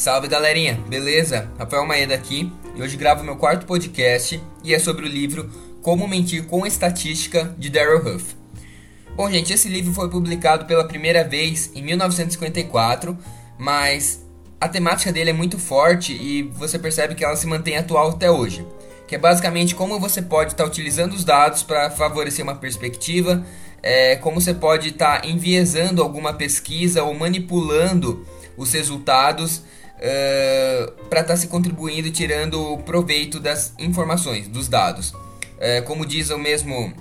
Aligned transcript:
Salve 0.00 0.28
galerinha, 0.28 0.82
beleza? 0.88 1.52
Rafael 1.58 1.84
Maeda 1.84 2.14
aqui 2.14 2.50
e 2.74 2.80
hoje 2.80 2.96
gravo 2.96 3.22
meu 3.22 3.36
quarto 3.36 3.66
podcast 3.66 4.42
e 4.64 4.72
é 4.72 4.78
sobre 4.78 5.04
o 5.04 5.06
livro 5.06 5.50
Como 5.82 6.08
Mentir 6.08 6.46
com 6.46 6.66
Estatística 6.66 7.54
de 7.58 7.68
Darrell 7.68 7.98
Huff. 7.98 8.34
Bom, 9.14 9.30
gente, 9.30 9.52
esse 9.52 9.68
livro 9.68 9.92
foi 9.92 10.08
publicado 10.08 10.64
pela 10.64 10.88
primeira 10.88 11.22
vez 11.22 11.70
em 11.74 11.82
1954, 11.82 13.14
mas 13.58 14.24
a 14.58 14.66
temática 14.66 15.12
dele 15.12 15.28
é 15.28 15.34
muito 15.34 15.58
forte 15.58 16.14
e 16.14 16.44
você 16.44 16.78
percebe 16.78 17.14
que 17.14 17.22
ela 17.22 17.36
se 17.36 17.46
mantém 17.46 17.76
atual 17.76 18.08
até 18.08 18.30
hoje. 18.30 18.66
Que 19.06 19.16
é 19.16 19.18
basicamente 19.18 19.74
como 19.74 20.00
você 20.00 20.22
pode 20.22 20.52
estar 20.52 20.64
tá 20.64 20.70
utilizando 20.70 21.12
os 21.12 21.24
dados 21.24 21.62
para 21.62 21.90
favorecer 21.90 22.42
uma 22.42 22.54
perspectiva, 22.54 23.44
é, 23.82 24.16
como 24.16 24.40
você 24.40 24.54
pode 24.54 24.88
estar 24.88 25.20
tá 25.20 25.28
enviesando 25.28 26.00
alguma 26.00 26.32
pesquisa 26.32 27.02
ou 27.02 27.12
manipulando 27.12 28.26
os 28.56 28.72
resultados 28.72 29.62
uh, 30.00 30.92
para 31.08 31.20
estar 31.20 31.34
tá 31.34 31.36
se 31.36 31.46
contribuindo 31.46 32.08
e 32.08 32.10
tirando 32.10 32.78
proveito 32.84 33.38
das 33.38 33.74
informações, 33.78 34.48
dos 34.48 34.68
dados. 34.68 35.10
Uh, 35.10 35.82
como 35.84 36.06
diz 36.06 36.30
o 36.30 36.38
mesmo 36.38 36.92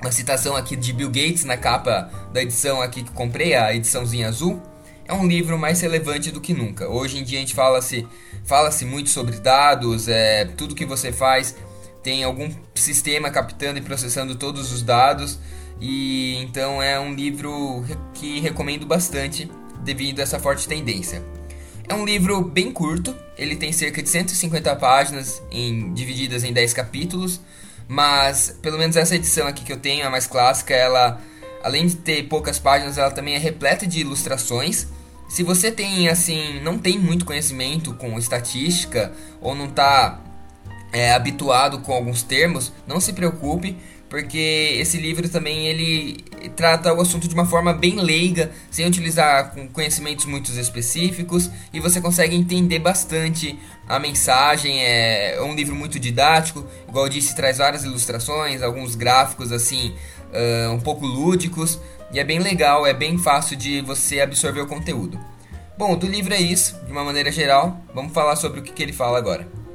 uma 0.00 0.12
citação 0.12 0.54
aqui 0.54 0.76
de 0.76 0.92
Bill 0.92 1.08
Gates 1.08 1.44
na 1.44 1.56
capa 1.56 2.10
da 2.32 2.42
edição 2.42 2.82
aqui 2.82 3.02
que 3.02 3.10
comprei, 3.12 3.54
a 3.54 3.74
ediçãozinha 3.74 4.28
azul, 4.28 4.60
é 5.08 5.14
um 5.14 5.26
livro 5.26 5.58
mais 5.58 5.80
relevante 5.80 6.30
do 6.30 6.40
que 6.40 6.52
nunca. 6.52 6.88
Hoje 6.88 7.18
em 7.18 7.24
dia 7.24 7.38
a 7.38 7.40
gente 7.40 7.54
fala-se 7.54 8.06
fala 8.44 8.70
-se 8.70 8.84
muito 8.84 9.08
sobre 9.08 9.38
dados, 9.38 10.08
é, 10.08 10.44
tudo 10.44 10.74
que 10.74 10.84
você 10.84 11.12
faz 11.12 11.56
tem 12.02 12.22
algum 12.22 12.48
sistema 12.74 13.30
captando 13.30 13.78
e 13.78 13.82
processando 13.82 14.36
todos 14.36 14.72
os 14.72 14.82
dados 14.82 15.38
e 15.80 16.36
então 16.36 16.80
é 16.80 16.98
um 17.00 17.14
livro 17.14 17.84
que 18.14 18.40
recomendo 18.40 18.86
bastante 18.86 19.50
devido 19.82 20.20
a 20.20 20.22
essa 20.22 20.38
forte 20.38 20.68
tendência. 20.68 21.22
É 21.88 21.94
um 21.94 22.04
livro 22.04 22.42
bem 22.42 22.72
curto, 22.72 23.14
ele 23.38 23.54
tem 23.54 23.72
cerca 23.72 24.02
de 24.02 24.08
150 24.08 24.74
páginas 24.76 25.40
em, 25.52 25.94
divididas 25.94 26.42
em 26.42 26.52
10 26.52 26.72
capítulos, 26.72 27.40
mas 27.86 28.58
pelo 28.60 28.76
menos 28.76 28.96
essa 28.96 29.14
edição 29.14 29.46
aqui 29.46 29.64
que 29.64 29.72
eu 29.72 29.76
tenho, 29.76 30.04
a 30.04 30.10
mais 30.10 30.26
clássica, 30.26 30.74
ela 30.74 31.20
além 31.62 31.86
de 31.86 31.96
ter 31.96 32.24
poucas 32.24 32.58
páginas, 32.58 32.98
ela 32.98 33.10
também 33.10 33.34
é 33.34 33.38
repleta 33.38 33.86
de 33.86 34.00
ilustrações. 34.00 34.88
Se 35.28 35.44
você 35.44 35.70
tem 35.70 36.08
assim, 36.08 36.60
não 36.60 36.76
tem 36.76 36.98
muito 36.98 37.24
conhecimento 37.24 37.94
com 37.94 38.18
estatística 38.18 39.12
ou 39.40 39.54
não 39.54 39.66
está 39.66 40.20
é, 40.92 41.12
habituado 41.12 41.80
com 41.80 41.92
alguns 41.92 42.22
termos, 42.22 42.72
não 42.86 43.00
se 43.00 43.12
preocupe, 43.12 43.76
porque 44.08 44.78
esse 44.80 44.98
livro 44.98 45.28
também 45.28 45.66
ele 45.66 46.24
trata 46.54 46.92
o 46.92 47.00
assunto 47.00 47.26
de 47.26 47.34
uma 47.34 47.46
forma 47.46 47.72
bem 47.72 47.96
leiga, 47.96 48.50
sem 48.70 48.86
utilizar 48.86 49.54
conhecimentos 49.72 50.26
muito 50.26 50.50
específicos, 50.52 51.50
e 51.72 51.80
você 51.80 52.00
consegue 52.00 52.36
entender 52.36 52.78
bastante 52.78 53.58
a 53.88 53.98
mensagem. 53.98 54.82
É 54.82 55.40
um 55.42 55.54
livro 55.54 55.74
muito 55.74 55.98
didático, 55.98 56.66
igual 56.88 57.06
eu 57.06 57.10
disse, 57.10 57.34
traz 57.34 57.58
várias 57.58 57.84
ilustrações, 57.84 58.62
alguns 58.62 58.94
gráficos 58.94 59.50
assim, 59.50 59.94
uh, 60.32 60.72
um 60.72 60.80
pouco 60.80 61.04
lúdicos, 61.04 61.80
e 62.12 62.20
é 62.20 62.24
bem 62.24 62.38
legal, 62.38 62.86
é 62.86 62.94
bem 62.94 63.18
fácil 63.18 63.56
de 63.56 63.80
você 63.80 64.20
absorver 64.20 64.60
o 64.60 64.66
conteúdo. 64.66 65.18
Bom, 65.76 65.96
do 65.96 66.06
livro 66.06 66.32
é 66.32 66.40
isso, 66.40 66.78
de 66.86 66.92
uma 66.92 67.04
maneira 67.04 67.30
geral. 67.30 67.82
Vamos 67.92 68.12
falar 68.12 68.36
sobre 68.36 68.60
o 68.60 68.62
que, 68.62 68.72
que 68.72 68.82
ele 68.82 68.94
fala 68.94 69.18
agora. 69.18 69.65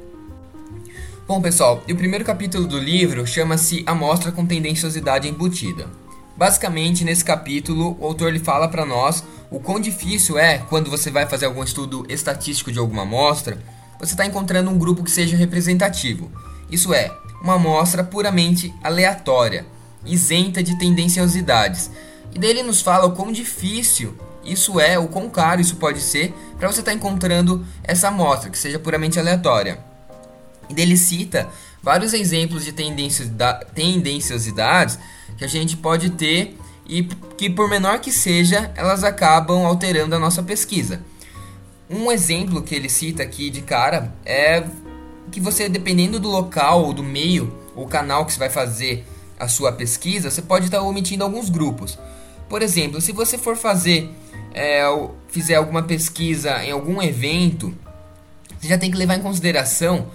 Bom, 1.28 1.40
pessoal, 1.40 1.84
e 1.88 1.94
o 1.94 1.96
primeiro 1.96 2.26
capítulo 2.26 2.66
do 2.66 2.80
livro 2.80 3.26
chama-se 3.28 3.84
Amostra 3.86 4.32
com 4.32 4.46
Tendenciosidade 4.46 5.30
Embutida. 5.30 5.88
Basicamente, 6.36 7.06
nesse 7.06 7.24
capítulo, 7.24 7.96
o 8.00 8.06
autor 8.06 8.34
lhe 8.34 8.40
fala 8.40 8.68
para 8.68 8.86
nós 8.86 9.24
o 9.50 9.60
quão 9.60 9.80
difícil 9.80 10.38
é 10.40 10.58
quando 10.58 10.90
você 10.90 11.12
vai 11.12 11.28
fazer 11.28 11.46
algum 11.46 11.64
estudo 11.64 12.06
estatístico 12.10 12.72
de 12.72 12.80
alguma 12.80 13.04
amostra, 13.04 13.62
você 14.00 14.14
está 14.14 14.26
encontrando 14.26 14.72
um 14.72 14.80
grupo 14.80 15.04
que 15.04 15.12
seja 15.12 15.38
representativo. 15.38 16.30
Isso 16.72 16.92
é, 16.92 17.16
uma 17.42 17.54
amostra 17.54 18.04
puramente 18.04 18.74
aleatória, 18.84 19.66
isenta 20.04 20.64
de 20.64 20.78
tendenciosidades. 20.80 21.92
E 22.34 22.40
daí 22.40 22.50
ele 22.50 22.64
nos 22.64 22.82
fala 22.82 23.06
o 23.06 23.12
quão 23.12 23.32
difícil 23.32 24.18
isso 24.44 24.80
é, 24.80 24.98
o 24.98 25.08
quão 25.08 25.30
caro 25.30 25.62
isso 25.62 25.76
pode 25.76 26.02
ser 26.02 26.34
para 26.58 26.68
você 26.68 26.80
estar 26.80 26.92
tá 26.92 26.98
encontrando 26.98 27.64
essa 27.84 28.08
amostra 28.08 28.50
que 28.50 28.58
seja 28.58 28.80
puramente 28.80 29.20
aleatória. 29.20 29.91
Ele 30.78 30.98
cita 30.98 31.50
vários 31.82 32.14
exemplos 32.14 32.64
de 32.64 32.72
tendenciosidades 32.72 35.00
que 35.38 35.44
a 35.44 35.48
gente 35.48 35.78
pode 35.78 36.12
ter 36.12 36.58
e 36.88 37.04
que, 37.38 37.50
por 37.50 37.70
menor 37.70 38.00
que 38.00 38.12
seja, 38.12 38.72
elas 38.76 39.04
acabam 39.04 39.66
alterando 39.66 40.16
a 40.16 40.20
nossa 40.20 40.44
pesquisa. 40.44 41.02
Um 41.90 42.12
exemplo 42.12 42.62
que 42.62 42.76
ele 42.76 42.90
cita 42.90 43.24
aqui 43.24 43.50
de 43.50 43.62
cara 43.62 44.14
é 44.26 44.64
que 45.32 45.40
você, 45.40 45.70
dependendo 45.70 46.20
do 46.20 46.30
local 46.30 46.86
ou 46.86 46.94
do 46.94 47.04
meio 47.04 47.56
ou 47.76 47.88
canal 47.88 48.26
que 48.26 48.34
você 48.34 48.40
vai 48.40 48.50
fazer 48.50 49.06
a 49.40 49.48
sua 49.48 49.72
pesquisa, 49.72 50.30
você 50.30 50.42
pode 50.42 50.66
estar 50.66 50.82
omitindo 50.82 51.24
alguns 51.24 51.50
grupos. 51.50 51.98
Por 52.48 52.62
exemplo, 52.62 53.02
se 53.02 53.12
você 53.12 53.38
for 53.38 53.56
fazer, 53.56 54.10
é, 54.54 54.84
fizer 55.30 55.56
alguma 55.56 55.84
pesquisa 55.84 56.64
em 56.64 56.72
algum 56.72 57.02
evento, 57.02 57.74
você 58.60 58.68
já 58.68 58.78
tem 58.78 58.92
que 58.92 58.98
levar 58.98 59.16
em 59.16 59.22
consideração 59.22 60.08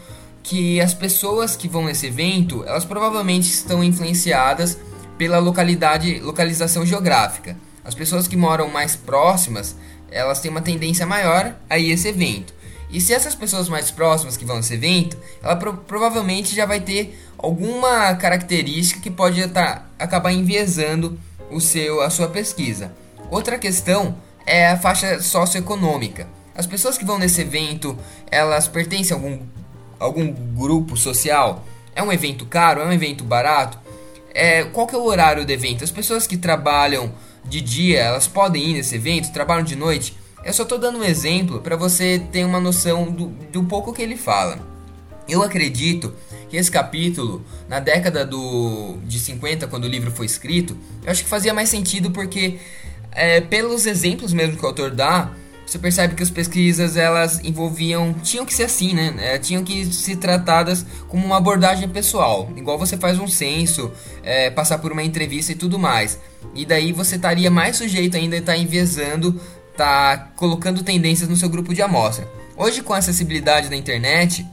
que 0.47 0.81
as 0.81 0.95
pessoas 0.95 1.57
que 1.57 1.67
vão 1.67 1.85
nesse 1.87 2.07
evento, 2.07 2.63
elas 2.65 2.85
provavelmente 2.85 3.51
estão 3.51 3.83
influenciadas 3.83 4.79
pela 5.19 5.41
localidade, 5.41 6.21
localização 6.21 6.87
geográfica. 6.87 7.57
As 7.85 7.97
pessoas 7.97 8.29
que 8.29 8.37
moram 8.37 8.69
mais 8.69 8.95
próximas, 8.95 9.75
elas 10.09 10.39
têm 10.39 10.49
uma 10.49 10.63
tendência 10.63 11.05
maior 11.05 11.57
a 11.69 11.79
ir 11.79 11.91
esse 11.91 12.07
evento. 12.07 12.55
E 12.89 13.01
se 13.01 13.13
essas 13.13 13.35
pessoas 13.35 13.69
mais 13.69 13.91
próximas 13.91 14.37
que 14.37 14.45
vão 14.45 14.59
nesse 14.59 14.75
evento, 14.75 15.17
ela 15.43 15.57
pro 15.57 15.79
provavelmente 15.79 16.55
já 16.55 16.65
vai 16.65 16.79
ter 16.79 17.21
alguma 17.37 18.15
característica 18.15 19.01
que 19.01 19.11
pode 19.11 19.45
tá, 19.49 19.85
acabar 19.99 20.31
enviesando 20.31 21.19
o 21.51 21.61
seu, 21.61 22.01
a 22.01 22.09
sua 22.09 22.29
pesquisa. 22.29 22.93
Outra 23.33 23.59
questão 23.59 24.17
é 24.47 24.69
a 24.69 24.79
faixa 24.79 25.21
socioeconômica. 25.21 26.29
As 26.55 26.69
pessoas 26.69 26.97
que 26.97 27.05
vão 27.05 27.19
nesse 27.19 27.41
evento, 27.41 27.99
elas 28.31 28.69
pertencem 28.69 29.13
a 29.13 29.19
algum 29.19 29.41
algum 29.99 30.33
grupo 30.33 30.97
social? 30.97 31.65
É 31.95 32.03
um 32.03 32.13
evento 32.13 32.45
caro? 32.47 32.81
É 32.81 32.85
um 32.85 32.93
evento 32.93 33.25
barato? 33.25 33.79
É, 34.35 34.65
qual 34.65 34.87
que 34.87 34.95
é 34.95 34.99
o 34.99 35.05
horário 35.05 35.47
do 35.47 35.51
evento? 35.51 35.83
As 35.83 35.91
pessoas 35.91 36.27
que 36.27 36.37
trabalham 36.37 37.13
de 37.45 37.61
dia, 37.61 38.01
elas 38.01 38.27
podem 38.27 38.63
ir 38.63 38.75
nesse 38.75 38.97
evento? 38.97 39.33
Trabalham 39.33 39.65
de 39.65 39.77
noite? 39.77 40.15
Eu 40.45 40.53
só 40.53 40.63
estou 40.63 40.79
dando 40.79 40.99
um 40.99 41.05
exemplo 41.05 41.61
para 41.61 41.75
você 41.75 42.23
ter 42.31 42.45
uma 42.45 42.61
noção 42.61 43.11
do, 43.11 43.27
do 43.51 43.65
pouco 43.65 43.93
que 43.93 44.03
ele 44.03 44.17
fala. 44.17 44.59
Eu 45.29 45.43
acredito 45.43 46.15
que 46.49 46.57
esse 46.57 46.71
capítulo, 46.71 47.45
na 47.69 47.81
década 47.81 48.25
do, 48.25 48.97
de 49.05 49.19
50, 49.19 49.67
quando 49.67 49.85
o 49.85 49.89
livro 49.89 50.11
foi 50.11 50.27
escrito, 50.27 50.77
eu 51.03 51.11
acho 51.11 51.25
que 51.25 51.29
fazia 51.29 51.53
mais 51.53 51.69
sentido 51.69 52.11
porque, 52.13 52.59
é, 53.11 53.41
pelos 53.41 53.87
exemplos 53.87 54.33
mesmo 54.33 54.57
que 54.57 54.65
o 54.65 54.69
autor 54.69 54.91
dá, 54.91 55.33
você 55.67 55.81
percebe 55.81 56.15
que 56.15 56.23
as 56.23 56.31
pesquisas 56.31 56.97
elas 56.97 57.41
envolviam, 57.43 58.15
tinham 58.23 58.47
que 58.47 58.55
ser 58.55 58.63
assim, 58.63 58.95
né? 58.95 59.15
É, 59.19 59.39
tinham 59.39 59.65
que 59.65 59.85
ser 59.93 60.15
tratadas 60.17 60.87
como 61.09 61.27
uma 61.27 61.39
abordagem 61.39 61.89
pessoal, 61.89 62.49
igual 62.57 62.79
você 62.79 62.97
faz 62.97 63.19
um 63.19 63.27
censo, 63.27 63.91
é, 64.23 64.49
passar 64.49 64.79
por 64.79 64.93
uma 64.93 65.03
entrevista 65.03 65.51
e 65.51 65.57
tudo 65.57 65.77
mais. 65.77 66.21
E 66.55 66.65
daí 66.65 66.93
você 66.93 67.17
estaria 67.17 67.51
mais 67.51 67.77
sujeito 67.77 68.17
ainda 68.17 68.37
a 68.37 68.39
estar 68.39 68.53
tá 68.53 68.59
enviesando, 68.59 69.41
tá 69.77 70.31
colocando 70.37 70.85
tendências 70.85 71.29
no 71.29 71.37
seu 71.37 71.49
grupo 71.49 71.75
de 71.75 71.83
amostra. 71.83 72.31
Hoje 72.57 72.81
com 72.81 72.95
a 72.95 72.99
acessibilidade 72.99 73.69
da 73.69 73.75
internet, 73.75 74.47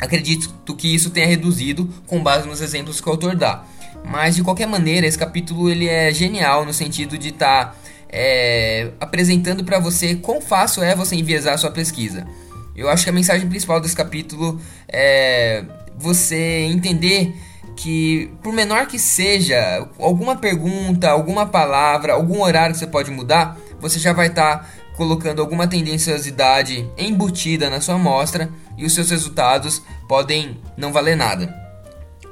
acredito 0.00 0.48
que 0.78 0.94
isso 0.94 1.10
tenha 1.10 1.26
reduzido 1.26 1.88
com 2.06 2.22
base 2.22 2.48
nos 2.48 2.62
exemplos 2.62 3.02
que 3.02 3.08
o 3.08 3.12
autor 3.12 3.36
dá. 3.36 3.66
Mas 4.02 4.34
de 4.34 4.42
qualquer 4.42 4.66
maneira, 4.66 5.06
esse 5.06 5.18
capítulo 5.18 5.68
ele 5.68 5.88
é 5.88 6.10
genial 6.12 6.64
no 6.64 6.72
sentido 6.72 7.18
de 7.18 7.28
estar 7.28 7.66
tá 7.66 7.74
é, 8.08 8.90
apresentando 9.00 9.64
para 9.64 9.78
você 9.78 10.16
quão 10.16 10.40
fácil 10.40 10.82
é 10.82 10.94
você 10.94 11.16
enviesar 11.16 11.54
a 11.54 11.58
sua 11.58 11.70
pesquisa. 11.70 12.26
Eu 12.74 12.88
acho 12.88 13.04
que 13.04 13.10
a 13.10 13.12
mensagem 13.12 13.48
principal 13.48 13.80
desse 13.80 13.96
capítulo 13.96 14.60
é 14.88 15.64
você 15.96 16.66
entender 16.70 17.34
que, 17.74 18.30
por 18.42 18.52
menor 18.52 18.86
que 18.86 18.98
seja, 18.98 19.86
alguma 19.98 20.36
pergunta, 20.36 21.10
alguma 21.10 21.46
palavra, 21.46 22.14
algum 22.14 22.42
horário 22.42 22.74
que 22.74 22.78
você 22.78 22.86
pode 22.86 23.10
mudar, 23.10 23.58
você 23.80 23.98
já 23.98 24.12
vai 24.12 24.28
estar 24.28 24.58
tá 24.58 24.68
colocando 24.96 25.40
alguma 25.40 25.66
tendenciosidade 25.66 26.88
embutida 26.96 27.68
na 27.68 27.80
sua 27.80 27.96
amostra 27.96 28.50
e 28.76 28.84
os 28.84 28.94
seus 28.94 29.10
resultados 29.10 29.82
podem 30.08 30.58
não 30.76 30.92
valer 30.92 31.16
nada. 31.16 31.54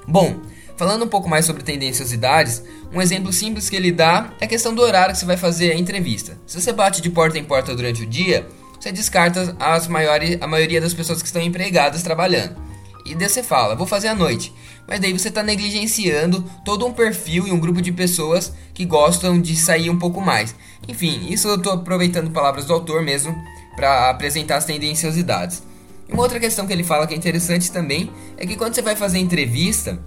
Bom, 0.08 0.40
Falando 0.76 1.04
um 1.04 1.08
pouco 1.08 1.28
mais 1.28 1.44
sobre 1.44 1.62
tendenciosidades, 1.62 2.62
um 2.92 3.00
exemplo 3.00 3.32
simples 3.32 3.70
que 3.70 3.76
ele 3.76 3.92
dá 3.92 4.32
é 4.40 4.44
a 4.44 4.48
questão 4.48 4.74
do 4.74 4.82
horário 4.82 5.14
que 5.14 5.20
você 5.20 5.26
vai 5.26 5.36
fazer 5.36 5.70
a 5.70 5.78
entrevista. 5.78 6.36
Se 6.46 6.60
você 6.60 6.72
bate 6.72 7.00
de 7.00 7.10
porta 7.10 7.38
em 7.38 7.44
porta 7.44 7.74
durante 7.76 8.02
o 8.02 8.06
dia, 8.06 8.48
você 8.80 8.90
descarta 8.90 9.56
as 9.60 9.86
maiores, 9.86 10.36
a 10.40 10.46
maioria 10.48 10.80
das 10.80 10.92
pessoas 10.92 11.22
que 11.22 11.26
estão 11.26 11.40
empregadas 11.40 12.02
trabalhando. 12.02 12.56
E 13.06 13.14
daí 13.14 13.28
você 13.28 13.42
fala, 13.42 13.76
vou 13.76 13.86
fazer 13.86 14.08
à 14.08 14.14
noite. 14.14 14.52
Mas 14.88 14.98
daí 14.98 15.12
você 15.12 15.28
está 15.28 15.42
negligenciando 15.42 16.44
todo 16.64 16.86
um 16.86 16.92
perfil 16.92 17.46
e 17.46 17.52
um 17.52 17.60
grupo 17.60 17.80
de 17.80 17.92
pessoas 17.92 18.52
que 18.72 18.84
gostam 18.84 19.40
de 19.40 19.54
sair 19.54 19.90
um 19.90 19.98
pouco 19.98 20.20
mais. 20.20 20.56
Enfim, 20.88 21.28
isso 21.30 21.46
eu 21.46 21.54
estou 21.54 21.74
aproveitando 21.74 22.30
palavras 22.30 22.64
do 22.64 22.72
autor 22.72 23.02
mesmo, 23.02 23.34
para 23.76 24.10
apresentar 24.10 24.56
as 24.56 24.64
tendenciosidades. 24.64 25.62
E 26.08 26.12
uma 26.12 26.22
outra 26.22 26.40
questão 26.40 26.66
que 26.66 26.72
ele 26.72 26.84
fala 26.84 27.06
que 27.06 27.14
é 27.14 27.16
interessante 27.16 27.70
também 27.70 28.10
é 28.36 28.46
que 28.46 28.56
quando 28.56 28.74
você 28.74 28.82
vai 28.82 28.96
fazer 28.96 29.18
entrevista, 29.18 29.98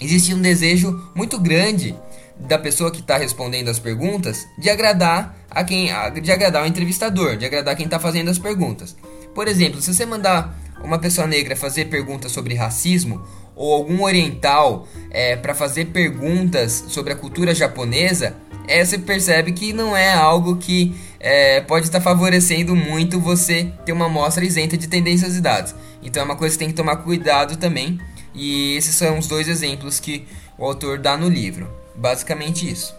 existe 0.00 0.34
um 0.34 0.40
desejo 0.40 1.10
muito 1.14 1.38
grande 1.38 1.94
da 2.38 2.58
pessoa 2.58 2.90
que 2.90 3.00
está 3.00 3.16
respondendo 3.18 3.68
as 3.68 3.78
perguntas 3.78 4.46
de 4.58 4.70
agradar 4.70 5.36
a 5.50 5.62
quem 5.62 5.90
de 6.22 6.32
agradar 6.32 6.62
o 6.62 6.66
entrevistador, 6.66 7.36
de 7.36 7.44
agradar 7.44 7.76
quem 7.76 7.84
está 7.84 7.98
fazendo 7.98 8.30
as 8.30 8.38
perguntas. 8.38 8.96
Por 9.34 9.46
exemplo, 9.46 9.80
se 9.80 9.92
você 9.92 10.06
mandar 10.06 10.58
uma 10.82 10.98
pessoa 10.98 11.26
negra 11.26 11.54
fazer 11.54 11.86
perguntas 11.86 12.32
sobre 12.32 12.54
racismo 12.54 13.22
ou 13.54 13.74
algum 13.74 14.02
oriental 14.02 14.88
é, 15.10 15.36
para 15.36 15.54
fazer 15.54 15.86
perguntas 15.86 16.84
sobre 16.88 17.12
a 17.12 17.16
cultura 17.16 17.54
japonesa, 17.54 18.34
é, 18.66 18.84
você 18.84 18.98
percebe 18.98 19.52
que 19.52 19.72
não 19.72 19.96
é 19.96 20.12
algo 20.12 20.56
que 20.56 20.94
é, 21.18 21.60
pode 21.60 21.86
estar 21.86 22.00
favorecendo 22.00 22.74
muito 22.74 23.20
você 23.20 23.70
ter 23.84 23.92
uma 23.92 24.06
amostra 24.06 24.44
isenta 24.44 24.76
de 24.76 24.88
tendenciosidades. 24.88 25.74
Então 26.02 26.22
é 26.22 26.24
uma 26.24 26.36
coisa 26.36 26.54
que 26.54 26.60
tem 26.60 26.68
que 26.68 26.74
tomar 26.74 26.96
cuidado 26.96 27.56
também. 27.56 28.00
E 28.34 28.76
esses 28.76 28.94
são 28.94 29.18
os 29.18 29.26
dois 29.26 29.48
exemplos 29.48 29.98
que 30.00 30.26
o 30.56 30.64
autor 30.64 30.98
dá 30.98 31.16
no 31.16 31.28
livro. 31.28 31.68
Basicamente 31.96 32.70
isso. 32.70 32.94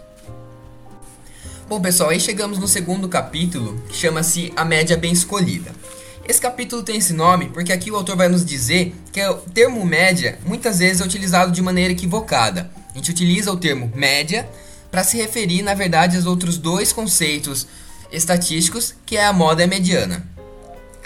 Bom, 1.68 1.80
pessoal, 1.80 2.10
aí 2.10 2.20
chegamos 2.20 2.58
no 2.58 2.68
segundo 2.68 3.08
capítulo, 3.08 3.80
que 3.88 3.96
chama-se 3.96 4.52
A 4.54 4.64
Média 4.64 4.96
Bem 4.96 5.12
Escolhida. 5.12 5.72
Esse 6.28 6.40
capítulo 6.40 6.82
tem 6.82 6.98
esse 6.98 7.12
nome 7.12 7.48
porque 7.48 7.72
aqui 7.72 7.90
o 7.90 7.96
autor 7.96 8.16
vai 8.16 8.28
nos 8.28 8.44
dizer 8.44 8.94
que 9.12 9.24
o 9.26 9.34
termo 9.34 9.84
média 9.84 10.38
muitas 10.46 10.78
vezes 10.78 11.00
é 11.00 11.04
utilizado 11.04 11.50
de 11.50 11.62
maneira 11.62 11.92
equivocada. 11.92 12.70
A 12.92 12.98
gente 12.98 13.10
utiliza 13.10 13.50
o 13.50 13.56
termo 13.56 13.90
média 13.94 14.48
para 14.90 15.02
se 15.02 15.16
referir, 15.16 15.62
na 15.62 15.74
verdade, 15.74 16.16
aos 16.16 16.26
outros 16.26 16.58
dois 16.58 16.92
conceitos 16.92 17.66
estatísticos, 18.12 18.94
que 19.06 19.16
é 19.16 19.24
a 19.24 19.32
moda 19.32 19.62
e 19.62 19.64
a 19.64 19.68
mediana. 19.68 20.24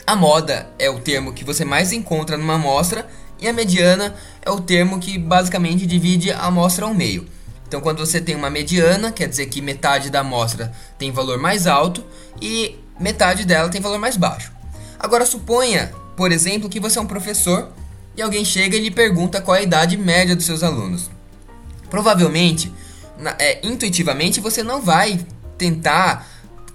A 0.07 0.15
moda 0.15 0.69
é 0.79 0.91
o 0.91 0.99
termo 0.99 1.33
que 1.33 1.45
você 1.45 1.65
mais 1.65 1.93
encontra 1.93 2.37
numa 2.37 2.55
amostra 2.55 3.09
e 3.41 3.49
a 3.49 3.53
mediana 3.53 4.15
é 4.43 4.51
o 4.51 4.61
termo 4.61 4.99
que 4.99 5.19
basicamente 5.19 5.87
divide 5.87 6.31
a 6.31 6.47
amostra 6.47 6.85
ao 6.85 6.95
meio. 6.95 7.27
Então, 7.67 7.81
quando 7.81 7.99
você 7.99 8.21
tem 8.21 8.35
uma 8.35 8.49
mediana, 8.49 9.11
quer 9.11 9.29
dizer 9.29 9.47
que 9.47 9.61
metade 9.61 10.09
da 10.09 10.21
amostra 10.21 10.73
tem 10.99 11.11
valor 11.11 11.39
mais 11.39 11.67
alto 11.67 12.05
e 12.41 12.79
metade 12.99 13.45
dela 13.45 13.69
tem 13.69 13.81
valor 13.81 13.99
mais 13.99 14.17
baixo. 14.17 14.53
Agora, 14.99 15.27
suponha, 15.27 15.93
por 16.17 16.31
exemplo, 16.31 16.69
que 16.69 16.81
você 16.81 16.99
é 16.99 17.03
um 17.03 17.07
professor 17.07 17.71
e 18.17 18.23
alguém 18.23 18.45
chega 18.45 18.77
e 18.77 18.81
lhe 18.81 18.91
pergunta 18.91 19.41
qual 19.41 19.57
é 19.57 19.61
a 19.61 19.63
idade 19.63 19.97
média 19.97 20.37
dos 20.37 20.47
seus 20.47 20.63
alunos. 20.63 21.11
Provavelmente, 21.91 22.73
na, 23.19 23.37
é, 23.39 23.61
intuitivamente, 23.67 24.41
você 24.41 24.63
não 24.63 24.81
vai 24.81 25.21
tentar 25.59 26.27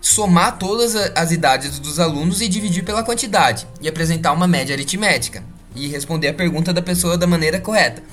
somar 0.02 0.58
todas 0.58 0.96
as 0.96 1.31
idades 1.31 1.80
dos 1.80 2.00
alunos 2.00 2.42
e 2.42 2.48
dividir 2.48 2.84
pela 2.84 3.04
quantidade 3.04 3.68
e 3.80 3.88
apresentar 3.88 4.34
uma 4.34 4.48
média 4.48 4.75
aritmética 4.75 5.44
e 5.75 5.88
responder 5.88 6.29
a 6.29 6.33
pergunta 6.33 6.73
da 6.73 6.81
pessoa 6.81 7.18
da 7.18 7.27
maneira 7.27 7.59
correta. 7.59 8.03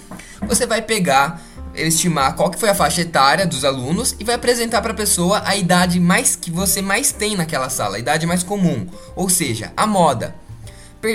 Você 0.46 0.66
vai 0.66 0.82
pegar 0.82 1.43
estimar 1.75 2.34
qual 2.34 2.50
que 2.50 2.58
foi 2.58 2.69
a 2.69 2.75
faixa 2.75 3.02
etária 3.02 3.46
dos 3.46 3.64
alunos 3.64 4.16
e 4.19 4.25
vai 4.25 4.34
apresentar 4.34 4.82
para 4.82 4.93
a 4.93 4.96
pessoa 4.96 5.43
a 5.44 5.56
idade 5.56 6.00
mais 6.00 6.34
que 6.34 6.50
você 6.50 6.82
mais 6.82 7.12
tem 7.12 7.37
naquela 7.37 7.69
sala, 7.69 7.96
a 7.96 8.00
idade 8.00 8.26
mais 8.26 8.43
comum, 8.43 8.87
ou 9.14 9.28
seja, 9.28 9.72
a 9.76 9.87
moda, 9.87 10.34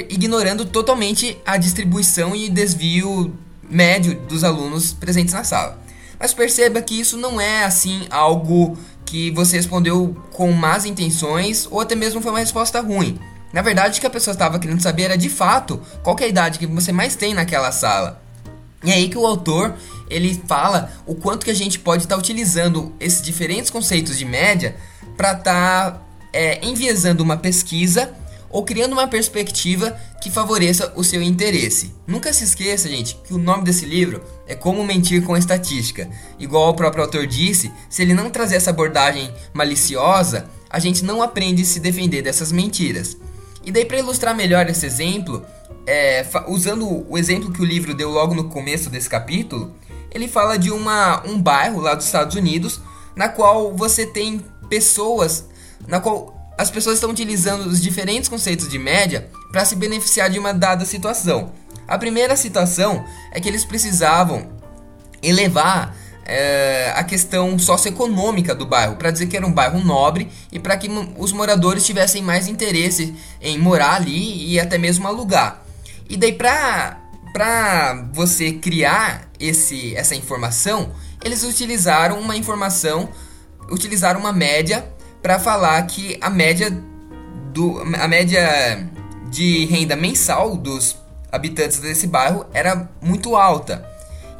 ignorando 0.10 0.66
totalmente 0.66 1.38
a 1.46 1.58
distribuição 1.58 2.36
e 2.36 2.50
desvio 2.50 3.34
médio 3.70 4.16
dos 4.28 4.44
alunos 4.44 4.94
presentes 4.94 5.34
na 5.34 5.44
sala. 5.44 5.82
Mas 6.20 6.34
perceba 6.34 6.82
que 6.82 7.00
isso 7.00 7.18
não 7.18 7.42
é 7.42 7.66
assim 7.66 8.06
algo 8.10 8.78
que 9.06 9.32
você 9.32 9.58
respondeu 9.58 10.16
com 10.32 10.52
más 10.52 10.86
intenções 10.86 11.68
ou 11.70 11.82
até 11.82 11.96
mesmo 11.96 12.22
foi 12.22 12.32
uma 12.32 12.40
resposta 12.40 12.80
ruim. 12.80 13.20
Na 13.54 13.62
verdade, 13.62 14.00
o 14.00 14.02
que 14.02 14.08
a 14.08 14.10
pessoa 14.10 14.34
estava 14.34 14.58
querendo 14.58 14.82
saber 14.82 15.04
era 15.04 15.18
de 15.18 15.30
fato 15.30 15.80
qual 16.02 16.18
é 16.20 16.24
a 16.24 16.28
idade 16.28 16.58
que 16.58 16.66
você 16.66 16.92
mais 16.92 17.16
tem 17.16 17.36
naquela 17.36 17.72
sala. 17.72 18.20
E 18.84 18.92
é 18.92 18.96
aí 18.96 19.08
que 19.08 19.18
o 19.18 19.26
autor 19.28 19.76
ele 20.10 20.42
fala 20.48 20.92
o 21.06 21.14
quanto 21.14 21.46
que 21.46 21.52
a 21.52 21.56
gente 21.56 21.78
pode 21.78 22.04
estar 22.04 22.16
tá 22.16 22.20
utilizando 22.20 22.92
esses 23.00 23.22
diferentes 23.22 23.70
conceitos 23.70 24.18
de 24.18 24.26
média 24.26 24.76
para 25.16 25.34
estar 25.34 25.92
tá, 25.92 26.02
é, 26.34 26.66
enviesando 26.66 27.24
uma 27.24 27.38
pesquisa 27.38 28.12
ou 28.50 28.64
criando 28.64 28.94
uma 28.94 29.08
perspectiva 29.08 29.98
que 30.22 30.30
favoreça 30.30 30.92
o 30.96 31.04
seu 31.04 31.22
interesse. 31.22 31.94
Nunca 32.08 32.34
se 32.34 32.44
esqueça, 32.44 32.90
gente, 32.90 33.16
que 33.24 33.34
o 33.34 33.38
nome 33.38 33.64
desse 33.64 33.86
livro 33.86 34.24
é 34.48 34.56
Como 34.56 34.84
Mentir 34.84 35.24
com 35.24 35.38
Estatística. 35.38 36.10
Igual 36.40 36.70
o 36.70 36.74
próprio 36.76 37.04
autor 37.04 37.26
disse, 37.26 37.72
se 37.90 38.02
ele 38.02 38.14
não 38.14 38.30
trazer 38.30 38.56
essa 38.56 38.70
abordagem 38.72 39.34
maliciosa, 39.54 40.50
a 40.70 40.80
gente 40.80 41.04
não 41.04 41.22
aprende 41.22 41.64
a 41.64 41.66
se 41.66 41.80
defender 41.80 42.22
dessas 42.22 42.52
mentiras. 42.52 43.18
E 43.64 43.72
daí, 43.72 43.86
para 43.86 43.98
ilustrar 43.98 44.36
melhor 44.36 44.70
esse 44.70 44.86
exemplo, 44.86 45.46
é, 45.88 46.26
usando 46.48 47.06
o 47.10 47.18
exemplo 47.18 47.52
que 47.52 47.62
o 47.62 47.66
livro 47.66 47.94
deu 47.94 48.10
logo 48.10 48.34
no 48.34 48.46
começo 48.46 48.90
desse 48.90 49.10
capítulo, 49.10 49.74
ele 50.12 50.28
fala 50.28 50.58
de 50.58 50.70
uma, 50.70 51.26
um 51.26 51.42
bairro 51.42 51.80
lá 51.80 51.96
dos 51.96 52.06
Estados 52.06 52.36
Unidos, 52.36 52.80
na 53.16 53.30
qual 53.30 53.76
você 53.76 54.06
tem 54.06 54.44
pessoas, 54.70 55.46
na 55.88 56.00
qual 56.00 56.34
as 56.58 56.70
pessoas 56.70 56.96
estão 56.96 57.10
utilizando 57.10 57.66
os 57.66 57.82
diferentes 57.82 58.30
conceitos 58.30 58.70
de 58.70 58.78
média 58.78 59.30
para 59.52 59.66
se 59.66 59.76
beneficiar 59.76 60.30
de 60.30 60.38
uma 60.38 60.54
dada 60.54 60.86
situação. 60.86 61.52
A 61.88 61.98
primeira 61.98 62.36
situação 62.36 63.04
é 63.32 63.40
que 63.40 63.48
eles 63.48 63.66
precisavam 63.66 64.50
elevar 65.22 65.96
é, 66.26 66.94
a 66.96 67.04
questão 67.04 67.58
socioeconômica 67.60 68.56
do 68.56 68.66
bairro, 68.66 68.96
para 68.96 69.12
dizer 69.12 69.28
que 69.28 69.36
era 69.36 69.46
um 69.46 69.52
bairro 69.52 69.84
nobre 69.84 70.30
e 70.52 70.60
para 70.60 70.78
que 70.78 70.90
os 71.18 71.32
moradores 71.32 71.86
tivessem 71.86 72.22
mais 72.22 72.48
interesse 72.48 73.14
em 73.42 73.58
morar 73.58 73.96
ali 73.96 74.52
e 74.52 74.60
até 74.60 74.78
mesmo 74.78 75.08
alugar. 75.08 75.64
E 76.10 76.18
daí, 76.18 76.34
para 76.34 77.00
para 77.34 78.10
você 78.14 78.54
criar 78.54 79.28
esse, 79.40 79.96
essa 79.96 80.14
informação, 80.14 80.92
eles 81.26 81.44
utilizaram 81.44 82.20
uma 82.20 82.38
informação, 82.38 83.10
utilizaram 83.72 84.20
uma 84.20 84.32
média 84.32 84.88
para 85.20 85.40
falar 85.40 85.82
que 85.88 86.16
a 86.22 86.30
média 86.30 86.70
do 87.52 87.80
a 88.00 88.08
média 88.08 88.88
de 89.32 89.66
renda 89.66 89.96
mensal 89.96 90.56
dos 90.56 90.96
habitantes 91.32 91.80
desse 91.80 92.06
bairro 92.06 92.46
era 92.54 92.88
muito 93.02 93.36
alta. 93.36 93.93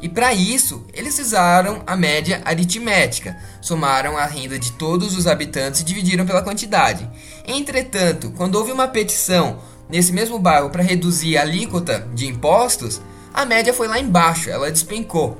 E 0.04 0.08
para 0.10 0.34
isso, 0.34 0.84
eles 0.92 1.18
usaram 1.18 1.82
a 1.86 1.96
média 1.96 2.42
aritmética, 2.44 3.38
somaram 3.58 4.18
a 4.18 4.26
renda 4.26 4.58
de 4.58 4.72
todos 4.72 5.16
os 5.16 5.26
habitantes 5.26 5.80
e 5.80 5.84
dividiram 5.84 6.26
pela 6.26 6.42
quantidade. 6.42 7.08
Entretanto, 7.46 8.30
quando 8.36 8.56
houve 8.56 8.70
uma 8.70 8.86
petição 8.86 9.60
nesse 9.88 10.12
mesmo 10.12 10.38
bairro 10.38 10.68
para 10.68 10.82
reduzir 10.82 11.38
a 11.38 11.40
alíquota 11.40 12.06
de 12.14 12.26
impostos, 12.26 13.00
a 13.32 13.46
média 13.46 13.72
foi 13.72 13.88
lá 13.88 13.98
embaixo, 13.98 14.50
ela 14.50 14.70
despencou. 14.70 15.38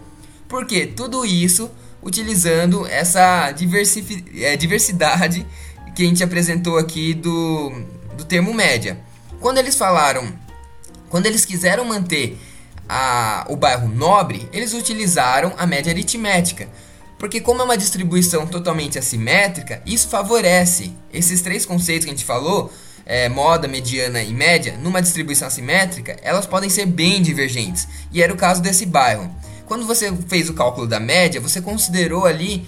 Por 0.48 0.66
quê? 0.66 0.86
Tudo 0.86 1.26
isso 1.26 1.70
utilizando 2.02 2.86
essa 2.86 3.52
é, 4.40 4.56
diversidade 4.56 5.46
que 5.94 6.04
a 6.04 6.06
gente 6.06 6.24
apresentou 6.24 6.78
aqui 6.78 7.12
do, 7.12 7.70
do 8.16 8.24
termo 8.24 8.54
média. 8.54 8.98
Quando 9.40 9.58
eles 9.58 9.76
falaram, 9.76 10.26
quando 11.10 11.26
eles 11.26 11.44
quiseram 11.44 11.84
manter 11.84 12.38
a, 12.88 13.46
o 13.48 13.56
bairro 13.56 13.88
nobre, 13.88 14.48
eles 14.52 14.74
utilizaram 14.74 15.52
a 15.56 15.66
média 15.66 15.92
aritmética. 15.92 16.68
Porque 17.18 17.40
como 17.40 17.62
é 17.62 17.64
uma 17.64 17.78
distribuição 17.78 18.46
totalmente 18.46 18.98
assimétrica, 18.98 19.80
isso 19.86 20.08
favorece 20.08 20.92
esses 21.12 21.40
três 21.40 21.64
conceitos 21.64 22.04
que 22.04 22.10
a 22.10 22.14
gente 22.14 22.24
falou, 22.24 22.72
é, 23.06 23.28
moda, 23.28 23.68
mediana 23.68 24.22
e 24.22 24.32
média, 24.32 24.76
numa 24.82 25.00
distribuição 25.00 25.48
assimétrica, 25.48 26.16
elas 26.22 26.46
podem 26.46 26.68
ser 26.68 26.86
bem 26.86 27.22
divergentes. 27.22 27.86
E 28.12 28.22
era 28.22 28.32
o 28.32 28.36
caso 28.36 28.60
desse 28.60 28.86
bairro. 28.86 29.34
Quando 29.66 29.86
você 29.86 30.12
fez 30.28 30.48
o 30.50 30.54
cálculo 30.54 30.86
da 30.86 31.00
média, 31.00 31.40
você 31.40 31.60
considerou 31.60 32.26
ali 32.26 32.66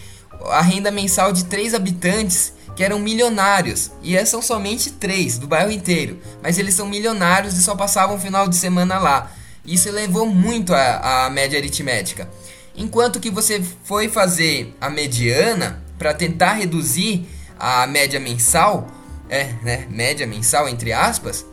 a 0.50 0.62
renda 0.62 0.90
mensal 0.90 1.32
de 1.32 1.44
três 1.44 1.74
habitantes 1.74 2.52
que 2.74 2.84
eram 2.84 2.98
milionários. 2.98 3.90
E 4.02 4.24
são 4.26 4.40
somente 4.40 4.92
três 4.92 5.38
do 5.38 5.46
bairro 5.46 5.70
inteiro. 5.70 6.18
Mas 6.42 6.58
eles 6.58 6.74
são 6.74 6.86
milionários 6.86 7.56
e 7.56 7.62
só 7.62 7.74
passavam 7.74 8.16
o 8.16 8.20
final 8.20 8.46
de 8.48 8.56
semana 8.56 8.98
lá. 8.98 9.32
Isso 9.66 9.88
elevou 9.88 10.26
muito 10.26 10.74
a, 10.74 11.26
a 11.26 11.30
média 11.30 11.58
aritmética. 11.58 12.28
Enquanto 12.76 13.18
que 13.18 13.30
você 13.30 13.62
foi 13.84 14.08
fazer 14.08 14.74
a 14.80 14.88
mediana 14.88 15.82
para 15.98 16.12
tentar 16.12 16.52
reduzir 16.52 17.26
a 17.58 17.86
média 17.86 18.20
mensal, 18.20 18.86
é, 19.28 19.54
né, 19.62 19.86
média 19.90 20.26
mensal 20.26 20.68
entre 20.68 20.92
aspas, 20.92 21.44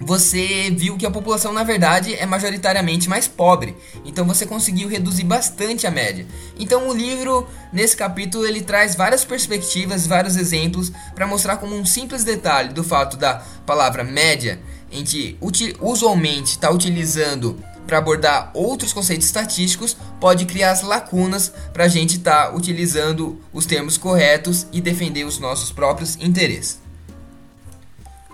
você 0.00 0.70
viu 0.76 0.96
que 0.96 1.06
a 1.06 1.10
população 1.10 1.52
na 1.52 1.62
verdade 1.62 2.14
é 2.14 2.26
majoritariamente 2.26 3.08
mais 3.08 3.28
pobre. 3.28 3.76
Então 4.04 4.26
você 4.26 4.44
conseguiu 4.44 4.88
reduzir 4.88 5.24
bastante 5.24 5.86
a 5.86 5.90
média. 5.90 6.26
Então 6.58 6.88
o 6.88 6.92
livro 6.92 7.46
nesse 7.72 7.96
capítulo 7.96 8.44
ele 8.44 8.60
traz 8.60 8.94
várias 8.94 9.24
perspectivas, 9.24 10.06
vários 10.06 10.36
exemplos 10.36 10.92
para 11.14 11.26
mostrar 11.26 11.56
como 11.56 11.76
um 11.76 11.86
simples 11.86 12.24
detalhe 12.24 12.74
do 12.74 12.84
fato 12.84 13.16
da 13.16 13.42
palavra 13.64 14.02
média, 14.04 14.60
a 14.94 14.96
gente 14.96 15.36
usualmente 15.80 16.52
está 16.52 16.70
utilizando 16.70 17.58
para 17.84 17.98
abordar 17.98 18.50
outros 18.54 18.92
conceitos 18.92 19.26
estatísticos, 19.26 19.96
pode 20.20 20.46
criar 20.46 20.70
as 20.70 20.82
lacunas 20.82 21.52
para 21.72 21.84
a 21.84 21.88
gente 21.88 22.16
estar 22.16 22.46
tá 22.46 22.54
utilizando 22.54 23.38
os 23.52 23.66
termos 23.66 23.98
corretos 23.98 24.66
e 24.72 24.80
defender 24.80 25.24
os 25.24 25.38
nossos 25.40 25.72
próprios 25.72 26.16
interesses. 26.16 26.78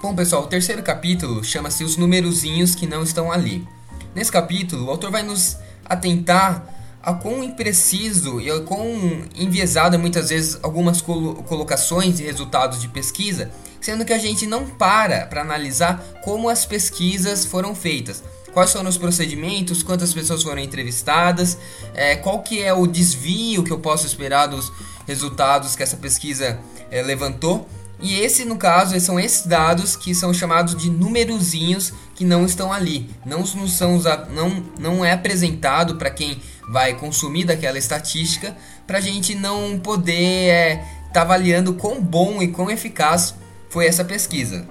Bom, 0.03 0.15
pessoal, 0.15 0.45
o 0.45 0.47
terceiro 0.47 0.83
capítulo 0.83 1.43
chama-se 1.43 1.83
Os 1.83 1.97
Numerozinhos 1.97 2.75
que 2.75 2.87
Não 2.87 3.03
Estão 3.03 3.33
Ali. 3.33 3.67
Nesse 4.15 4.31
capítulo, 4.31 4.87
o 4.87 4.91
autor 4.91 5.11
vai 5.11 5.23
nos 5.23 5.57
atentar 5.85 6.65
a 7.03 7.15
quão 7.15 7.43
impreciso 7.43 8.41
e 8.41 8.51
a 8.51 8.61
quão 8.61 9.25
enviesada 9.35 9.97
muitas 9.97 10.29
vezes 10.29 10.59
algumas 10.63 11.01
colocações 11.01 12.21
e 12.21 12.25
resultados 12.25 12.81
de 12.81 12.89
pesquisa, 12.89 13.51
sendo 13.81 14.05
que 14.05 14.13
a 14.13 14.19
gente 14.19 14.47
não 14.47 14.67
para 14.67 15.27
para 15.27 15.41
analisar 15.41 16.05
como 16.23 16.49
as 16.49 16.67
pesquisas 16.67 17.45
foram 17.45 17.75
feitas. 17.75 18.23
Quais 18.53 18.73
foram 18.73 18.91
os 18.91 18.99
procedimentos, 18.99 19.83
quantas 19.83 20.13
pessoas 20.13 20.43
foram 20.43 20.61
entrevistadas, 20.61 21.57
é, 21.95 22.17
qual 22.17 22.43
que 22.43 22.61
é 22.61 22.75
o 22.75 22.87
desvio 22.87 23.63
que 23.63 23.71
eu 23.71 23.79
posso 23.79 24.05
esperar 24.07 24.49
dos 24.49 24.73
resultados 25.07 25.77
que 25.77 25.83
essa 25.83 25.97
pesquisa 25.97 26.59
é, 26.91 27.01
levantou. 27.03 27.69
E 28.03 28.19
esse, 28.19 28.45
no 28.45 28.57
caso, 28.57 28.99
são 28.99 29.21
esses 29.21 29.47
dados 29.47 29.95
que 29.95 30.15
são 30.15 30.33
chamados 30.33 30.75
de 30.75 30.91
numerozinhos 30.91 31.93
que 32.15 32.25
não 32.25 32.47
estão 32.47 32.73
ali. 32.73 33.11
Não, 33.27 33.41
não, 33.41 33.69
são, 33.69 34.01
não, 34.31 34.65
não 34.79 35.05
é 35.05 35.13
apresentado 35.13 35.97
para 35.97 36.11
quem 36.11 36.41
vai 36.71 36.95
consumir 36.95 37.45
daquela 37.45 37.79
estatística, 37.79 38.57
para 38.87 38.99
a 38.99 39.01
gente 39.01 39.35
não 39.35 39.79
poder 39.79 40.13
estar 40.13 40.53
é, 40.55 40.85
tá 41.13 41.23
avaliando 41.23 41.75
quão 41.75 42.01
bom 42.01 42.41
e 42.41 42.49
quão 42.49 42.71
eficaz 42.71 43.35
foi 43.69 43.87
essa 43.87 44.05
pesquisa. 44.05 44.67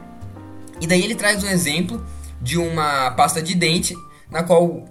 E 0.79 0.87
daí 0.87 1.03
ele 1.03 1.15
traz 1.15 1.43
um 1.43 1.47
exemplo 1.47 2.05
de 2.41 2.57
uma 2.57 3.11
pasta 3.11 3.41
de 3.41 3.53
dente, 3.53 3.95
na 4.31 4.43
qual 4.43 4.85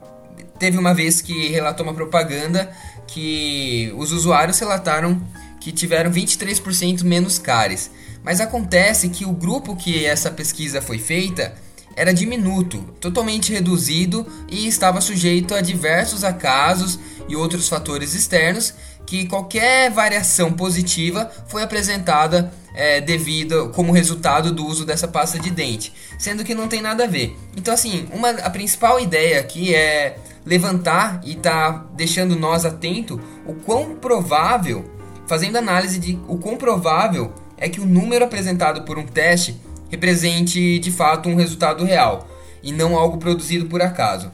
teve 0.58 0.76
uma 0.76 0.92
vez 0.92 1.22
que 1.22 1.48
relatou 1.48 1.86
uma 1.86 1.94
propaganda 1.94 2.70
que 3.06 3.90
os 3.96 4.12
usuários 4.12 4.58
relataram 4.58 5.22
que 5.60 5.72
tiveram 5.72 6.10
23% 6.10 7.04
menos 7.04 7.38
cáries. 7.38 7.90
Mas 8.22 8.38
acontece 8.38 9.08
que 9.08 9.24
o 9.24 9.32
grupo 9.32 9.74
que 9.74 10.04
essa 10.04 10.30
pesquisa 10.30 10.82
foi 10.82 10.98
feita 10.98 11.54
era 11.98 12.14
diminuto, 12.14 12.78
totalmente 13.00 13.52
reduzido 13.52 14.24
e 14.48 14.68
estava 14.68 15.00
sujeito 15.00 15.52
a 15.52 15.60
diversos 15.60 16.22
acasos 16.22 16.96
e 17.28 17.34
outros 17.34 17.68
fatores 17.68 18.14
externos 18.14 18.72
que 19.04 19.26
qualquer 19.26 19.90
variação 19.90 20.52
positiva 20.52 21.28
foi 21.48 21.60
apresentada 21.60 22.52
é, 22.72 23.00
devido 23.00 23.70
como 23.70 23.90
resultado 23.90 24.52
do 24.52 24.64
uso 24.64 24.84
dessa 24.86 25.08
pasta 25.08 25.40
de 25.40 25.50
dente, 25.50 25.92
sendo 26.16 26.44
que 26.44 26.54
não 26.54 26.68
tem 26.68 26.80
nada 26.80 27.02
a 27.02 27.08
ver. 27.08 27.36
Então 27.56 27.74
assim, 27.74 28.06
uma, 28.12 28.30
a 28.30 28.48
principal 28.48 29.00
ideia 29.00 29.40
aqui 29.40 29.74
é 29.74 30.18
levantar 30.46 31.20
e 31.24 31.34
tá 31.34 31.84
deixando 31.96 32.36
nós 32.36 32.64
atento 32.64 33.20
o 33.44 33.54
quão 33.54 33.96
provável, 33.96 34.88
fazendo 35.26 35.56
análise 35.56 35.98
de 35.98 36.16
o 36.28 36.38
quão 36.38 36.56
provável 36.56 37.34
é 37.56 37.68
que 37.68 37.80
o 37.80 37.86
número 37.86 38.24
apresentado 38.24 38.82
por 38.82 38.98
um 38.98 39.04
teste 39.04 39.56
represente 39.88 40.78
de 40.78 40.90
fato 40.90 41.28
um 41.28 41.36
resultado 41.36 41.84
real 41.84 42.28
e 42.62 42.72
não 42.72 42.96
algo 42.96 43.18
produzido 43.18 43.66
por 43.66 43.82
acaso. 43.82 44.30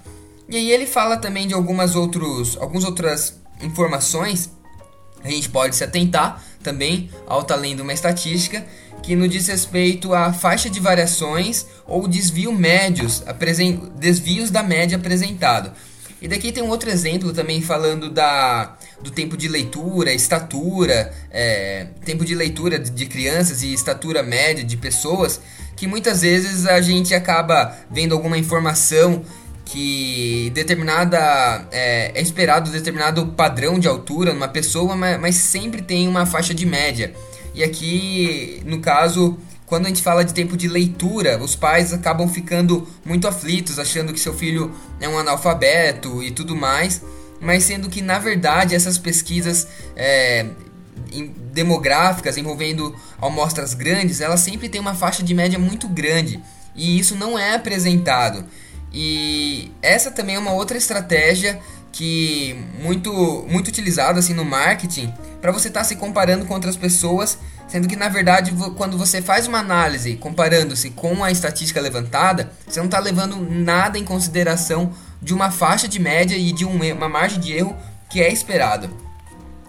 E 0.49 0.57
aí 0.57 0.71
ele 0.71 0.87
fala 0.87 1.17
também 1.17 1.47
de 1.47 1.55
algumas 1.55 1.95
outros, 1.95 2.57
algumas 2.59 2.85
outras 2.85 3.41
informações. 3.63 4.51
A 5.23 5.29
gente 5.29 5.49
pode 5.49 5.75
se 5.75 5.85
atentar 5.85 6.43
também 6.63 7.11
ao 7.27 7.41
estar 7.41 7.57
lendo 7.57 7.81
uma 7.81 7.93
estatística 7.93 8.65
que 9.03 9.15
no 9.15 9.29
diz 9.29 9.49
respeito 9.49 10.15
à 10.15 10.33
faixa 10.33 10.71
de 10.71 10.81
variações 10.81 11.67
ou 11.87 12.09
desvio 12.09 12.53
médios, 12.53 13.23
desvios 13.97 14.51
da 14.51 14.63
média 14.63 14.97
apresentado. 14.97 15.73
E 16.23 16.29
daqui 16.29 16.51
tem 16.51 16.63
um 16.63 16.71
outro 16.71 16.89
exemplo 16.89 17.33
também 17.33 17.61
falando 17.61 18.09
da, 18.09 18.77
do 19.01 19.11
tempo 19.11 19.37
de 19.37 19.49
leitura, 19.49 20.13
estatura, 20.13 21.13
é, 21.31 21.87
tempo 22.05 22.25
de 22.25 22.35
leitura 22.35 22.79
de 22.79 23.07
crianças 23.07 23.63
e 23.63 23.73
estatura 23.73 24.23
média 24.23 24.65
de 24.65 24.77
pessoas, 24.77 25.41
que 25.77 25.87
muitas 25.87 26.23
vezes 26.23 26.67
a 26.67 26.81
gente 26.81 27.15
acaba 27.15 27.77
vendo 27.91 28.15
alguma 28.15 28.39
informação 28.39 29.23
que 29.65 30.51
determinada 30.55 31.67
é, 31.73 32.13
é 32.15 32.21
esperado 32.21 32.71
determinado 32.71 33.27
padrão 33.29 33.79
de 33.79 33.89
altura 33.89 34.33
numa 34.33 34.49
pessoa, 34.49 34.95
mas, 34.95 35.21
mas 35.21 35.35
sempre 35.37 35.83
tem 35.83 36.07
uma 36.07 36.27
faixa 36.27 36.55
de 36.55 36.67
média. 36.67 37.15
E 37.55 37.63
aqui, 37.63 38.61
no 38.67 38.81
caso, 38.81 39.39
quando 39.67 39.87
a 39.87 39.89
gente 39.89 40.03
fala 40.03 40.25
de 40.25 40.35
tempo 40.35 40.57
de 40.57 40.69
leitura, 40.69 41.43
os 41.43 41.57
pais 41.57 41.93
acabam 41.93 42.29
ficando 42.29 42.87
muito 43.05 43.27
aflitos, 43.27 43.79
achando 43.79 44.13
que 44.13 44.21
seu 44.21 44.35
filho 44.35 44.73
é 45.01 45.09
um 45.09 45.19
analfabeto 45.19 46.23
e 46.23 46.31
tudo 46.31 46.55
mais, 46.55 47.03
mas 47.41 47.65
sendo 47.65 47.89
que 47.89 48.01
na 48.01 48.19
verdade 48.19 48.75
essas 48.75 48.99
pesquisas 48.99 49.67
é, 49.97 50.47
demográficas 51.53 52.37
envolvendo 52.37 52.95
amostras 53.21 53.75
grandes, 53.75 54.21
elas 54.21 54.41
sempre 54.41 54.69
têm 54.69 54.81
uma 54.81 54.95
faixa 54.95 55.23
de 55.23 55.35
média 55.35 55.59
muito 55.59 55.89
grande 55.89 56.43
e 56.75 56.99
isso 56.99 57.15
não 57.17 57.39
é 57.39 57.55
apresentado. 57.55 58.45
E 58.93 59.73
essa 59.83 60.11
também 60.11 60.37
é 60.37 60.39
uma 60.39 60.53
outra 60.53 60.77
estratégia 60.77 61.61
que 61.93 62.57
muito 62.81 63.13
muito 63.49 63.69
utilizada 63.69 64.19
assim 64.19 64.35
no 64.35 64.45
marketing 64.45 65.13
para 65.41 65.53
você 65.53 65.69
estar 65.69 65.81
tá 65.81 65.85
se 65.85 65.97
comparando 65.97 66.45
com 66.45 66.55
outras 66.55 66.77
pessoas 66.77 67.39
Sendo 67.67 67.89
que 67.89 67.97
na 67.97 68.09
verdade, 68.09 68.53
quando 68.77 68.97
você 68.99 69.23
faz 69.23 69.49
uma 69.49 69.59
análise 69.59 70.17
comparando-se 70.17 70.91
com 70.91 71.25
a 71.25 71.31
estatística 71.31 71.81
levantada, 71.81 72.53
você 72.67 72.79
não 72.79 72.87
está 72.87 72.99
levando 72.99 73.37
nada 73.37 73.99
em 73.99 74.05
consideração 74.05 74.93
de 75.25 75.33
uma 75.33 75.51
faixa 75.51 75.89
de 75.89 75.99
média 75.99 76.37
e 76.37 76.53
de 76.53 76.67
uma 76.67 77.09
margem 77.09 77.41
de 77.41 77.53
erro 77.53 77.75
que 78.11 78.21
é 78.21 78.31
esperado. 78.31 78.91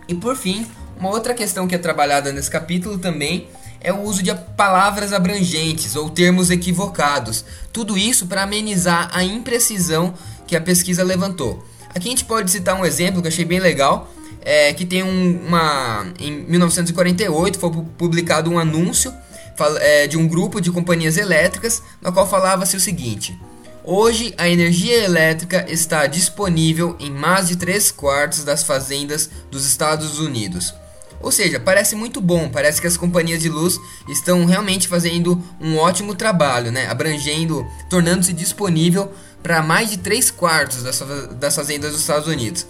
E 0.08 0.14
por 0.14 0.36
fim, 0.36 0.68
uma 1.00 1.10
outra 1.10 1.34
questão 1.34 1.66
que 1.66 1.74
é 1.74 1.78
trabalhada 1.78 2.32
nesse 2.34 2.52
capítulo 2.52 2.98
também 2.98 3.48
é 3.80 3.94
o 3.94 4.02
uso 4.02 4.22
de 4.22 4.34
palavras 4.58 5.14
abrangentes 5.14 5.96
ou 5.96 6.10
termos 6.10 6.52
equivocados. 6.52 7.46
Tudo 7.72 7.98
isso 7.98 8.28
para 8.28 8.44
amenizar 8.44 9.10
a 9.14 9.24
imprecisão 9.24 10.14
que 10.46 10.56
a 10.56 10.62
pesquisa 10.62 11.04
levantou. 11.04 11.66
Aqui 11.90 12.10
a 12.10 12.12
gente 12.12 12.26
pode 12.26 12.52
citar 12.52 12.76
um 12.76 12.86
exemplo 12.86 13.22
que 13.22 13.28
eu 13.28 13.32
achei 13.32 13.46
bem 13.46 13.60
legal, 13.60 14.12
é, 14.42 14.74
que 14.74 14.86
tem 14.86 15.04
um, 15.04 15.48
uma. 15.48 16.06
Em 16.20 16.32
1948 16.32 17.58
foi 17.58 17.72
publicado 17.98 18.52
um 18.52 18.60
anúncio 18.60 19.14
é, 19.80 20.06
de 20.06 20.18
um 20.18 20.28
grupo 20.28 20.60
de 20.60 20.72
companhias 20.72 21.18
elétricas, 21.18 21.82
no 22.02 22.12
qual 22.12 22.28
falava-se 22.28 22.76
o 22.76 22.80
seguinte: 22.80 23.40
Hoje 23.88 24.34
a 24.40 24.50
energia 24.50 25.04
elétrica 25.04 25.64
está 25.70 26.08
disponível 26.08 26.96
em 27.00 27.12
mais 27.12 27.50
de 27.50 27.56
3 27.56 27.92
quartos 27.92 28.44
das 28.44 28.64
fazendas 28.64 29.30
dos 29.52 29.64
Estados 29.64 30.18
Unidos. 30.18 30.74
Ou 31.22 31.32
seja, 31.32 31.60
parece 31.60 31.96
muito 31.96 32.20
bom, 32.20 32.50
parece 32.50 32.82
que 32.82 32.88
as 32.88 32.98
companhias 32.98 33.44
de 33.44 33.48
luz 33.48 33.80
estão 34.10 34.44
realmente 34.46 34.88
fazendo 34.88 35.40
um 35.62 35.78
ótimo 35.78 36.16
trabalho, 36.16 36.72
né? 36.72 36.88
abrangendo, 36.88 37.64
tornando-se 37.88 38.34
disponível 38.34 39.14
para 39.44 39.62
mais 39.62 39.92
de 39.92 39.98
3 39.98 40.32
quartos 40.32 40.82
das, 40.82 41.04
das 41.40 41.56
fazendas 41.56 41.92
dos 41.92 42.02
Estados 42.02 42.28
Unidos. 42.28 42.66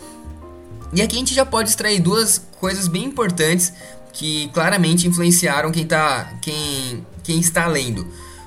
E 0.92 1.02
aqui 1.02 1.16
a 1.16 1.20
gente 1.20 1.34
já 1.34 1.46
pode 1.46 1.70
extrair 1.70 2.02
duas 2.02 2.42
coisas 2.60 2.90
bem 2.90 3.06
importantes 3.06 3.72
que 4.12 4.50
claramente 4.50 5.08
influenciaram 5.08 5.72
quem, 5.72 5.88
tá, 5.88 6.34
quem, 6.42 7.08
quem 7.24 7.40
está 7.40 7.68
lendo. 7.68 8.06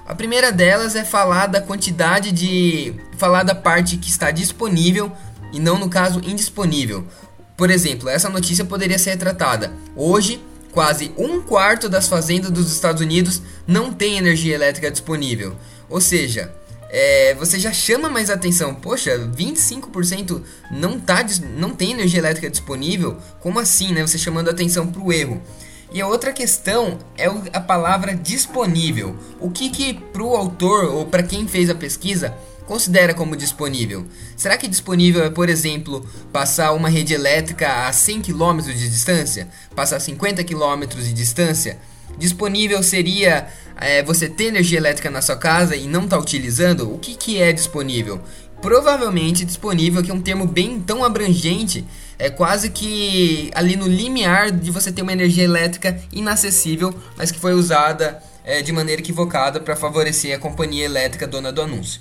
A 0.08 0.14
primeira 0.14 0.50
delas 0.50 0.96
é 0.96 1.04
falar 1.04 1.48
da 1.48 1.60
quantidade 1.60 2.32
de. 2.32 2.94
falar 3.18 3.42
da 3.42 3.54
parte 3.54 3.98
que 3.98 4.08
está 4.08 4.30
disponível 4.30 5.12
e 5.52 5.60
não, 5.60 5.78
no 5.78 5.90
caso, 5.90 6.22
indisponível. 6.24 7.06
Por 7.54 7.70
exemplo, 7.70 8.08
essa 8.08 8.30
notícia 8.30 8.64
poderia 8.64 8.98
ser 8.98 9.18
tratada. 9.18 9.70
Hoje, 9.94 10.42
quase 10.72 11.12
um 11.18 11.42
quarto 11.42 11.90
das 11.90 12.08
fazendas 12.08 12.50
dos 12.50 12.72
Estados 12.72 13.02
Unidos 13.02 13.42
não 13.66 13.92
tem 13.92 14.16
energia 14.16 14.54
elétrica 14.54 14.90
disponível. 14.90 15.54
Ou 15.90 16.00
seja, 16.00 16.54
é, 16.88 17.34
você 17.34 17.58
já 17.60 17.70
chama 17.70 18.08
mais 18.08 18.30
atenção. 18.30 18.74
Poxa, 18.74 19.18
25% 19.18 20.42
não, 20.70 20.98
tá, 20.98 21.22
não 21.54 21.74
tem 21.74 21.90
energia 21.90 22.20
elétrica 22.20 22.48
disponível? 22.48 23.18
Como 23.40 23.58
assim, 23.58 23.92
né? 23.92 24.00
Você 24.06 24.16
chamando 24.16 24.48
atenção 24.48 24.86
para 24.86 25.02
o 25.02 25.12
erro. 25.12 25.42
E 25.90 26.02
a 26.02 26.06
outra 26.06 26.32
questão 26.32 26.98
é 27.16 27.26
a 27.52 27.60
palavra 27.60 28.14
disponível. 28.14 29.16
O 29.40 29.50
que 29.50 29.70
que 29.70 29.94
para 29.94 30.22
o 30.22 30.36
autor 30.36 30.84
ou 30.84 31.06
para 31.06 31.22
quem 31.22 31.48
fez 31.48 31.70
a 31.70 31.74
pesquisa 31.74 32.34
considera 32.66 33.14
como 33.14 33.34
disponível? 33.34 34.06
Será 34.36 34.58
que 34.58 34.68
disponível 34.68 35.24
é, 35.24 35.30
por 35.30 35.48
exemplo, 35.48 36.06
passar 36.30 36.72
uma 36.72 36.90
rede 36.90 37.14
elétrica 37.14 37.86
a 37.86 37.92
100 37.92 38.20
km 38.20 38.60
de 38.60 38.88
distância? 38.88 39.48
Passar 39.74 39.98
50 39.98 40.44
km 40.44 40.86
de 40.86 41.12
distância? 41.14 41.78
Disponível 42.18 42.82
seria 42.82 43.48
é, 43.80 44.02
você 44.02 44.28
ter 44.28 44.46
energia 44.46 44.76
elétrica 44.76 45.08
na 45.08 45.22
sua 45.22 45.36
casa 45.36 45.74
e 45.74 45.86
não 45.86 46.04
está 46.04 46.18
utilizando? 46.18 46.92
O 46.92 46.98
que, 46.98 47.14
que 47.14 47.40
é 47.40 47.50
disponível? 47.50 48.20
Provavelmente 48.60 49.44
disponível, 49.44 50.02
que 50.02 50.10
é 50.10 50.14
um 50.14 50.20
termo 50.20 50.46
bem 50.46 50.80
tão 50.80 51.04
abrangente, 51.04 51.84
é 52.18 52.28
quase 52.28 52.70
que 52.70 53.50
ali 53.54 53.76
no 53.76 53.86
limiar 53.86 54.50
de 54.50 54.70
você 54.70 54.90
ter 54.90 55.02
uma 55.02 55.12
energia 55.12 55.44
elétrica 55.44 56.00
inacessível, 56.12 56.92
mas 57.16 57.30
que 57.30 57.38
foi 57.38 57.54
usada 57.54 58.20
é, 58.44 58.60
de 58.60 58.72
maneira 58.72 59.00
equivocada 59.00 59.60
para 59.60 59.76
favorecer 59.76 60.34
a 60.34 60.38
companhia 60.38 60.84
elétrica 60.84 61.26
dona 61.26 61.52
do 61.52 61.62
anúncio. 61.62 62.00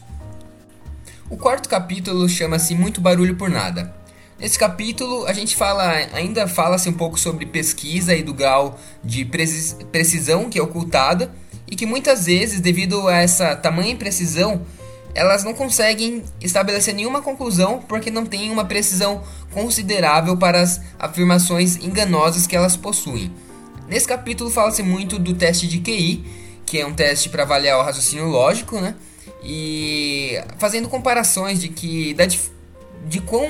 O 1.29 1.37
quarto 1.37 1.69
capítulo 1.69 2.27
chama-se 2.27 2.73
Muito 2.73 3.01
Barulho 3.01 3.35
por 3.35 3.49
Nada. 3.49 3.93
Nesse 4.39 4.57
capítulo 4.57 5.25
a 5.25 5.33
gente 5.33 5.55
fala, 5.55 5.83
ainda 6.13 6.47
fala-se 6.47 6.87
um 6.87 6.93
pouco 6.93 7.19
sobre 7.19 7.45
pesquisa 7.45 8.15
e 8.15 8.23
do 8.23 8.33
grau 8.33 8.79
de 9.03 9.25
precisão 9.91 10.49
que 10.49 10.57
é 10.57 10.61
ocultada 10.61 11.31
e 11.69 11.75
que 11.75 11.85
muitas 11.85 12.25
vezes, 12.27 12.61
devido 12.61 13.07
a 13.07 13.17
essa 13.17 13.55
tamanha 13.55 13.91
imprecisão, 13.91 14.65
elas 15.17 15.43
não 15.43 15.51
conseguem 15.51 16.23
estabelecer 16.39 16.93
nenhuma 16.93 17.23
conclusão 17.23 17.79
porque 17.87 18.11
não 18.11 18.23
têm 18.23 18.51
uma 18.51 18.65
precisão 18.65 19.23
considerável 19.51 20.37
para 20.37 20.61
as 20.61 20.79
afirmações 20.99 21.75
enganosas 21.77 22.45
que 22.45 22.55
elas 22.55 22.77
possuem. 22.77 23.31
Nesse 23.89 24.07
capítulo 24.07 24.51
fala-se 24.51 24.83
muito 24.83 25.17
do 25.17 25.33
teste 25.33 25.67
de 25.67 25.79
QI, 25.79 26.23
que 26.67 26.79
é 26.79 26.85
um 26.85 26.93
teste 26.93 27.29
para 27.29 27.41
avaliar 27.41 27.79
o 27.79 27.83
raciocínio 27.83 28.27
lógico, 28.27 28.79
né? 28.79 28.93
E 29.43 30.39
fazendo 30.59 30.87
comparações 30.87 31.59
de 31.59 31.69
que 31.69 32.13
da, 32.13 32.27
de 32.27 33.19
quão 33.21 33.47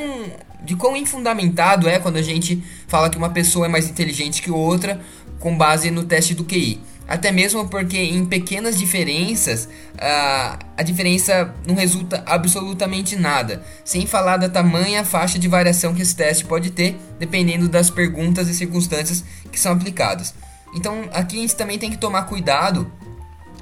de 0.63 0.75
quão 0.75 0.95
infundamentado 0.95 1.89
é 1.89 1.99
quando 1.99 2.15
a 2.15 2.21
gente 2.21 2.63
fala 2.87 3.09
que 3.09 3.17
uma 3.17 3.29
pessoa 3.29 3.65
é 3.65 3.69
mais 3.69 3.89
inteligente 3.89 4.41
que 4.41 4.49
outra 4.49 5.01
com 5.39 5.55
base 5.55 5.91
no 5.91 6.05
teste 6.05 6.33
do 6.33 6.45
QI. 6.45 6.79
Até 7.07 7.31
mesmo 7.31 7.67
porque 7.69 7.97
em 7.97 8.25
pequenas 8.25 8.77
diferenças 8.77 9.69
a, 9.97 10.59
a 10.75 10.83
diferença 10.83 11.53
não 11.65 11.73
resulta 11.73 12.21
absolutamente 12.25 13.15
nada, 13.15 13.63
sem 13.85 14.05
falar 14.05 14.37
da 14.37 14.49
tamanha 14.49 15.05
faixa 15.05 15.39
de 15.39 15.47
variação 15.47 15.95
que 15.95 16.01
esse 16.01 16.15
teste 16.15 16.43
pode 16.43 16.71
ter, 16.71 16.99
dependendo 17.17 17.69
das 17.69 17.89
perguntas 17.89 18.49
e 18.49 18.53
circunstâncias 18.53 19.23
que 19.49 19.59
são 19.59 19.71
aplicadas. 19.71 20.33
Então 20.75 21.07
aqui 21.13 21.37
a 21.37 21.41
gente 21.41 21.55
também 21.55 21.79
tem 21.79 21.89
que 21.89 21.97
tomar 21.97 22.23
cuidado 22.23 22.91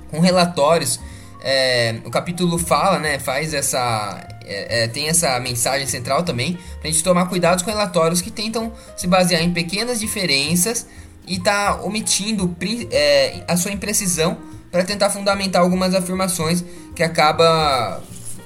com 0.10 0.20
relatórios. 0.20 1.00
É, 1.44 1.98
o 2.04 2.10
capítulo 2.10 2.58
fala, 2.58 2.98
né, 2.98 3.20
faz 3.20 3.54
essa, 3.54 4.28
é, 4.44 4.84
é, 4.84 4.88
tem 4.88 5.08
essa 5.08 5.40
mensagem 5.40 5.86
central 5.86 6.24
também, 6.24 6.58
para 6.80 6.90
a 6.90 6.92
gente 6.92 7.04
tomar 7.04 7.28
cuidado 7.28 7.64
com 7.64 7.70
relatórios 7.70 8.20
que 8.20 8.32
tentam 8.32 8.74
se 8.98 9.06
basear 9.06 9.44
em 9.44 9.54
pequenas 9.54 10.00
diferenças 10.00 10.88
e 11.28 11.40
tá 11.40 11.82
omitindo 11.84 12.56
é, 12.92 13.44
a 13.48 13.58
sua 13.58 13.72
imprecisão 13.72 14.38
para 14.72 14.84
tentar 14.84 15.10
fundamentar 15.10 15.62
algumas 15.62 15.96
afirmações 15.96 16.64
que 16.96 17.04
acaba 17.04 18.04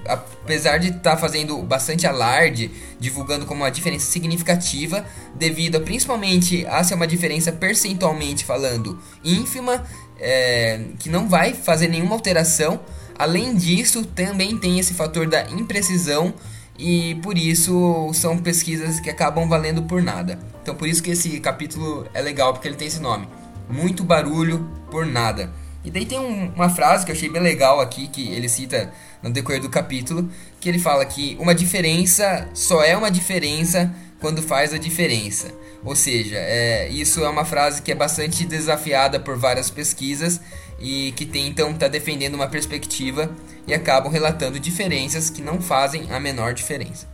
apesar 0.10 0.80
de 0.80 0.88
estar 0.88 1.12
tá 1.12 1.18
fazendo 1.18 1.62
bastante 1.62 2.08
alarde, 2.08 2.72
divulgando 3.00 3.46
como 3.46 3.62
uma 3.62 3.70
diferença 3.70 4.08
significativa, 4.08 5.06
devido 5.36 5.78
a, 5.78 5.80
principalmente 5.80 6.66
a 6.66 6.84
ser 6.84 6.96
uma 6.96 7.06
diferença 7.06 7.52
percentualmente 7.52 8.44
falando 8.44 9.00
ínfima, 9.24 9.84
é, 10.20 10.82
que 10.98 11.10
não 11.10 11.30
vai 11.30 11.54
fazer 11.54 11.88
nenhuma 11.88 12.16
alteração. 12.16 12.80
Além 13.18 13.56
disso, 13.56 14.04
também 14.06 14.58
tem 14.58 14.80
esse 14.80 14.94
fator 14.94 15.28
da 15.28 15.44
imprecisão 15.52 16.34
e 16.80 17.16
por 17.16 17.38
isso 17.38 18.10
são 18.14 18.38
pesquisas 18.38 19.02
que 19.02 19.10
acabam 19.10 19.50
valendo 19.50 19.84
por 19.84 20.02
nada. 20.02 20.40
Então 20.64 20.74
por 20.74 20.88
isso 20.88 21.04
que 21.04 21.12
esse 21.12 21.38
capítulo 21.42 22.08
é 22.14 22.22
legal, 22.22 22.54
porque 22.54 22.70
ele 22.70 22.78
tem 22.78 22.88
esse 22.88 23.02
nome. 23.02 23.28
Muito 23.70 24.02
barulho 24.02 24.66
por 24.90 25.06
nada. 25.06 25.52
E 25.84 25.92
daí 25.92 26.06
tem 26.06 26.18
um, 26.18 26.52
uma 26.56 26.70
frase 26.70 27.06
que 27.06 27.12
eu 27.12 27.16
achei 27.16 27.30
bem 27.30 27.42
legal 27.42 27.82
aqui, 27.82 28.08
que 28.08 28.30
ele 28.30 28.48
cita 28.48 28.94
no 29.22 29.30
decorrer 29.30 29.62
do 29.62 29.70
capítulo, 29.70 30.30
que 30.60 30.70
ele 30.70 30.80
fala 30.80 31.06
que 31.06 31.36
uma 31.40 31.54
diferença 31.54 32.48
só 32.54 32.82
é 32.82 32.96
uma 32.96 33.12
diferença 33.12 33.94
quando 34.22 34.42
faz 34.42 34.74
a 34.74 34.78
diferença. 34.78 35.54
Ou 35.84 35.96
seja, 35.96 36.36
é, 36.38 36.90
isso 36.90 37.24
é 37.24 37.30
uma 37.30 37.46
frase 37.46 37.82
que 37.82 37.92
é 37.92 37.96
bastante 37.96 38.46
desafiada 38.46 39.20
por 39.20 39.38
várias 39.38 39.70
pesquisas 39.70 40.40
e 40.80 41.12
que 41.14 41.26
tentam 41.26 41.72
estar 41.72 41.86
tá 41.86 41.88
defendendo 41.88 42.36
uma 42.36 42.48
perspectiva 42.48 43.30
e 43.68 43.74
acabam 43.74 44.12
relatando 44.12 44.60
diferenças 44.60 45.30
que 45.30 45.42
não 45.42 45.62
fazem 45.62 46.12
a 46.12 46.20
menor 46.20 46.54
diferença. 46.54 47.08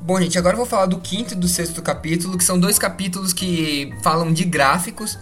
Bom, 0.00 0.20
gente, 0.20 0.38
agora 0.38 0.54
eu 0.54 0.58
vou 0.58 0.66
falar 0.66 0.86
do 0.86 0.98
quinto 0.98 1.34
e 1.34 1.36
do 1.36 1.46
sexto 1.46 1.82
capítulo, 1.82 2.38
que 2.38 2.44
são 2.44 2.58
dois 2.58 2.78
capítulos 2.78 3.32
que 3.32 3.92
falam 4.02 4.32
de 4.32 4.44
gráficos 4.44 5.18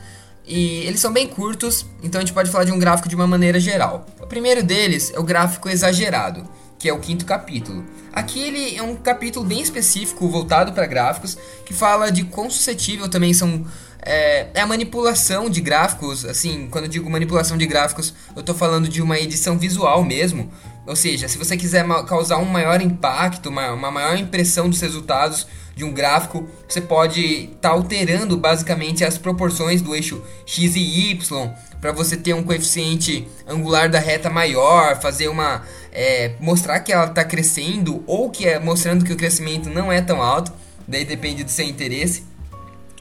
e 0.47 0.87
eles 0.87 1.01
são 1.01 1.13
bem 1.13 1.27
curtos, 1.27 1.85
então 2.03 2.21
a 2.21 2.25
gente 2.25 2.33
pode 2.33 2.51
falar 2.51 2.65
de 2.65 2.73
um 2.73 2.79
gráfico 2.79 3.09
de 3.09 3.15
uma 3.15 3.27
maneira 3.27 3.61
geral. 3.61 4.07
O 4.21 4.27
primeiro 4.27 4.63
deles 4.63 5.13
é 5.15 5.19
o 5.19 5.23
gráfico 5.23 5.69
exagerado, 5.69 6.49
que 6.79 6.89
é 6.89 6.93
o 6.93 7.01
quinto 7.01 7.25
capítulo. 7.25 7.85
Aqui 8.13 8.41
ele 8.41 8.77
é 8.77 8.83
um 8.83 8.95
capítulo 8.95 9.45
bem 9.45 9.61
específico 9.61 10.29
voltado 10.29 10.73
para 10.73 10.87
gráficos, 10.87 11.37
que 11.67 11.75
fala 11.75 12.11
de 12.11 12.25
quão 12.25 12.49
suscetível 12.49 13.09
também 13.09 13.35
são 13.35 13.67
é, 14.01 14.47
é, 14.55 14.61
a 14.61 14.67
manipulação 14.67 15.51
de 15.51 15.61
gráficos, 15.61 16.25
assim, 16.25 16.69
quando 16.71 16.85
eu 16.85 16.91
digo 16.91 17.11
manipulação 17.11 17.59
de 17.59 17.67
gráficos, 17.67 18.15
eu 18.35 18.41
estou 18.41 18.55
falando 18.55 18.89
de 18.89 19.03
uma 19.03 19.19
edição 19.19 19.59
visual 19.59 20.05
mesmo. 20.05 20.51
Ou 20.87 20.97
seja, 20.97 21.29
se 21.29 21.37
você 21.37 21.57
quiser 21.57 21.87
causar 22.07 22.39
um 22.39 22.47
maior 22.47 22.81
impacto, 22.81 23.51
uma, 23.51 23.73
uma 23.73 23.91
maior 23.91 24.17
impressão 24.17 24.71
dos 24.71 24.81
resultados 24.81 25.47
de 25.77 25.85
um 25.85 25.93
gráfico, 25.93 26.49
você 26.67 26.81
pode 26.81 27.21
estar 27.21 27.69
tá 27.69 27.69
alterando 27.71 28.37
basicamente 28.37 29.05
as 29.05 29.19
proporções 29.19 29.83
do 29.83 29.95
eixo 29.95 30.23
x 30.47 30.75
e 30.77 31.11
y 31.11 31.53
para 31.81 31.93
você 31.93 32.17
ter 32.17 32.35
um 32.35 32.43
coeficiente 32.43 33.27
angular 33.47 33.89
da 33.89 33.99
reta 33.99 34.29
maior, 34.29 35.01
fazer 35.01 35.29
uma 35.29 35.63
é, 35.93 36.33
mostrar 36.41 36.81
que 36.81 36.93
ela 36.93 37.07
está 37.07 37.25
crescendo 37.25 38.03
ou 38.07 38.31
que 38.31 38.47
é 38.47 38.59
mostrando 38.59 39.05
que 39.05 39.13
o 39.13 39.17
crescimento 39.17 39.69
não 39.71 39.91
é 39.91 40.01
tão 40.01 40.23
alto. 40.23 40.53
Daí 40.87 41.05
depende 41.05 41.45
do 41.45 41.51
seu 41.51 41.67
interesse 41.67 42.25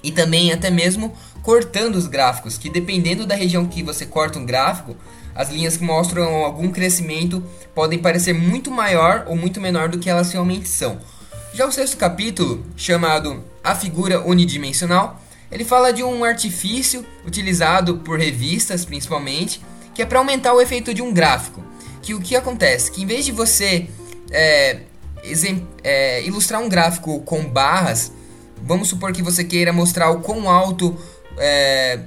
e 0.03 0.11
também 0.11 0.51
até 0.51 0.69
mesmo 0.69 1.13
cortando 1.41 1.95
os 1.95 2.07
gráficos, 2.07 2.57
que 2.57 2.69
dependendo 2.69 3.25
da 3.25 3.35
região 3.35 3.65
que 3.65 3.81
você 3.81 4.05
corta 4.05 4.37
um 4.37 4.45
gráfico, 4.45 4.95
as 5.33 5.49
linhas 5.49 5.77
que 5.77 5.83
mostram 5.83 6.43
algum 6.43 6.71
crescimento 6.71 7.43
podem 7.73 7.99
parecer 7.99 8.33
muito 8.33 8.69
maior 8.69 9.25
ou 9.27 9.35
muito 9.35 9.61
menor 9.61 9.87
do 9.87 9.99
que 9.99 10.09
elas 10.09 10.31
realmente 10.31 10.67
são. 10.67 10.99
Já 11.53 11.65
o 11.65 11.71
sexto 11.71 11.97
capítulo, 11.97 12.65
chamado 12.75 13.43
A 13.63 13.73
Figura 13.73 14.21
Unidimensional, 14.27 15.21
ele 15.51 15.63
fala 15.63 15.91
de 15.91 16.03
um 16.03 16.23
artifício 16.23 17.05
utilizado 17.25 17.97
por 17.99 18.19
revistas 18.19 18.85
principalmente, 18.85 19.61
que 19.93 20.01
é 20.01 20.05
para 20.05 20.19
aumentar 20.19 20.53
o 20.53 20.61
efeito 20.61 20.93
de 20.93 21.01
um 21.01 21.13
gráfico. 21.13 21.63
Que 22.01 22.13
o 22.13 22.21
que 22.21 22.35
acontece? 22.35 22.91
Que 22.91 23.01
em 23.01 23.05
vez 23.05 23.25
de 23.25 23.31
você 23.31 23.87
é, 24.31 24.81
é, 25.83 26.23
ilustrar 26.23 26.61
um 26.61 26.69
gráfico 26.69 27.19
com 27.21 27.43
barras, 27.43 28.11
Vamos 28.61 28.89
supor 28.89 29.11
que 29.11 29.21
você 29.21 29.43
queira 29.43 29.71
mostrar 29.71 30.09
o 30.09 30.19
quão 30.19 30.49
alto, 30.49 30.97
é, 31.37 31.99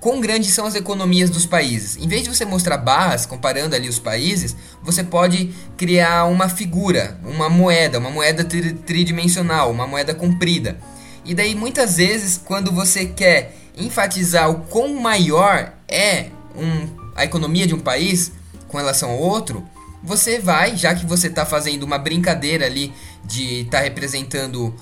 quão 0.00 0.20
grandes 0.20 0.52
são 0.52 0.66
as 0.66 0.74
economias 0.74 1.30
dos 1.30 1.46
países. 1.46 1.96
Em 1.96 2.06
vez 2.06 2.22
de 2.22 2.28
você 2.28 2.44
mostrar 2.44 2.76
barras 2.76 3.24
comparando 3.26 3.74
ali 3.74 3.88
os 3.88 3.98
países, 3.98 4.54
você 4.82 5.02
pode 5.02 5.52
criar 5.76 6.26
uma 6.26 6.48
figura, 6.48 7.18
uma 7.24 7.48
moeda, 7.48 7.98
uma 7.98 8.10
moeda 8.10 8.44
tri 8.44 8.72
tridimensional, 8.72 9.70
uma 9.70 9.86
moeda 9.86 10.14
comprida. 10.14 10.76
E 11.24 11.34
daí 11.34 11.54
muitas 11.54 11.96
vezes 11.96 12.40
quando 12.42 12.70
você 12.70 13.06
quer 13.06 13.56
enfatizar 13.76 14.50
o 14.50 14.60
quão 14.60 14.94
maior 14.94 15.72
é 15.88 16.26
um, 16.56 16.88
a 17.16 17.24
economia 17.24 17.66
de 17.66 17.74
um 17.74 17.80
país 17.80 18.32
com 18.68 18.76
relação 18.76 19.10
ao 19.10 19.18
outro, 19.18 19.64
você 20.02 20.38
vai, 20.38 20.76
já 20.76 20.94
que 20.94 21.06
você 21.06 21.28
está 21.28 21.46
fazendo 21.46 21.82
uma 21.82 21.96
brincadeira 21.96 22.66
ali 22.66 22.92
de 23.24 23.62
estar 23.62 23.78
tá 23.78 23.84
representando 23.84 24.74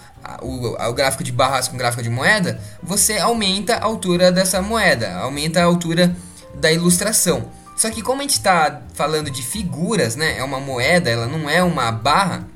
o, 0.43 0.67
o, 0.69 0.93
gráfico 0.93 1.23
de 1.23 1.31
barras 1.31 1.69
com 1.69 1.77
gráfico 1.77 2.03
de 2.03 2.11
moeda, 2.11 2.61
você 2.83 3.19
aumenta 3.19 3.77
a 3.77 3.85
altura 3.85 4.33
dessa 4.33 4.61
moeda, 4.61 5.15
aumenta 5.15 5.61
a 5.61 5.65
altura 5.65 6.15
da 6.55 6.73
ilustração. 6.73 7.49
Só 7.77 7.91
que 7.91 8.03
como 8.03 8.21
a 8.21 8.23
gente 8.23 8.33
está 8.33 8.83
falando 8.95 9.31
de 9.31 9.43
figuras, 9.43 10.17
né, 10.17 10.39
é 10.39 10.45
uma 10.45 10.61
moeda, 10.61 11.09
ela 11.09 11.27
não 11.27 11.49
é 11.49 11.63
uma 11.63 11.91
barra, 11.93 12.47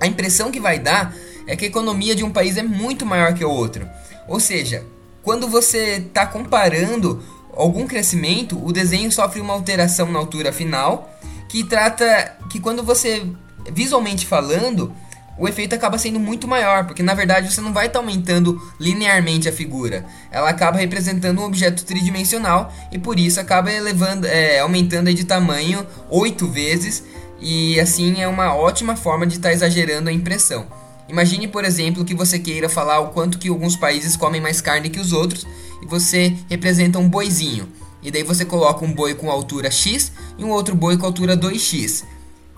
a 0.00 0.06
impressão 0.06 0.50
que 0.50 0.60
vai 0.60 0.78
dar 0.78 1.14
é 1.46 1.56
que 1.56 1.64
a 1.64 1.68
economia 1.68 2.14
de 2.14 2.24
um 2.24 2.30
país 2.30 2.56
é 2.56 2.62
muito 2.62 3.04
maior 3.04 3.34
que 3.34 3.44
o 3.44 3.50
outro. 3.50 3.88
Ou 4.28 4.40
seja, 4.40 4.84
quando 5.22 5.48
você 5.48 5.96
está 5.96 6.26
comparando 6.26 7.22
algum 7.54 7.86
crescimento, 7.86 8.64
o 8.64 8.72
desenho 8.72 9.10
sofre 9.12 9.40
uma 9.40 9.54
alteração 9.54 10.10
na 10.10 10.18
altura 10.18 10.52
final 10.52 11.10
que 11.48 11.64
trata 11.64 12.36
que 12.48 12.58
quando 12.58 12.82
você 12.82 13.26
visualmente 13.70 14.26
falando, 14.26 14.92
o 15.38 15.48
efeito 15.48 15.74
acaba 15.74 15.98
sendo 15.98 16.18
muito 16.18 16.46
maior, 16.48 16.86
porque 16.86 17.02
na 17.02 17.14
verdade 17.14 17.52
você 17.52 17.60
não 17.60 17.72
vai 17.72 17.86
estar 17.86 17.98
tá 17.98 18.04
aumentando 18.04 18.60
linearmente 18.78 19.48
a 19.48 19.52
figura. 19.52 20.04
Ela 20.30 20.50
acaba 20.50 20.78
representando 20.78 21.40
um 21.40 21.44
objeto 21.44 21.84
tridimensional 21.84 22.72
e 22.90 22.98
por 22.98 23.18
isso 23.18 23.40
acaba 23.40 23.70
elevando, 23.72 24.26
é, 24.26 24.60
aumentando 24.60 25.12
de 25.12 25.24
tamanho 25.24 25.86
oito 26.10 26.46
vezes 26.48 27.04
e 27.40 27.78
assim 27.80 28.20
é 28.20 28.28
uma 28.28 28.54
ótima 28.54 28.94
forma 28.94 29.26
de 29.26 29.36
estar 29.36 29.48
tá 29.48 29.54
exagerando 29.54 30.08
a 30.08 30.12
impressão. 30.12 30.66
Imagine, 31.12 31.46
por 31.46 31.62
exemplo, 31.62 32.06
que 32.06 32.14
você 32.14 32.38
queira 32.38 32.70
falar 32.70 33.00
o 33.00 33.08
quanto 33.08 33.38
que 33.38 33.50
alguns 33.50 33.76
países 33.76 34.16
comem 34.16 34.40
mais 34.40 34.62
carne 34.62 34.88
que 34.88 34.98
os 34.98 35.12
outros 35.12 35.46
e 35.82 35.86
você 35.86 36.34
representa 36.48 36.98
um 36.98 37.06
boizinho. 37.06 37.68
E 38.02 38.10
daí 38.10 38.22
você 38.22 38.46
coloca 38.46 38.82
um 38.82 38.90
boi 38.90 39.14
com 39.14 39.30
altura 39.30 39.70
X 39.70 40.10
e 40.38 40.42
um 40.42 40.48
outro 40.48 40.74
boi 40.74 40.96
com 40.96 41.04
altura 41.04 41.36
2x. 41.36 42.04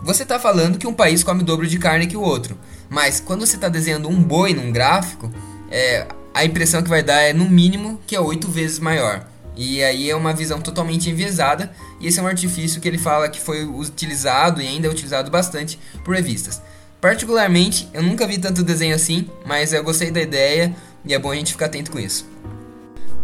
Você 0.04 0.22
está 0.22 0.38
falando 0.38 0.78
que 0.78 0.86
um 0.86 0.94
país 0.94 1.24
come 1.24 1.42
o 1.42 1.44
dobro 1.44 1.66
de 1.66 1.80
carne 1.80 2.06
que 2.06 2.16
o 2.16 2.20
outro. 2.20 2.56
Mas 2.88 3.18
quando 3.18 3.44
você 3.44 3.56
está 3.56 3.68
desenhando 3.68 4.08
um 4.08 4.22
boi 4.22 4.54
num 4.54 4.70
gráfico, 4.70 5.32
é, 5.68 6.06
a 6.32 6.44
impressão 6.44 6.80
que 6.80 6.88
vai 6.88 7.02
dar 7.02 7.22
é 7.22 7.32
no 7.32 7.50
mínimo 7.50 8.00
que 8.06 8.14
é 8.14 8.20
8 8.20 8.46
vezes 8.46 8.78
maior. 8.78 9.26
E 9.56 9.82
aí 9.82 10.08
é 10.08 10.14
uma 10.14 10.32
visão 10.32 10.60
totalmente 10.60 11.10
enviesada. 11.10 11.74
E 12.00 12.06
esse 12.06 12.20
é 12.20 12.22
um 12.22 12.28
artifício 12.28 12.80
que 12.80 12.86
ele 12.86 12.98
fala 12.98 13.28
que 13.28 13.40
foi 13.40 13.64
utilizado 13.64 14.62
e 14.62 14.66
ainda 14.68 14.86
é 14.86 14.90
utilizado 14.90 15.28
bastante 15.28 15.76
por 16.04 16.14
revistas. 16.14 16.62
Particularmente, 17.04 17.86
eu 17.92 18.02
nunca 18.02 18.26
vi 18.26 18.38
tanto 18.38 18.64
desenho 18.64 18.96
assim, 18.96 19.28
mas 19.44 19.74
eu 19.74 19.84
gostei 19.84 20.10
da 20.10 20.22
ideia 20.22 20.74
e 21.04 21.12
é 21.12 21.18
bom 21.18 21.30
a 21.30 21.34
gente 21.34 21.52
ficar 21.52 21.66
atento 21.66 21.90
com 21.90 22.00
isso. 22.00 22.26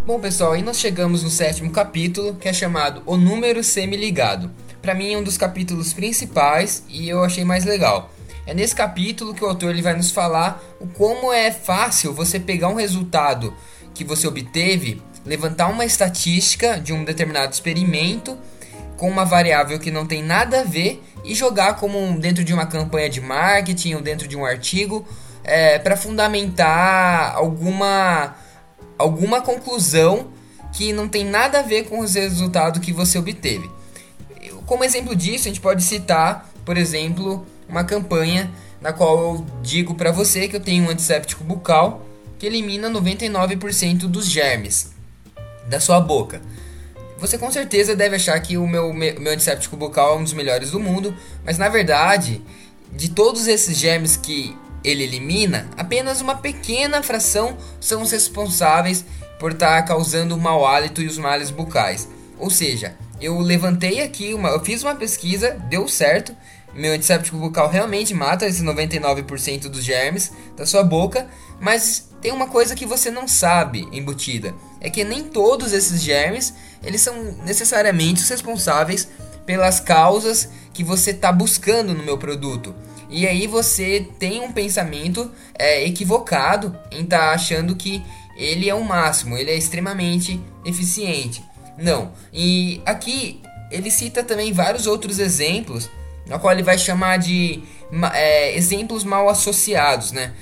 Bom, 0.05 0.21
pessoal, 0.21 0.53
aí 0.53 0.61
nós 0.61 0.79
chegamos 0.79 1.23
no 1.23 1.31
sétimo 1.31 1.71
capítulo, 1.71 2.35
que 2.35 2.47
é 2.47 2.53
chamado 2.53 3.03
O 3.07 3.17
Número 3.17 3.65
Semi-Ligado. 3.65 4.51
Para 4.83 4.95
mim 4.95 5.15
é 5.15 5.17
um 5.17 5.23
dos 5.23 5.39
capítulos 5.39 5.95
principais 5.95 6.85
e 6.91 7.09
eu 7.09 7.25
achei 7.25 7.43
mais 7.43 7.65
legal. 7.65 8.13
É 8.47 8.53
nesse 8.53 8.77
capítulo 8.77 9.33
que 9.33 9.43
o 9.43 9.49
autor 9.49 9.71
ele 9.71 9.81
vai 9.81 9.97
nos 9.97 10.11
falar 10.11 10.63
o 10.79 10.87
como 10.87 11.33
é 11.33 11.51
fácil 11.51 12.13
você 12.13 12.39
pegar 12.39 12.69
um 12.69 12.75
resultado 12.75 13.55
que 13.95 14.05
você 14.05 14.27
obteve, 14.29 15.01
levantar 15.25 15.69
uma 15.69 15.87
estatística 15.87 16.79
de 16.79 16.93
um 16.93 17.03
determinado 17.03 17.55
experimento 17.55 18.37
com 19.01 19.09
uma 19.09 19.25
variável 19.25 19.79
que 19.79 19.91
não 19.91 20.05
tem 20.05 20.23
nada 20.23 20.61
a 20.61 20.65
ver 20.65 21.03
e 21.25 21.35
jogar 21.35 21.77
como 21.77 22.21
dentro 22.21 22.45
de 22.45 22.53
uma 22.53 22.67
campanha 22.67 23.09
de 23.09 23.19
marketing 23.19 23.95
ou 23.95 24.03
dentro 24.03 24.29
de 24.29 24.37
um 24.37 24.45
artigo 24.45 25.09
é, 25.43 25.79
para 25.79 25.97
fundamentar 25.97 27.35
alguma 27.35 28.37
alguma 28.99 29.41
conclusão 29.41 30.29
que 30.75 30.93
não 30.93 31.09
tem 31.09 31.25
nada 31.25 31.61
a 31.61 31.63
ver 31.63 31.85
com 31.85 32.01
os 32.01 32.13
resultados 32.13 32.85
que 32.85 32.93
você 32.93 33.19
obteve. 33.19 33.71
Como 34.67 34.85
exemplo 34.85 35.17
disso, 35.17 35.49
a 35.49 35.51
gente 35.51 35.63
pode 35.63 35.83
citar, 35.83 36.51
por 36.63 36.77
exemplo, 36.77 37.47
uma 37.67 37.83
campanha 37.83 38.51
na 38.83 38.93
qual 38.93 39.19
eu 39.19 39.47
digo 39.63 39.95
para 39.95 40.13
você 40.13 40.47
que 40.47 40.57
eu 40.57 40.61
tenho 40.61 40.85
um 40.85 40.91
antisséptico 40.91 41.43
bucal 41.43 42.05
que 42.39 42.45
elimina 42.45 42.91
99% 42.91 44.01
dos 44.01 44.27
germes 44.27 44.93
da 45.67 45.81
sua 45.81 46.01
boca. 46.01 46.43
Você 47.21 47.37
com 47.37 47.51
certeza 47.51 47.95
deve 47.95 48.17
achar 48.17 48.41
que 48.41 48.57
o 48.57 48.67
meu, 48.67 48.95
meu 48.95 49.33
antisséptico 49.33 49.77
bucal 49.77 50.15
é 50.15 50.19
um 50.19 50.25
dos 50.25 50.33
melhores 50.33 50.71
do 50.71 50.81
mundo, 50.81 51.15
mas 51.45 51.59
na 51.59 51.69
verdade, 51.69 52.43
de 52.93 53.11
todos 53.11 53.47
esses 53.47 53.77
germes 53.77 54.17
que 54.17 54.57
ele 54.83 55.05
elimina, 55.05 55.69
apenas 55.77 56.23
uma 56.23 56.35
pequena 56.35 57.03
fração 57.03 57.59
são 57.79 58.01
os 58.01 58.11
responsáveis 58.11 59.05
por 59.39 59.53
estar 59.53 59.77
tá 59.77 59.83
causando 59.83 60.35
o 60.35 60.41
mau 60.41 60.67
hálito 60.67 61.03
e 61.03 61.07
os 61.07 61.19
males 61.19 61.51
bucais. 61.51 62.09
Ou 62.39 62.49
seja, 62.49 62.97
eu 63.21 63.39
levantei 63.39 64.01
aqui, 64.01 64.33
uma, 64.33 64.49
eu 64.49 64.65
fiz 64.65 64.83
uma 64.83 64.95
pesquisa, 64.95 65.51
deu 65.69 65.87
certo, 65.87 66.35
meu 66.73 66.95
antisséptico 66.95 67.37
bucal 67.37 67.69
realmente 67.69 68.15
mata 68.15 68.47
esses 68.47 68.63
99% 68.63 69.69
dos 69.69 69.85
germes 69.85 70.33
da 70.57 70.65
sua 70.65 70.83
boca, 70.83 71.27
mas 71.61 72.09
tem 72.21 72.33
uma 72.33 72.47
coisa 72.47 72.75
que 72.75 72.87
você 72.87 73.11
não 73.11 73.27
sabe 73.27 73.89
embutida, 73.93 74.55
é 74.81 74.89
que 74.89 75.05
nem 75.05 75.25
todos 75.25 75.73
esses 75.73 76.03
germes, 76.03 76.55
eles 76.83 77.01
são 77.01 77.15
necessariamente 77.45 78.23
os 78.23 78.29
responsáveis 78.29 79.09
pelas 79.45 79.81
causas 79.81 80.49
que 80.73 80.85
você 80.85 81.11
está 81.11 81.33
buscando 81.33 81.95
no 81.95 82.03
meu 82.03 82.17
produto. 82.17 82.75
E 83.09 83.27
aí 83.27 83.47
você 83.47 84.07
tem 84.19 84.41
um 84.41 84.53
pensamento 84.53 85.31
é, 85.59 85.85
equivocado 85.85 86.77
em 86.93 87.03
estar 87.03 87.19
tá 87.19 87.33
achando 87.33 87.75
que 87.75 88.03
ele 88.37 88.69
é 88.69 88.75
o 88.75 88.85
máximo, 88.85 89.37
ele 89.37 89.51
é 89.51 89.57
extremamente 89.57 90.41
eficiente. 90.65 91.45
Não. 91.77 92.13
E 92.33 92.81
aqui 92.87 93.43
ele 93.71 93.91
cita 93.91 94.23
também 94.23 94.53
vários 94.53 94.87
outros 94.87 95.19
exemplos, 95.19 95.91
na 96.27 96.39
qual 96.39 96.53
ele 96.53 96.63
vai 96.63 96.79
chamar 96.79 97.19
de 97.19 97.63
é, 98.15 98.57
exemplos 98.57 99.03
mal 99.05 99.29
associados, 99.29 100.13
né? 100.13 100.33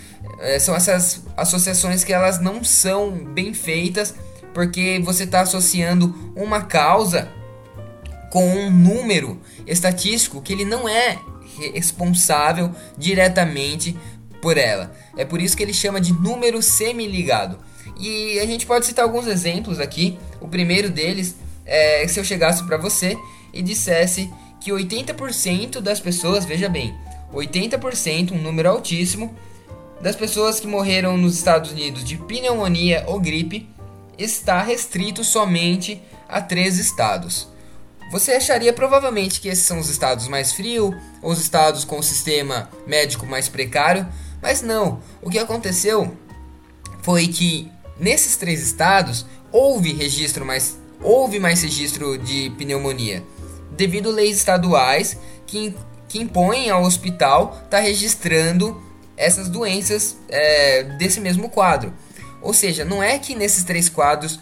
É, 0.41 0.59
são 0.59 0.75
essas 0.75 1.23
associações 1.37 2.05
que 2.05 2.13
elas 2.13 2.41
não 2.41 2.63
são 2.63 3.11
bem 3.11 3.55
feitas 3.55 4.15
porque 4.55 5.01
você 5.05 5.25
está 5.25 5.41
associando 5.41 6.33
uma 6.35 6.63
causa 6.63 7.31
com 8.31 8.47
um 8.47 8.71
número 8.71 9.41
estatístico 9.67 10.43
que 10.43 10.53
ele 10.53 10.65
não 10.65 10.89
é 10.89 11.19
responsável 11.75 12.73
diretamente 12.97 13.97
por 14.41 14.57
ela. 14.57 14.93
É 15.17 15.25
por 15.25 15.41
isso 15.41 15.57
que 15.57 15.63
ele 15.63 15.75
chama 15.75 16.01
de 16.01 16.13
número 16.13 16.63
semi-ligado. 16.63 17.59
E 17.99 18.39
a 18.39 18.47
gente 18.47 18.67
pode 18.67 18.87
citar 18.87 19.05
alguns 19.05 19.27
exemplos 19.27 19.81
aqui. 19.81 20.19
O 20.41 20.47
primeiro 20.47 20.89
deles 20.91 21.35
é 21.67 22.07
se 22.07 22.21
eu 22.21 22.25
chegasse 22.25 22.65
para 22.65 22.77
você 22.77 23.17
e 23.53 23.63
dissesse 23.63 24.31
que 24.61 24.71
80% 24.71 25.81
das 25.81 26.01
pessoas, 26.01 26.45
veja 26.45 26.69
bem, 26.69 26.95
80%, 27.33 28.33
um 28.33 28.39
número 28.39 28.69
altíssimo, 28.69 29.35
das 30.01 30.15
pessoas 30.15 30.61
que 30.61 30.67
morreram 30.67 31.17
nos 31.17 31.37
Estados 31.37 31.73
Unidos 31.73 32.05
de 32.05 32.17
pneumonia 32.17 33.05
ou 33.07 33.19
gripe 33.21 33.69
está 34.19 34.63
restrito 34.63 35.23
somente 35.23 36.03
a 36.29 36.41
três 36.41 36.79
estados. 36.79 37.49
Você 38.11 38.33
acharia 38.33 38.73
provavelmente 38.73 39.41
que 39.41 39.49
esses 39.49 39.65
são 39.65 39.79
os 39.79 39.89
estados 39.89 40.29
mais 40.29 40.53
frios, 40.53 40.95
ou 41.23 41.31
os 41.31 41.41
estados 41.41 41.85
com 41.85 41.99
o 41.99 42.03
sistema 42.03 42.71
médico 42.87 43.27
mais 43.27 43.49
precário, 43.49 44.09
mas 44.41 44.63
não. 44.63 45.01
O 45.21 45.29
que 45.29 45.39
aconteceu 45.39 46.17
foi 47.03 47.29
que 47.29 47.71
nesses 47.99 48.37
três 48.37 48.63
estados 48.63 49.27
houve 49.53 49.93
registro 49.93 50.45
mais 50.45 50.77
houve 51.01 51.39
mais 51.39 51.63
registro 51.63 52.19
de 52.19 52.51
pneumonia, 52.59 53.23
devido 53.77 54.09
a 54.11 54.13
leis 54.13 54.37
estaduais 54.37 55.17
que, 55.47 55.75
que 56.09 56.21
impõem 56.21 56.71
ao 56.71 56.83
hospital 56.83 57.53
estar 57.65 57.69
tá 57.69 57.79
registrando 57.79 58.83
essas 59.17 59.49
doenças 59.49 60.17
é, 60.29 60.83
desse 60.99 61.21
mesmo 61.21 61.49
quadro. 61.49 61.93
Ou 62.41 62.55
seja, 62.55 62.85
não 62.85 63.03
é 63.03 63.19
que 63.19 63.35
nesses 63.35 63.65
três 63.65 63.89
quadros 63.89 64.39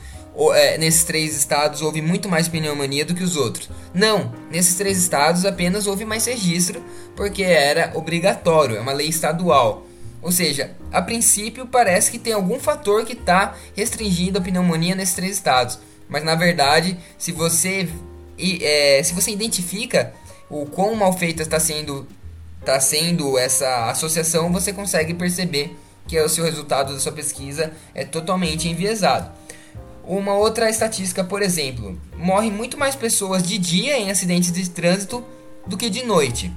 é, 0.55 0.77
nesses 0.77 1.05
três 1.05 1.35
estados 1.35 1.81
houve 1.81 2.03
muito 2.03 2.29
mais 2.29 2.47
pneumonia 2.47 3.05
do 3.05 3.15
que 3.15 3.25
os 3.25 3.37
outros. 3.37 3.71
Não, 3.95 4.33
nesses 4.51 4.75
três 4.75 4.99
estados 4.99 5.47
apenas 5.47 5.87
houve 5.87 6.05
mais 6.05 6.27
registro 6.27 6.85
porque 7.17 7.43
era 7.43 7.93
obrigatório, 7.95 8.77
é 8.77 8.81
uma 8.81 8.93
lei 8.93 9.09
estadual. 9.09 9.87
Ou 10.21 10.31
seja, 10.31 10.73
a 10.93 11.01
princípio 11.01 11.67
parece 11.67 12.11
que 12.11 12.19
tem 12.19 12.33
algum 12.33 12.59
fator 12.59 13.05
que 13.05 13.13
está 13.15 13.55
restringindo 13.75 14.39
a 14.39 14.43
pneumonia 14.43 14.95
nesses 14.95 15.15
três 15.15 15.33
estados, 15.33 15.79
mas 16.09 16.23
na 16.25 16.35
verdade, 16.35 16.99
se 17.17 17.33
você 17.33 17.89
é, 18.39 19.01
se 19.03 19.15
você 19.15 19.31
identifica 19.31 20.13
o 20.51 20.67
quão 20.67 20.95
mal 20.95 21.13
feita 21.13 21.43
está 21.43 21.59
sendo 21.59 22.07
está 22.61 22.81
sendo 22.81 23.39
essa 23.39 23.89
associação, 23.91 24.53
você 24.53 24.73
consegue 24.73 25.15
perceber 25.15 25.77
que 26.07 26.19
o 26.21 26.29
seu 26.29 26.45
resultado 26.45 26.93
da 26.93 27.01
sua 27.01 27.13
pesquisa 27.13 27.73
é 27.95 28.05
totalmente 28.05 28.69
enviesado. 28.69 29.31
Uma 30.05 30.35
outra 30.35 30.71
estatística, 30.71 31.25
por 31.25 31.43
exemplo, 31.43 32.01
morrem 32.17 32.51
muito 32.51 32.79
mais 32.79 32.95
pessoas 32.95 33.43
de 33.43 33.59
dia 33.59 33.99
em 33.99 34.11
acidentes 34.11 34.53
de 34.53 34.71
trânsito 34.71 35.25
do 35.67 35.77
que 35.77 35.91
de 35.91 36.05
noite. 36.05 36.53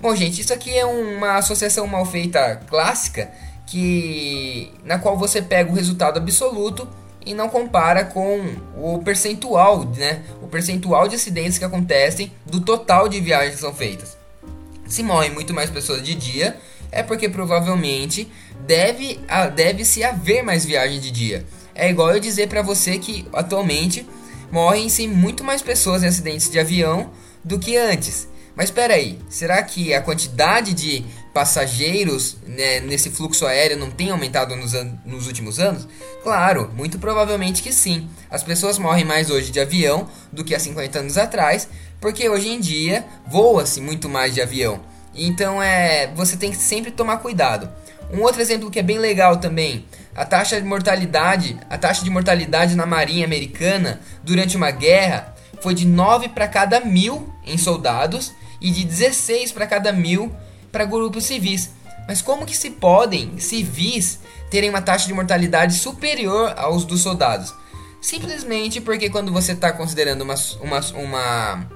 Bom, 0.00 0.16
gente, 0.16 0.40
isso 0.40 0.52
aqui 0.52 0.76
é 0.76 0.86
uma 0.86 1.36
associação 1.36 1.86
mal 1.86 2.06
feita 2.06 2.56
clássica 2.66 3.30
que 3.66 4.72
na 4.82 4.98
qual 4.98 5.16
você 5.16 5.42
pega 5.42 5.70
o 5.70 5.74
resultado 5.74 6.16
absoluto 6.16 6.88
e 7.24 7.34
não 7.34 7.50
compara 7.50 8.04
com 8.04 8.56
o 8.76 9.00
percentual, 9.04 9.84
né? 9.84 10.22
O 10.42 10.48
percentual 10.48 11.06
de 11.06 11.16
acidentes 11.16 11.58
que 11.58 11.64
acontecem 11.64 12.32
do 12.46 12.60
total 12.60 13.08
de 13.08 13.20
viagens 13.20 13.56
que 13.56 13.60
são 13.60 13.74
feitas. 13.74 14.16
Se 14.86 15.02
morrem 15.02 15.30
muito 15.30 15.52
mais 15.52 15.70
pessoas 15.70 16.02
de 16.02 16.14
dia, 16.14 16.58
é 16.90 17.02
porque 17.02 17.28
provavelmente 17.28 18.30
deve, 18.66 19.18
deve 19.54 19.84
se 19.84 20.02
haver 20.02 20.42
mais 20.42 20.64
viagens 20.64 21.02
de 21.02 21.10
dia. 21.10 21.46
É 21.74 21.88
igual 21.88 22.12
eu 22.12 22.20
dizer 22.20 22.48
para 22.48 22.62
você 22.62 22.98
que 22.98 23.26
atualmente 23.32 24.06
morrem-se 24.50 25.06
muito 25.06 25.44
mais 25.44 25.62
pessoas 25.62 26.02
em 26.02 26.06
acidentes 26.06 26.50
de 26.50 26.58
avião 26.58 27.10
do 27.44 27.58
que 27.58 27.76
antes. 27.76 28.28
Mas 28.54 28.66
espera 28.66 28.94
aí, 28.94 29.18
será 29.28 29.62
que 29.62 29.94
a 29.94 30.02
quantidade 30.02 30.74
de 30.74 31.04
passageiros 31.32 32.36
né, 32.46 32.80
nesse 32.80 33.08
fluxo 33.08 33.46
aéreo 33.46 33.78
não 33.78 33.90
tem 33.90 34.10
aumentado 34.10 34.56
nos, 34.56 34.72
nos 35.06 35.26
últimos 35.26 35.58
anos? 35.58 35.88
Claro, 36.22 36.70
muito 36.76 36.98
provavelmente 36.98 37.62
que 37.62 37.72
sim. 37.72 38.08
As 38.28 38.42
pessoas 38.42 38.76
morrem 38.76 39.04
mais 39.04 39.30
hoje 39.30 39.50
de 39.50 39.60
avião 39.60 40.08
do 40.32 40.44
que 40.44 40.54
há 40.54 40.58
50 40.58 40.98
anos 40.98 41.16
atrás, 41.16 41.68
porque 42.00 42.28
hoje 42.28 42.48
em 42.48 42.60
dia 42.60 43.06
voa-se 43.26 43.80
muito 43.80 44.08
mais 44.08 44.34
de 44.34 44.42
avião. 44.42 44.89
Então 45.14 45.62
é, 45.62 46.08
você 46.14 46.36
tem 46.36 46.50
que 46.50 46.56
sempre 46.56 46.90
tomar 46.90 47.18
cuidado. 47.18 47.68
Um 48.12 48.22
outro 48.22 48.40
exemplo 48.40 48.70
que 48.70 48.78
é 48.78 48.82
bem 48.82 48.98
legal 48.98 49.36
também, 49.36 49.84
a 50.14 50.24
taxa 50.24 50.60
de 50.60 50.66
mortalidade, 50.66 51.58
a 51.68 51.78
taxa 51.78 52.02
de 52.02 52.10
mortalidade 52.10 52.74
na 52.74 52.84
Marinha 52.84 53.24
Americana 53.24 54.00
durante 54.24 54.56
uma 54.56 54.70
guerra 54.70 55.34
foi 55.60 55.74
de 55.74 55.86
9 55.86 56.30
para 56.30 56.48
cada 56.48 56.80
mil 56.80 57.32
em 57.46 57.56
soldados 57.56 58.32
e 58.60 58.70
de 58.70 58.84
16 58.84 59.52
para 59.52 59.66
cada 59.66 59.92
mil 59.92 60.34
para 60.72 60.84
grupos 60.84 61.24
civis. 61.24 61.70
Mas 62.08 62.20
como 62.20 62.44
que 62.44 62.56
se 62.56 62.70
podem 62.70 63.38
civis 63.38 64.18
terem 64.50 64.70
uma 64.70 64.82
taxa 64.82 65.06
de 65.06 65.14
mortalidade 65.14 65.74
superior 65.74 66.54
aos 66.56 66.84
dos 66.84 67.02
soldados? 67.02 67.54
Simplesmente 68.00 68.80
porque 68.80 69.10
quando 69.10 69.32
você 69.32 69.52
está 69.52 69.70
considerando 69.72 70.22
uma, 70.22 70.34
uma, 70.60 70.80
uma, 70.94 71.70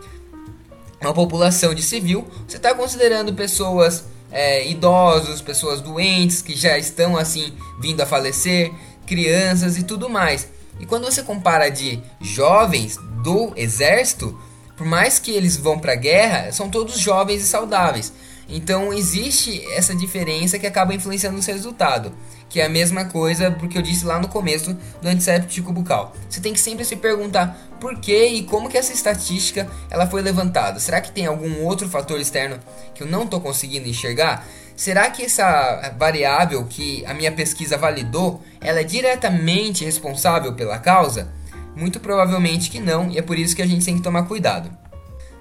uma 1.09 1.15
população 1.15 1.75
de 1.75 1.83
civil, 1.83 2.27
você 2.47 2.57
está 2.57 2.75
considerando 2.75 3.33
pessoas 3.35 4.05
é, 4.31 4.69
idosos, 4.69 5.41
pessoas 5.41 5.81
doentes 5.81 6.43
que 6.43 6.57
já 6.57 6.77
estão 6.77 7.17
assim 7.17 7.53
vindo 7.81 8.01
a 8.01 8.07
falecer, 8.07 8.73
crianças 9.07 9.77
e 9.77 9.83
tudo 9.83 10.09
mais. 10.09 10.49
E 10.81 10.87
quando 10.87 11.05
você 11.05 11.23
compara 11.23 11.69
de 11.69 12.01
jovens 12.21 12.99
do 13.23 13.53
exército, 13.57 14.37
por 14.77 14.87
mais 14.87 15.19
que 15.19 15.31
eles 15.31 15.57
vão 15.57 15.79
para 15.79 15.93
a 15.93 15.97
guerra, 15.97 16.53
são 16.53 16.69
todos 16.69 16.99
jovens 16.99 17.43
e 17.43 17.47
saudáveis. 17.47 18.13
Então 18.49 18.93
existe 18.93 19.65
essa 19.73 19.95
diferença 19.95 20.59
que 20.59 20.67
acaba 20.67 20.95
influenciando 20.95 21.39
o 21.39 21.43
seu 21.43 21.55
resultado, 21.55 22.13
que 22.55 22.61
é 22.61 22.67
a 22.67 22.69
mesma 22.69 23.07
coisa 23.07 23.51
porque 23.51 23.77
eu 23.77 23.83
disse 23.83 24.05
lá 24.05 24.17
no 24.21 24.29
começo 24.29 24.79
do 25.03 25.09
antisséptico 25.09 25.73
bucal. 25.73 26.15
Você 26.31 26.41
tem 26.41 26.53
que 26.53 26.61
sempre 26.61 26.85
se 26.85 26.95
perguntar 26.95 27.59
por 27.81 27.99
que 27.99 28.27
e 28.27 28.45
como 28.45 28.69
que 28.69 28.79
essa 28.79 28.93
estatística 28.93 29.67
ela 29.91 30.07
foi 30.07 30.23
levantada. 30.23 30.79
Será 30.79 31.01
que 31.01 31.11
tem 31.11 31.27
algum 31.27 31.65
outro 31.65 31.89
fator 31.89 32.21
externo 32.21 32.61
que 32.95 33.03
eu 33.03 33.09
não 33.09 33.25
estou 33.25 33.41
conseguindo 33.41 33.89
enxergar? 33.89 34.47
Será 34.77 35.11
que 35.11 35.25
essa 35.25 35.97
variável 35.99 36.65
que 36.65 37.05
a 37.07 37.13
minha 37.13 37.33
pesquisa 37.33 37.77
validou, 37.77 38.41
ela 38.61 38.79
é 38.79 38.85
diretamente 38.85 39.85
responsável 39.85 40.53
pela 40.53 40.79
causa? 40.79 41.33
Muito 41.75 41.99
provavelmente 41.99 42.71
que 42.71 42.79
não, 42.79 43.11
e 43.11 43.19
é 43.19 43.23
por 43.23 43.37
isso 43.37 43.57
que 43.57 43.63
a 43.63 43.67
gente 43.67 43.85
tem 43.85 43.97
que 43.97 44.03
tomar 44.03 44.29
cuidado. 44.29 44.71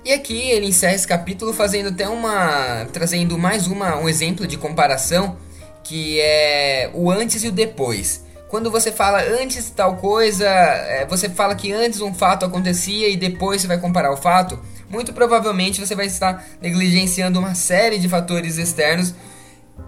E 0.03 0.11
aqui 0.11 0.49
ele 0.49 0.65
encerra 0.65 0.95
esse 0.95 1.07
capítulo 1.07 1.53
fazendo 1.53 1.89
até 1.89 2.09
uma 2.09 2.87
trazendo 2.91 3.37
mais 3.37 3.67
uma 3.67 3.97
um 3.97 4.09
exemplo 4.09 4.47
de 4.47 4.57
comparação 4.57 5.37
que 5.83 6.19
é 6.19 6.89
o 6.93 7.11
antes 7.11 7.43
e 7.43 7.47
o 7.47 7.51
depois. 7.51 8.23
Quando 8.47 8.69
você 8.69 8.91
fala 8.91 9.21
antes 9.41 9.69
tal 9.71 9.97
coisa, 9.97 10.47
é, 10.47 11.05
você 11.07 11.27
fala 11.27 11.55
que 11.55 11.71
antes 11.71 12.01
um 12.01 12.13
fato 12.13 12.45
acontecia 12.45 13.09
e 13.09 13.17
depois 13.17 13.61
você 13.61 13.67
vai 13.67 13.79
comparar 13.79 14.11
o 14.11 14.17
fato, 14.17 14.59
muito 14.89 15.11
provavelmente 15.11 15.81
você 15.81 15.95
vai 15.95 16.05
estar 16.05 16.45
negligenciando 16.61 17.39
uma 17.39 17.55
série 17.55 17.97
de 17.97 18.07
fatores 18.07 18.57
externos 18.57 19.15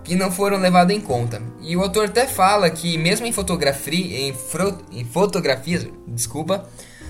que 0.04 0.16
não 0.16 0.32
foram 0.32 0.58
levados 0.58 0.96
em 0.96 1.00
conta. 1.00 1.42
E 1.62 1.78
o 1.78 1.82
autor 1.82 2.06
até 2.06 2.26
fala 2.26 2.70
que 2.70 2.98
mesmo 2.98 3.26
em 3.28 3.32
fotografia, 3.32 4.20
em, 4.20 4.36
em 4.92 5.06
fotografias, 5.06 5.88
desculpa, 6.08 6.68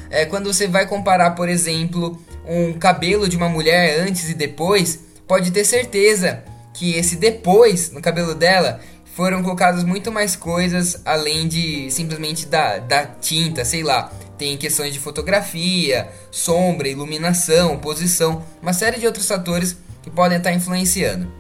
é, 0.09 0.25
quando 0.25 0.53
você 0.53 0.67
vai 0.67 0.85
comparar, 0.85 1.31
por 1.31 1.47
exemplo, 1.47 2.19
um 2.45 2.73
cabelo 2.73 3.27
de 3.27 3.37
uma 3.37 3.49
mulher 3.49 3.99
antes 4.01 4.29
e 4.29 4.33
depois, 4.33 4.99
pode 5.27 5.51
ter 5.51 5.63
certeza 5.65 6.43
que 6.75 6.93
esse 6.95 7.15
depois 7.15 7.91
no 7.91 8.01
cabelo 8.01 8.35
dela 8.35 8.79
foram 9.15 9.41
colocadas 9.41 9.83
muito 9.83 10.11
mais 10.11 10.35
coisas 10.35 11.01
além 11.05 11.47
de 11.47 11.89
simplesmente 11.89 12.45
da, 12.45 12.79
da 12.79 13.05
tinta, 13.05 13.63
sei 13.63 13.81
lá. 13.81 14.11
Tem 14.37 14.57
questões 14.57 14.93
de 14.93 14.99
fotografia, 14.99 16.09
sombra, 16.29 16.89
iluminação, 16.89 17.77
posição, 17.77 18.43
uma 18.61 18.73
série 18.73 18.99
de 18.99 19.07
outros 19.07 19.25
fatores 19.25 19.77
que 20.03 20.09
podem 20.09 20.37
estar 20.37 20.51
influenciando. 20.51 21.31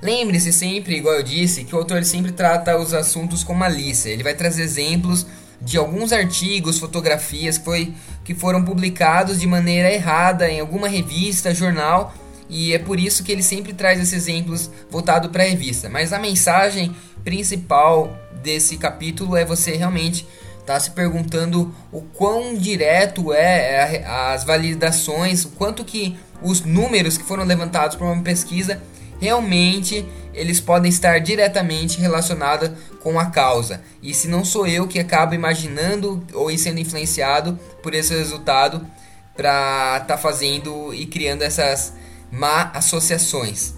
Lembre-se 0.00 0.50
sempre, 0.50 0.96
igual 0.96 1.16
eu 1.16 1.22
disse, 1.22 1.64
que 1.64 1.74
o 1.74 1.78
autor 1.78 2.02
sempre 2.04 2.32
trata 2.32 2.78
os 2.78 2.94
assuntos 2.94 3.44
com 3.44 3.52
malícia. 3.52 4.08
Ele 4.08 4.22
vai 4.22 4.34
trazer 4.34 4.62
exemplos 4.62 5.26
de 5.60 5.76
alguns 5.76 6.12
artigos, 6.12 6.78
fotografias 6.78 7.58
que, 7.58 7.64
foi, 7.64 7.94
que 8.24 8.34
foram 8.34 8.64
publicados 8.64 9.38
de 9.38 9.46
maneira 9.46 9.92
errada 9.92 10.48
em 10.48 10.60
alguma 10.60 10.88
revista, 10.88 11.54
jornal 11.54 12.14
e 12.48 12.74
é 12.74 12.78
por 12.78 13.00
isso 13.00 13.24
que 13.24 13.32
ele 13.32 13.42
sempre 13.42 13.72
traz 13.72 14.00
esses 14.00 14.12
exemplos 14.12 14.70
voltado 14.90 15.30
para 15.30 15.42
a 15.42 15.46
revista. 15.46 15.88
Mas 15.88 16.12
a 16.12 16.18
mensagem 16.18 16.94
principal 17.22 18.16
desse 18.42 18.76
capítulo 18.76 19.36
é 19.36 19.44
você 19.44 19.72
realmente 19.72 20.26
tá 20.66 20.78
se 20.80 20.90
perguntando 20.90 21.74
o 21.92 22.00
quão 22.00 22.54
direto 22.56 23.32
é, 23.32 24.00
é 24.00 24.04
as 24.06 24.44
validações, 24.44 25.44
o 25.44 25.50
quanto 25.50 25.84
que 25.84 26.16
os 26.42 26.62
números 26.62 27.18
que 27.18 27.24
foram 27.24 27.44
levantados 27.44 27.96
por 27.96 28.04
uma 28.04 28.22
pesquisa 28.22 28.80
realmente 29.20 30.06
eles 30.34 30.60
podem 30.60 30.90
estar 30.90 31.18
diretamente 31.20 32.00
relacionados 32.00 32.70
com 33.00 33.18
a 33.18 33.26
causa. 33.26 33.80
E 34.02 34.12
se 34.12 34.26
não 34.26 34.44
sou 34.44 34.66
eu 34.66 34.88
que 34.88 34.98
acabo 34.98 35.34
imaginando 35.34 36.24
ou 36.32 36.56
sendo 36.58 36.80
influenciado 36.80 37.58
por 37.82 37.94
esse 37.94 38.14
resultado 38.14 38.84
para 39.36 39.98
estar 40.02 40.16
tá 40.16 40.18
fazendo 40.18 40.92
e 40.92 41.06
criando 41.06 41.42
essas 41.42 41.94
má 42.34 42.70
associações. 42.74 43.74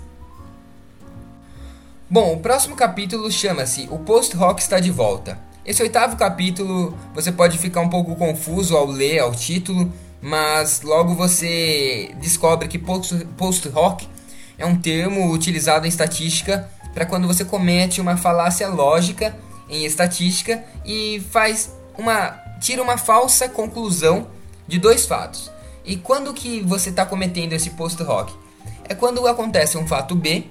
Bom, 2.09 2.35
o 2.35 2.40
próximo 2.40 2.75
capítulo 2.75 3.31
chama-se 3.31 3.87
O 3.90 3.99
Post-Rock 3.99 4.62
está 4.62 4.81
de 4.81 4.90
volta. 4.90 5.38
Esse 5.64 5.83
oitavo 5.83 6.16
capítulo 6.16 6.97
você 7.14 7.31
pode 7.31 7.59
ficar 7.59 7.81
um 7.81 7.88
pouco 7.90 8.16
confuso 8.16 8.75
ao 8.75 8.87
ler 8.87 9.19
ao 9.19 9.33
título, 9.33 9.92
mas 10.23 10.81
logo 10.81 11.14
você 11.14 12.14
descobre 12.21 12.69
que 12.69 12.79
post-rock 12.79 14.09
é 14.57 14.64
um 14.64 14.77
termo 14.77 15.31
utilizado 15.33 15.85
em 15.85 15.88
estatística 15.88 16.71
para 16.95 17.05
quando 17.05 17.27
você 17.27 17.45
comete 17.45 18.01
uma 18.01 18.16
falácia 18.16 18.69
lógica 18.69 19.37
em 19.69 19.85
estatística 19.85 20.64
e 20.85 21.23
faz 21.31 21.71
uma 21.99 22.31
tira 22.59 22.83
uma 22.83 22.97
falsa 22.97 23.49
conclusão 23.49 24.29
de 24.66 24.79
dois 24.79 25.05
fatos. 25.05 25.51
E 25.85 25.97
quando 25.97 26.33
que 26.33 26.62
você 26.62 26.88
está 26.88 27.05
cometendo 27.05 27.53
esse 27.53 27.71
post-rock? 27.71 28.45
É 28.88 28.94
quando 28.94 29.27
acontece 29.27 29.77
um 29.77 29.87
fato 29.87 30.14
B 30.14 30.44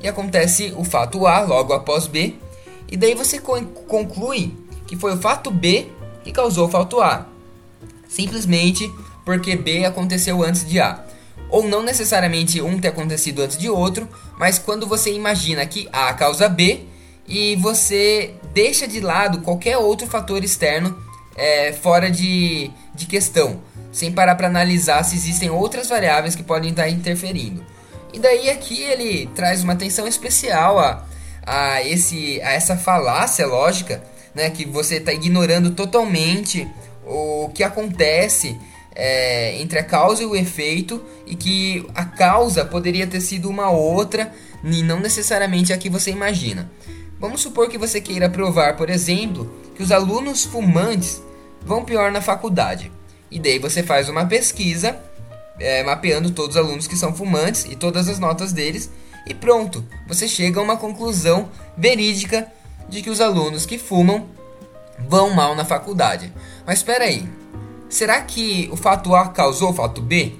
e 0.00 0.08
acontece 0.08 0.72
o 0.76 0.84
fato 0.84 1.26
A 1.26 1.40
logo 1.40 1.72
após 1.72 2.06
B, 2.06 2.34
e 2.90 2.96
daí 2.96 3.14
você 3.14 3.38
conclui 3.38 4.56
que 4.86 4.96
foi 4.96 5.12
o 5.14 5.20
fato 5.20 5.50
B 5.50 5.88
que 6.22 6.32
causou 6.32 6.66
o 6.66 6.70
fato 6.70 7.00
A, 7.00 7.26
simplesmente 8.08 8.90
porque 9.24 9.56
B 9.56 9.84
aconteceu 9.84 10.42
antes 10.42 10.66
de 10.66 10.80
A. 10.80 11.04
Ou 11.50 11.62
não 11.66 11.82
necessariamente 11.82 12.60
um 12.60 12.78
ter 12.78 12.88
acontecido 12.88 13.42
antes 13.42 13.56
de 13.56 13.68
outro, 13.70 14.08
mas 14.38 14.58
quando 14.58 14.86
você 14.86 15.12
imagina 15.12 15.64
que 15.66 15.88
A 15.92 16.12
causa 16.12 16.48
B 16.48 16.84
e 17.26 17.56
você 17.56 18.34
deixa 18.52 18.86
de 18.86 19.00
lado 19.00 19.40
qualquer 19.40 19.76
outro 19.78 20.06
fator 20.06 20.42
externo 20.42 20.96
é, 21.36 21.72
fora 21.72 22.10
de, 22.10 22.70
de 22.94 23.06
questão 23.06 23.60
sem 23.90 24.12
parar 24.12 24.34
para 24.34 24.48
analisar 24.48 25.02
se 25.04 25.16
existem 25.16 25.50
outras 25.50 25.88
variáveis 25.88 26.34
que 26.34 26.42
podem 26.42 26.70
estar 26.70 26.88
interferindo. 26.88 27.64
E 28.12 28.18
daí 28.18 28.50
aqui 28.50 28.82
ele 28.82 29.28
traz 29.34 29.62
uma 29.62 29.72
atenção 29.72 30.06
especial 30.06 30.78
a, 30.78 31.04
a, 31.44 31.82
esse, 31.82 32.40
a 32.42 32.52
essa 32.52 32.76
falácia 32.76 33.46
lógica, 33.46 34.02
né, 34.34 34.50
que 34.50 34.64
você 34.64 34.96
está 34.96 35.12
ignorando 35.12 35.70
totalmente 35.72 36.68
o 37.06 37.50
que 37.54 37.62
acontece 37.62 38.58
é, 38.94 39.60
entre 39.60 39.78
a 39.78 39.84
causa 39.84 40.22
e 40.22 40.26
o 40.26 40.36
efeito 40.36 41.02
e 41.26 41.34
que 41.34 41.86
a 41.94 42.04
causa 42.04 42.64
poderia 42.64 43.06
ter 43.06 43.20
sido 43.20 43.48
uma 43.48 43.70
outra 43.70 44.32
e 44.64 44.82
não 44.82 45.00
necessariamente 45.00 45.72
a 45.72 45.78
que 45.78 45.88
você 45.88 46.10
imagina. 46.10 46.70
Vamos 47.20 47.40
supor 47.40 47.68
que 47.68 47.78
você 47.78 48.00
queira 48.00 48.28
provar, 48.28 48.76
por 48.76 48.90
exemplo, 48.90 49.52
que 49.74 49.82
os 49.82 49.90
alunos 49.90 50.44
fumantes 50.44 51.22
vão 51.64 51.84
pior 51.84 52.12
na 52.12 52.20
faculdade. 52.20 52.92
E 53.30 53.38
daí 53.38 53.58
você 53.58 53.82
faz 53.82 54.08
uma 54.08 54.26
pesquisa 54.26 54.98
é, 55.58 55.82
mapeando 55.82 56.30
todos 56.30 56.56
os 56.56 56.62
alunos 56.62 56.86
que 56.86 56.96
são 56.96 57.14
fumantes 57.14 57.64
e 57.64 57.76
todas 57.76 58.08
as 58.08 58.18
notas 58.18 58.52
deles. 58.52 58.90
E 59.26 59.34
pronto, 59.34 59.84
você 60.06 60.26
chega 60.26 60.60
a 60.60 60.62
uma 60.62 60.76
conclusão 60.76 61.48
verídica 61.76 62.50
de 62.88 63.02
que 63.02 63.10
os 63.10 63.20
alunos 63.20 63.66
que 63.66 63.78
fumam 63.78 64.26
vão 65.08 65.30
mal 65.30 65.54
na 65.54 65.64
faculdade. 65.64 66.32
Mas 66.66 66.78
espera 66.78 67.04
aí, 67.04 67.28
será 67.88 68.20
que 68.22 68.68
o 68.72 68.76
fato 68.76 69.14
A 69.14 69.28
causou 69.28 69.70
o 69.70 69.74
fato 69.74 70.00
B? 70.00 70.34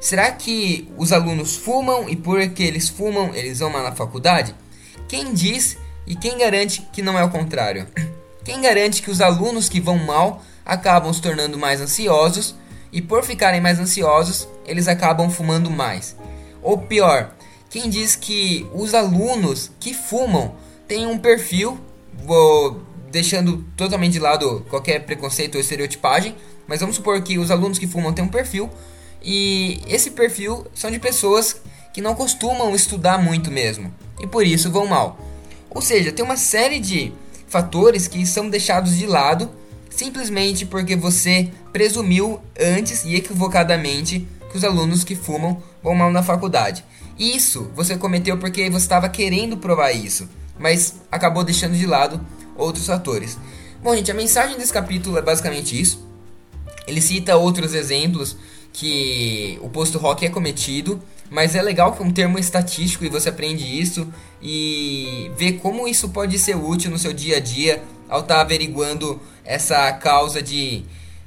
Será 0.00 0.32
que 0.32 0.90
os 0.96 1.12
alunos 1.12 1.56
fumam 1.56 2.08
e 2.08 2.16
porque 2.16 2.62
eles 2.62 2.88
fumam 2.88 3.34
eles 3.34 3.58
vão 3.58 3.70
mal 3.70 3.82
na 3.82 3.92
faculdade? 3.92 4.54
Quem 5.06 5.34
diz 5.34 5.76
e 6.06 6.16
quem 6.16 6.38
garante 6.38 6.88
que 6.92 7.02
não 7.02 7.18
é 7.18 7.24
o 7.24 7.30
contrário? 7.30 7.86
Quem 8.42 8.62
garante 8.62 9.02
que 9.02 9.10
os 9.10 9.20
alunos 9.20 9.68
que 9.68 9.82
vão 9.82 9.98
mal 9.98 10.42
acabam 10.70 11.12
se 11.12 11.20
tornando 11.20 11.58
mais 11.58 11.80
ansiosos 11.80 12.54
e 12.92 13.02
por 13.02 13.24
ficarem 13.24 13.60
mais 13.60 13.80
ansiosos, 13.80 14.48
eles 14.64 14.86
acabam 14.86 15.28
fumando 15.28 15.68
mais. 15.68 16.16
Ou 16.62 16.78
pior, 16.78 17.34
quem 17.68 17.90
diz 17.90 18.14
que 18.14 18.64
os 18.72 18.94
alunos 18.94 19.72
que 19.80 19.92
fumam 19.92 20.54
têm 20.86 21.08
um 21.08 21.18
perfil, 21.18 21.76
vou 22.24 22.82
deixando 23.10 23.64
totalmente 23.76 24.12
de 24.12 24.20
lado 24.20 24.64
qualquer 24.70 25.00
preconceito 25.00 25.56
ou 25.56 25.60
estereotipagem, 25.60 26.36
mas 26.68 26.78
vamos 26.78 26.94
supor 26.94 27.20
que 27.20 27.36
os 27.36 27.50
alunos 27.50 27.76
que 27.76 27.88
fumam 27.88 28.12
têm 28.12 28.24
um 28.24 28.28
perfil 28.28 28.70
e 29.20 29.80
esse 29.88 30.12
perfil 30.12 30.64
são 30.72 30.88
de 30.88 31.00
pessoas 31.00 31.60
que 31.92 32.00
não 32.00 32.14
costumam 32.14 32.72
estudar 32.76 33.18
muito 33.18 33.50
mesmo 33.50 33.92
e 34.20 34.26
por 34.26 34.46
isso 34.46 34.70
vão 34.70 34.86
mal. 34.86 35.18
Ou 35.68 35.82
seja, 35.82 36.12
tem 36.12 36.24
uma 36.24 36.36
série 36.36 36.78
de 36.78 37.12
fatores 37.48 38.06
que 38.06 38.24
são 38.24 38.48
deixados 38.48 38.96
de 38.96 39.06
lado 39.06 39.50
simplesmente 39.90 40.64
porque 40.64 40.96
você 40.96 41.50
presumiu 41.72 42.40
antes 42.58 43.04
e 43.04 43.14
equivocadamente 43.16 44.26
que 44.50 44.56
os 44.56 44.64
alunos 44.64 45.04
que 45.04 45.14
fumam 45.14 45.62
vão 45.82 45.94
mal 45.94 46.10
na 46.10 46.22
faculdade. 46.22 46.84
Isso 47.18 47.70
você 47.74 47.96
cometeu 47.96 48.38
porque 48.38 48.70
você 48.70 48.84
estava 48.84 49.08
querendo 49.08 49.56
provar 49.56 49.92
isso, 49.92 50.28
mas 50.58 50.94
acabou 51.10 51.44
deixando 51.44 51.76
de 51.76 51.86
lado 51.86 52.24
outros 52.56 52.86
fatores. 52.86 53.36
Bom, 53.82 53.94
gente, 53.94 54.10
a 54.10 54.14
mensagem 54.14 54.56
desse 54.56 54.72
capítulo 54.72 55.18
é 55.18 55.22
basicamente 55.22 55.78
isso. 55.78 56.06
Ele 56.86 57.00
cita 57.00 57.36
outros 57.36 57.74
exemplos 57.74 58.36
que 58.72 59.58
o 59.62 59.68
posto 59.68 59.98
rock 59.98 60.24
é 60.24 60.28
cometido, 60.28 61.00
mas 61.30 61.54
é 61.54 61.62
legal 61.62 61.92
que 61.92 62.02
é 62.02 62.06
um 62.06 62.10
termo 62.10 62.38
estatístico 62.38 63.04
e 63.04 63.08
você 63.08 63.28
aprende 63.28 63.64
isso 63.64 64.08
e 64.42 65.30
vê 65.36 65.52
como 65.52 65.86
isso 65.86 66.08
pode 66.08 66.38
ser 66.38 66.56
útil 66.56 66.90
no 66.90 66.98
seu 66.98 67.12
dia 67.12 67.36
a 67.36 67.40
dia 67.40 67.82
ao 68.10 68.20
estar 68.20 68.34
tá 68.34 68.40
averiguando 68.40 69.20
essa 69.44 69.92
causa 69.92 70.42
de 70.42 70.84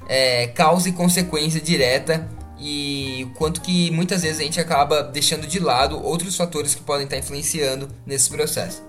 é, 0.08 0.48
causa 0.48 0.88
e 0.88 0.92
consequência 0.92 1.60
direta 1.60 2.28
e 2.60 3.26
quanto 3.34 3.60
que 3.60 3.90
muitas 3.90 4.22
vezes 4.22 4.40
a 4.40 4.42
gente 4.44 4.60
acaba 4.60 5.02
deixando 5.02 5.46
de 5.46 5.58
lado 5.58 6.00
outros 6.02 6.36
fatores 6.36 6.74
que 6.74 6.82
podem 6.82 7.04
estar 7.04 7.16
influenciando 7.16 7.88
nesse 8.06 8.30
processo. 8.30 8.82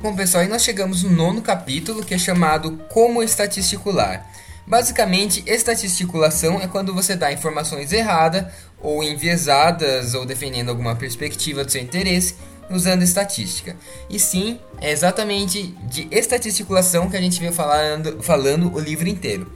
Bom, 0.00 0.16
pessoal, 0.16 0.44
e 0.44 0.48
nós 0.48 0.62
chegamos 0.62 1.02
no 1.02 1.10
nono 1.10 1.42
capítulo 1.42 2.02
que 2.02 2.14
é 2.14 2.18
chamado 2.18 2.78
Como 2.88 3.22
Estatisticular. 3.22 4.26
Basicamente, 4.66 5.42
estatisticulação 5.46 6.60
é 6.60 6.66
quando 6.68 6.94
você 6.94 7.16
dá 7.16 7.32
informações 7.32 7.92
erradas 7.92 8.46
ou 8.80 9.02
enviesadas 9.02 10.14
ou 10.14 10.24
defendendo 10.24 10.68
alguma 10.68 10.94
perspectiva 10.94 11.64
do 11.64 11.72
seu 11.72 11.82
interesse 11.82 12.36
usando 12.70 13.02
estatística. 13.02 13.76
E 14.08 14.18
sim, 14.18 14.58
é 14.80 14.90
exatamente 14.90 15.74
de 15.82 16.08
estatisticulação 16.10 17.10
que 17.10 17.16
a 17.16 17.20
gente 17.20 17.40
veio 17.40 17.52
falando, 17.52 18.22
falando 18.22 18.74
o 18.74 18.78
livro 18.78 19.08
inteiro. 19.08 19.50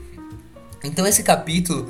Então 0.83 1.07
esse 1.07 1.23
capítulo 1.23 1.89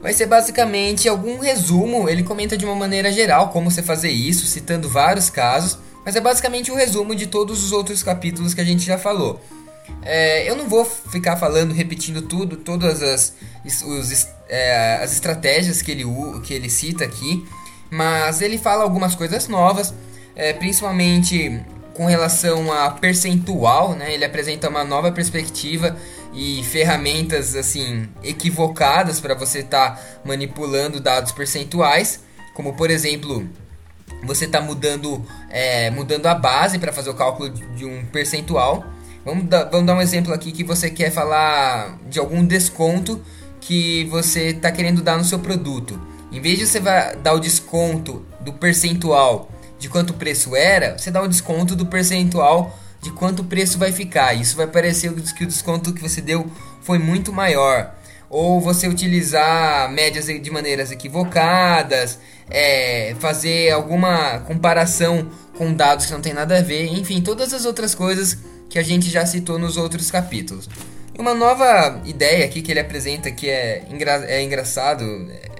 vai 0.00 0.12
ser 0.12 0.26
basicamente 0.26 1.08
algum 1.08 1.38
resumo, 1.38 2.08
ele 2.08 2.22
comenta 2.22 2.56
de 2.56 2.64
uma 2.64 2.74
maneira 2.74 3.12
geral 3.12 3.50
como 3.50 3.70
você 3.70 3.82
fazer 3.82 4.10
isso, 4.10 4.46
citando 4.46 4.88
vários 4.88 5.28
casos, 5.28 5.78
mas 6.04 6.16
é 6.16 6.20
basicamente 6.20 6.70
um 6.70 6.74
resumo 6.74 7.14
de 7.14 7.26
todos 7.26 7.62
os 7.62 7.72
outros 7.72 8.02
capítulos 8.02 8.54
que 8.54 8.60
a 8.60 8.64
gente 8.64 8.84
já 8.84 8.96
falou. 8.96 9.40
É, 10.02 10.48
eu 10.48 10.56
não 10.56 10.68
vou 10.68 10.84
ficar 10.84 11.36
falando, 11.36 11.74
repetindo 11.74 12.22
tudo, 12.22 12.56
todas 12.56 13.02
as, 13.02 13.34
os, 13.64 14.26
é, 14.48 15.00
as 15.02 15.12
estratégias 15.12 15.82
que 15.82 15.90
ele, 15.90 16.04
que 16.44 16.54
ele 16.54 16.70
cita 16.70 17.04
aqui, 17.04 17.46
mas 17.90 18.40
ele 18.40 18.56
fala 18.56 18.82
algumas 18.82 19.14
coisas 19.14 19.48
novas, 19.48 19.92
é, 20.40 20.54
principalmente 20.54 21.60
com 21.92 22.06
relação 22.06 22.72
a 22.72 22.90
percentual, 22.90 23.94
né? 23.94 24.14
Ele 24.14 24.24
apresenta 24.24 24.70
uma 24.70 24.82
nova 24.82 25.12
perspectiva 25.12 25.94
e 26.32 26.64
ferramentas 26.64 27.54
assim 27.54 28.08
equivocadas 28.22 29.20
para 29.20 29.34
você 29.34 29.58
estar 29.58 29.96
tá 29.96 30.02
manipulando 30.24 30.98
dados 30.98 31.30
percentuais, 31.30 32.20
como 32.54 32.72
por 32.72 32.90
exemplo 32.90 33.46
você 34.24 34.46
está 34.46 34.62
mudando, 34.62 35.22
é, 35.50 35.90
mudando 35.90 36.24
a 36.26 36.34
base 36.34 36.78
para 36.78 36.90
fazer 36.90 37.10
o 37.10 37.14
cálculo 37.14 37.50
de 37.50 37.84
um 37.84 38.06
percentual. 38.06 38.82
Vamos 39.22 39.44
dar, 39.44 39.64
vamos 39.64 39.86
dar 39.86 39.94
um 39.94 40.00
exemplo 40.00 40.32
aqui 40.32 40.52
que 40.52 40.64
você 40.64 40.88
quer 40.88 41.10
falar 41.10 41.98
de 42.08 42.18
algum 42.18 42.46
desconto 42.46 43.20
que 43.60 44.04
você 44.04 44.46
está 44.46 44.72
querendo 44.72 45.02
dar 45.02 45.18
no 45.18 45.24
seu 45.24 45.38
produto. 45.38 46.00
Em 46.32 46.40
vez 46.40 46.58
de 46.58 46.66
você 46.66 46.80
dar 46.80 47.34
o 47.34 47.40
desconto 47.40 48.24
do 48.40 48.54
percentual 48.54 49.50
de 49.80 49.88
quanto 49.88 50.10
o 50.10 50.14
preço 50.14 50.54
era, 50.54 50.96
você 50.96 51.10
dá 51.10 51.22
o 51.22 51.26
desconto 51.26 51.74
do 51.74 51.86
percentual 51.86 52.78
de 53.00 53.10
quanto 53.10 53.40
o 53.40 53.44
preço 53.44 53.78
vai 53.78 53.90
ficar. 53.90 54.34
Isso 54.34 54.56
vai 54.56 54.66
parecer 54.66 55.12
que 55.34 55.44
o 55.44 55.46
desconto 55.46 55.92
que 55.92 56.02
você 56.02 56.20
deu 56.20 56.48
foi 56.82 56.98
muito 56.98 57.32
maior. 57.32 57.94
Ou 58.28 58.60
você 58.60 58.86
utilizar 58.86 59.90
médias 59.90 60.26
de 60.26 60.50
maneiras 60.50 60.92
equivocadas, 60.92 62.18
é, 62.48 63.16
fazer 63.18 63.70
alguma 63.70 64.40
comparação 64.40 65.30
com 65.56 65.72
dados 65.72 66.06
que 66.06 66.12
não 66.12 66.20
tem 66.20 66.32
nada 66.32 66.58
a 66.58 66.62
ver, 66.62 66.86
enfim, 66.86 67.20
todas 67.20 67.52
as 67.52 67.64
outras 67.64 67.94
coisas 67.94 68.38
que 68.68 68.78
a 68.78 68.82
gente 68.82 69.10
já 69.10 69.26
citou 69.26 69.58
nos 69.58 69.76
outros 69.76 70.10
capítulos. 70.10 70.68
E 71.16 71.20
uma 71.20 71.34
nova 71.34 72.00
ideia 72.04 72.44
aqui 72.44 72.62
que 72.62 72.70
ele 72.70 72.80
apresenta 72.80 73.30
que 73.30 73.48
é, 73.48 73.82
engra 73.90 74.24
é 74.28 74.42
engraçado, 74.42 75.02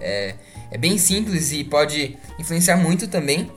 é, 0.01 0.35
é 0.71 0.79
bem 0.79 0.97
simples 0.97 1.53
e 1.53 1.65
pode 1.65 2.17
influenciar 2.39 2.77
muito 2.77 3.09
também. 3.09 3.51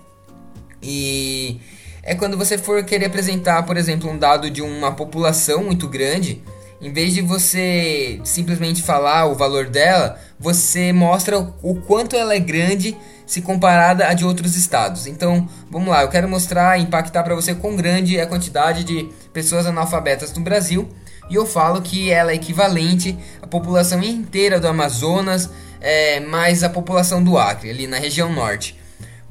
E 0.84 1.60
é 2.04 2.14
quando 2.14 2.38
você 2.38 2.58
for 2.58 2.84
querer 2.84 3.06
apresentar, 3.06 3.64
por 3.64 3.78
exemplo, 3.78 4.10
um 4.10 4.18
dado 4.18 4.50
de 4.50 4.62
uma 4.62 4.92
população 4.92 5.64
muito 5.64 5.88
grande, 5.88 6.44
em 6.82 6.92
vez 6.92 7.14
de 7.14 7.22
você 7.22 8.20
simplesmente 8.26 8.84
falar 8.84 9.26
o 9.26 9.36
valor 9.36 9.68
dela, 9.68 10.20
você 10.38 10.92
mostra 10.92 11.40
o 11.40 11.76
quanto 11.76 12.14
ela 12.14 12.36
é 12.36 12.40
grande 12.40 12.98
se 13.26 13.42
comparada 13.42 14.06
a 14.08 14.14
de 14.14 14.26
outros 14.26 14.58
estados. 14.58 15.08
Então, 15.08 15.48
vamos 15.72 15.88
lá, 15.88 16.02
eu 16.02 16.10
quero 16.10 16.28
mostrar, 16.28 16.78
impactar 16.78 17.24
para 17.24 17.36
você 17.36 17.56
quão 17.56 17.78
grande 17.78 18.18
é 18.18 18.24
a 18.24 18.28
quantidade 18.28 18.84
de 18.84 19.10
pessoas 19.32 19.66
analfabetas 19.66 20.34
no 20.34 20.42
Brasil, 20.42 20.90
e 21.30 21.36
eu 21.36 21.46
falo 21.46 21.82
que 21.82 22.12
ela 22.12 22.32
é 22.32 22.36
equivalente 22.36 23.18
à 23.42 23.48
população 23.48 24.04
inteira 24.04 24.60
do 24.60 24.68
Amazonas, 24.68 25.50
é, 25.80 26.20
mais 26.20 26.64
a 26.64 26.70
população 26.70 27.24
do 27.24 27.38
Acre, 27.38 27.70
ali 27.70 27.88
na 27.88 27.98
região 27.98 28.32
norte. 28.32 28.78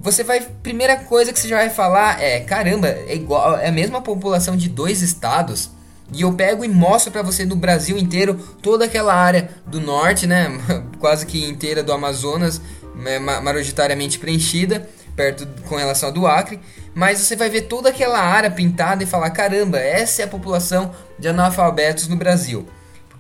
Você 0.02 0.24
vai, 0.24 0.40
primeira 0.40 0.96
coisa 0.96 1.32
que 1.32 1.38
você 1.38 1.46
já 1.46 1.56
vai 1.56 1.70
falar 1.70 2.20
é, 2.20 2.40
caramba, 2.40 2.88
é 2.88 3.14
igual, 3.14 3.56
é 3.56 3.68
a 3.68 3.72
mesma 3.72 4.02
população 4.02 4.56
de 4.56 4.68
dois 4.68 5.00
estados. 5.00 5.70
E 6.12 6.22
eu 6.22 6.32
pego 6.32 6.64
e 6.64 6.68
mostro 6.68 7.12
para 7.12 7.22
você 7.22 7.44
no 7.44 7.54
Brasil 7.54 7.96
inteiro 7.96 8.34
toda 8.60 8.84
aquela 8.84 9.14
área 9.14 9.48
do 9.64 9.80
norte, 9.80 10.26
né, 10.26 10.60
quase 10.98 11.24
que 11.24 11.48
inteira 11.48 11.84
do 11.84 11.92
Amazonas, 11.92 12.60
né, 12.96 13.20
majoritariamente 13.20 14.18
preenchida, 14.18 14.88
perto 15.14 15.46
com 15.68 15.76
relação 15.76 16.08
ao 16.08 16.12
do 16.12 16.26
Acre, 16.26 16.58
mas 16.94 17.20
você 17.20 17.36
vai 17.36 17.48
ver 17.48 17.62
toda 17.62 17.90
aquela 17.90 18.18
área 18.20 18.50
pintada 18.50 19.04
e 19.04 19.06
falar: 19.06 19.30
caramba, 19.30 19.78
essa 19.78 20.22
é 20.22 20.24
a 20.24 20.28
população 20.28 20.92
de 21.16 21.28
analfabetos 21.28 22.08
no 22.08 22.16
Brasil. 22.16 22.66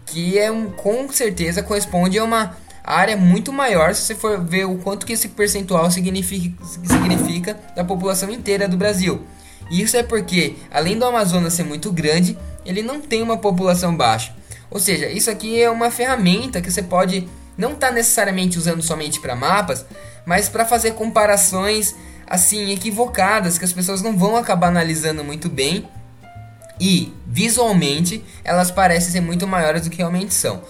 Que 0.04 0.36
é 0.36 0.50
um, 0.50 0.70
com 0.70 1.10
certeza 1.10 1.62
corresponde 1.62 2.18
a 2.18 2.24
uma 2.24 2.56
área 2.84 3.16
muito 3.16 3.52
maior 3.52 3.94
se 3.94 4.02
você 4.02 4.14
for 4.14 4.40
ver 4.40 4.64
o 4.64 4.76
quanto 4.78 5.06
que 5.06 5.12
esse 5.12 5.28
percentual 5.28 5.90
significa, 5.90 6.64
significa 6.64 7.58
da 7.76 7.84
população 7.84 8.30
inteira 8.30 8.68
do 8.68 8.76
Brasil. 8.76 9.22
Isso 9.70 9.96
é 9.96 10.02
porque, 10.02 10.56
além 10.70 10.98
do 10.98 11.04
Amazonas 11.04 11.54
ser 11.54 11.64
muito 11.64 11.92
grande, 11.92 12.36
ele 12.64 12.82
não 12.82 13.00
tem 13.00 13.22
uma 13.22 13.38
população 13.38 13.96
baixa. 13.96 14.34
Ou 14.70 14.80
seja, 14.80 15.08
isso 15.08 15.30
aqui 15.30 15.60
é 15.62 15.70
uma 15.70 15.90
ferramenta 15.90 16.60
que 16.60 16.70
você 16.70 16.82
pode 16.82 17.28
não 17.56 17.72
está 17.72 17.90
necessariamente 17.90 18.58
usando 18.58 18.82
somente 18.82 19.20
para 19.20 19.36
mapas, 19.36 19.84
mas 20.24 20.48
para 20.48 20.64
fazer 20.64 20.92
comparações 20.92 21.94
assim 22.26 22.70
equivocadas 22.70 23.58
que 23.58 23.64
as 23.64 23.72
pessoas 23.72 24.00
não 24.00 24.16
vão 24.16 24.36
acabar 24.36 24.68
analisando 24.68 25.22
muito 25.22 25.48
bem 25.48 25.86
e 26.80 27.12
visualmente 27.26 28.24
elas 28.42 28.70
parecem 28.70 29.12
ser 29.12 29.20
muito 29.20 29.46
maiores 29.46 29.82
do 29.82 29.90
que 29.90 29.98
realmente 29.98 30.32
são. 30.32 30.62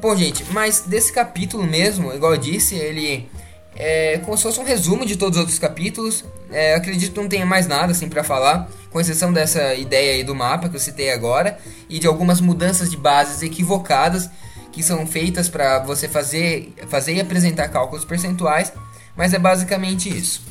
Bom, 0.00 0.14
gente, 0.14 0.44
mas 0.52 0.84
desse 0.86 1.12
capítulo 1.12 1.64
mesmo, 1.64 2.12
igual 2.12 2.32
eu 2.32 2.38
disse, 2.38 2.76
ele 2.76 3.28
é 3.74 4.18
como 4.24 4.36
se 4.36 4.44
fosse 4.44 4.60
um 4.60 4.64
resumo 4.64 5.04
de 5.04 5.16
todos 5.16 5.36
os 5.36 5.40
outros 5.40 5.58
capítulos. 5.58 6.24
É, 6.50 6.74
acredito 6.74 7.12
que 7.12 7.20
não 7.20 7.28
tenha 7.28 7.44
mais 7.44 7.66
nada 7.66 7.90
assim 7.90 8.08
para 8.08 8.22
falar, 8.22 8.68
com 8.90 9.00
exceção 9.00 9.32
dessa 9.32 9.74
ideia 9.74 10.14
aí 10.14 10.22
do 10.22 10.34
mapa 10.34 10.68
que 10.68 10.76
eu 10.76 10.80
citei 10.80 11.12
agora 11.12 11.58
e 11.88 11.98
de 11.98 12.06
algumas 12.06 12.40
mudanças 12.40 12.90
de 12.90 12.96
bases 12.96 13.42
equivocadas 13.42 14.30
que 14.72 14.84
são 14.84 15.04
feitas 15.04 15.48
para 15.48 15.80
você 15.80 16.08
fazer, 16.08 16.72
fazer 16.88 17.14
e 17.14 17.20
apresentar 17.20 17.66
cálculos 17.68 18.04
percentuais, 18.04 18.72
mas 19.16 19.34
é 19.34 19.38
basicamente 19.38 20.08
isso. 20.08 20.42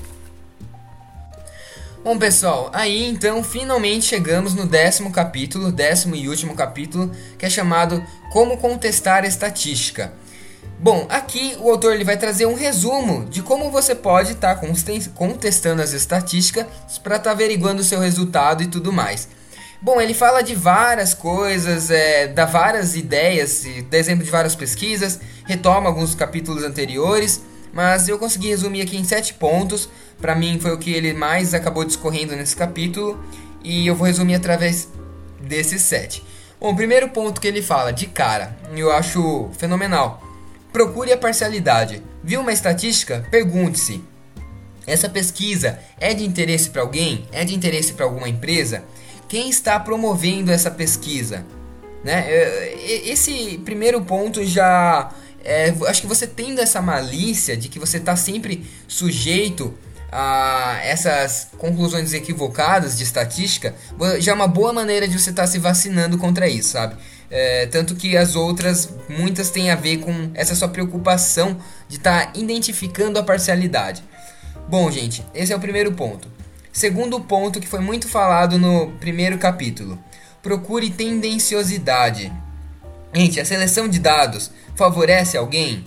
Bom 2.08 2.18
pessoal, 2.18 2.70
aí 2.72 3.06
então 3.06 3.44
finalmente 3.44 4.06
chegamos 4.06 4.54
no 4.54 4.66
décimo 4.66 5.12
capítulo, 5.12 5.74
décimo 5.74 6.16
e 6.16 6.30
último 6.30 6.56
capítulo, 6.56 7.12
que 7.38 7.46
é 7.46 7.50
chamado 7.50 8.02
Como 8.32 8.56
Contestar 8.56 9.26
Estatística. 9.26 10.14
Bom, 10.80 11.06
aqui 11.10 11.58
o 11.60 11.70
autor 11.70 11.94
ele 11.94 12.06
vai 12.06 12.16
trazer 12.16 12.46
um 12.46 12.56
resumo 12.56 13.26
de 13.26 13.42
como 13.42 13.70
você 13.70 13.94
pode 13.94 14.32
estar 14.32 14.56
tá 14.56 14.70
contestando 15.16 15.82
as 15.82 15.92
estatísticas 15.92 16.66
para 17.04 17.18
estar 17.18 17.30
tá 17.30 17.32
averiguando 17.32 17.82
o 17.82 17.84
seu 17.84 18.00
resultado 18.00 18.64
e 18.64 18.68
tudo 18.68 18.94
mais. 18.94 19.28
Bom, 19.82 20.00
ele 20.00 20.14
fala 20.14 20.42
de 20.42 20.56
várias 20.56 21.14
coisas, 21.14 21.92
é, 21.92 22.28
dá 22.28 22.46
várias 22.46 22.96
ideias, 22.96 23.66
dá 23.92 23.98
exemplo 23.98 24.24
de 24.24 24.32
várias 24.32 24.56
pesquisas, 24.56 25.20
retoma 25.46 25.90
alguns 25.90 26.16
capítulos 26.16 26.64
anteriores, 26.64 27.42
mas 27.78 28.10
eu 28.10 28.18
consegui 28.18 28.48
resumir 28.50 28.82
aqui 28.82 28.98
em 28.98 29.04
sete 29.04 29.36
pontos. 29.36 29.88
Para 30.20 30.34
mim 30.34 30.60
foi 30.60 30.74
o 30.74 30.80
que 30.80 30.92
ele 30.92 31.14
mais 31.14 31.54
acabou 31.54 31.86
discorrendo 31.86 32.36
nesse 32.36 32.56
capítulo 32.56 33.24
e 33.64 33.86
eu 33.86 33.96
vou 33.96 34.08
resumir 34.08 34.34
através 34.34 34.90
desses 35.40 35.84
sete. 35.84 36.24
Bom, 36.60 36.72
o 36.72 36.76
primeiro 36.76 37.10
ponto 37.10 37.40
que 37.40 37.48
ele 37.48 37.62
fala 37.62 37.94
de 37.94 38.08
cara, 38.08 38.58
eu 38.76 38.92
acho 38.92 39.52
fenomenal. 39.60 40.24
Procure 40.74 41.14
a 41.14 41.18
parcialidade. 41.18 42.02
Viu 42.24 42.42
uma 42.42 42.52
estatística? 42.52 43.24
Pergunte-se: 43.30 44.04
essa 44.88 45.08
pesquisa 45.08 45.78
é 46.00 46.16
de 46.16 46.26
interesse 46.26 46.72
para 46.72 46.82
alguém? 46.82 47.28
É 47.32 47.46
de 47.46 47.54
interesse 47.54 47.94
para 47.94 48.06
alguma 48.06 48.28
empresa? 48.28 48.84
quem 49.28 49.50
está 49.50 49.80
promovendo 49.80 50.52
essa 50.52 50.72
pesquisa. 50.72 51.46
Né? 52.04 52.26
É, 52.28 53.10
esse 53.10 53.60
primeiro 53.64 54.02
ponto 54.02 54.44
já. 54.46 55.12
É, 55.48 55.74
acho 55.88 56.02
que 56.02 56.08
você 56.08 56.28
tendo 56.28 56.60
essa 56.60 56.82
malícia 56.82 57.56
de 57.56 57.70
que 57.70 57.80
você 57.80 57.98
está 57.98 58.18
sempre 58.18 58.70
sujeito 58.86 59.74
a 60.12 60.78
essas 60.84 61.48
conclusões 61.58 62.12
equivocadas 62.12 62.98
de 62.98 63.06
estatística, 63.06 63.74
já 64.20 64.34
é 64.34 64.36
uma 64.36 64.48
boa 64.48 64.74
maneira 64.74 65.08
de 65.08 65.18
você 65.18 65.30
estar 65.30 65.44
tá 65.44 65.48
se 65.48 65.58
vacinando 65.58 66.18
contra 66.18 66.50
isso, 66.50 66.72
sabe? 66.72 66.98
É, 67.32 67.66
tanto 67.68 67.96
que 67.96 68.18
as 68.18 68.36
outras, 68.36 68.90
muitas 69.08 69.50
têm 69.50 69.72
a 69.72 69.76
ver 69.76 70.00
com 70.00 70.32
essa 70.34 70.54
sua 70.54 70.68
preocupação 70.68 71.58
de 71.88 71.96
estar 71.96 72.26
tá 72.26 72.32
identificando 72.38 73.18
a 73.18 73.24
parcialidade. 73.24 74.04
Bom, 74.68 74.92
gente, 74.92 75.26
esse 75.34 75.54
é 75.54 75.56
o 75.56 75.60
primeiro 75.62 75.94
ponto. 75.94 76.28
Segundo 76.74 77.22
ponto 77.22 77.62
que 77.62 77.68
foi 77.68 77.80
muito 77.80 78.10
falado 78.10 78.58
no 78.58 78.92
primeiro 79.00 79.38
capítulo: 79.38 79.98
procure 80.44 80.90
tendenciosidade. 80.90 82.34
Gente, 83.14 83.40
a 83.40 83.46
seleção 83.46 83.88
de 83.88 84.00
dados 84.00 84.52
favorece 84.76 85.38
alguém? 85.38 85.84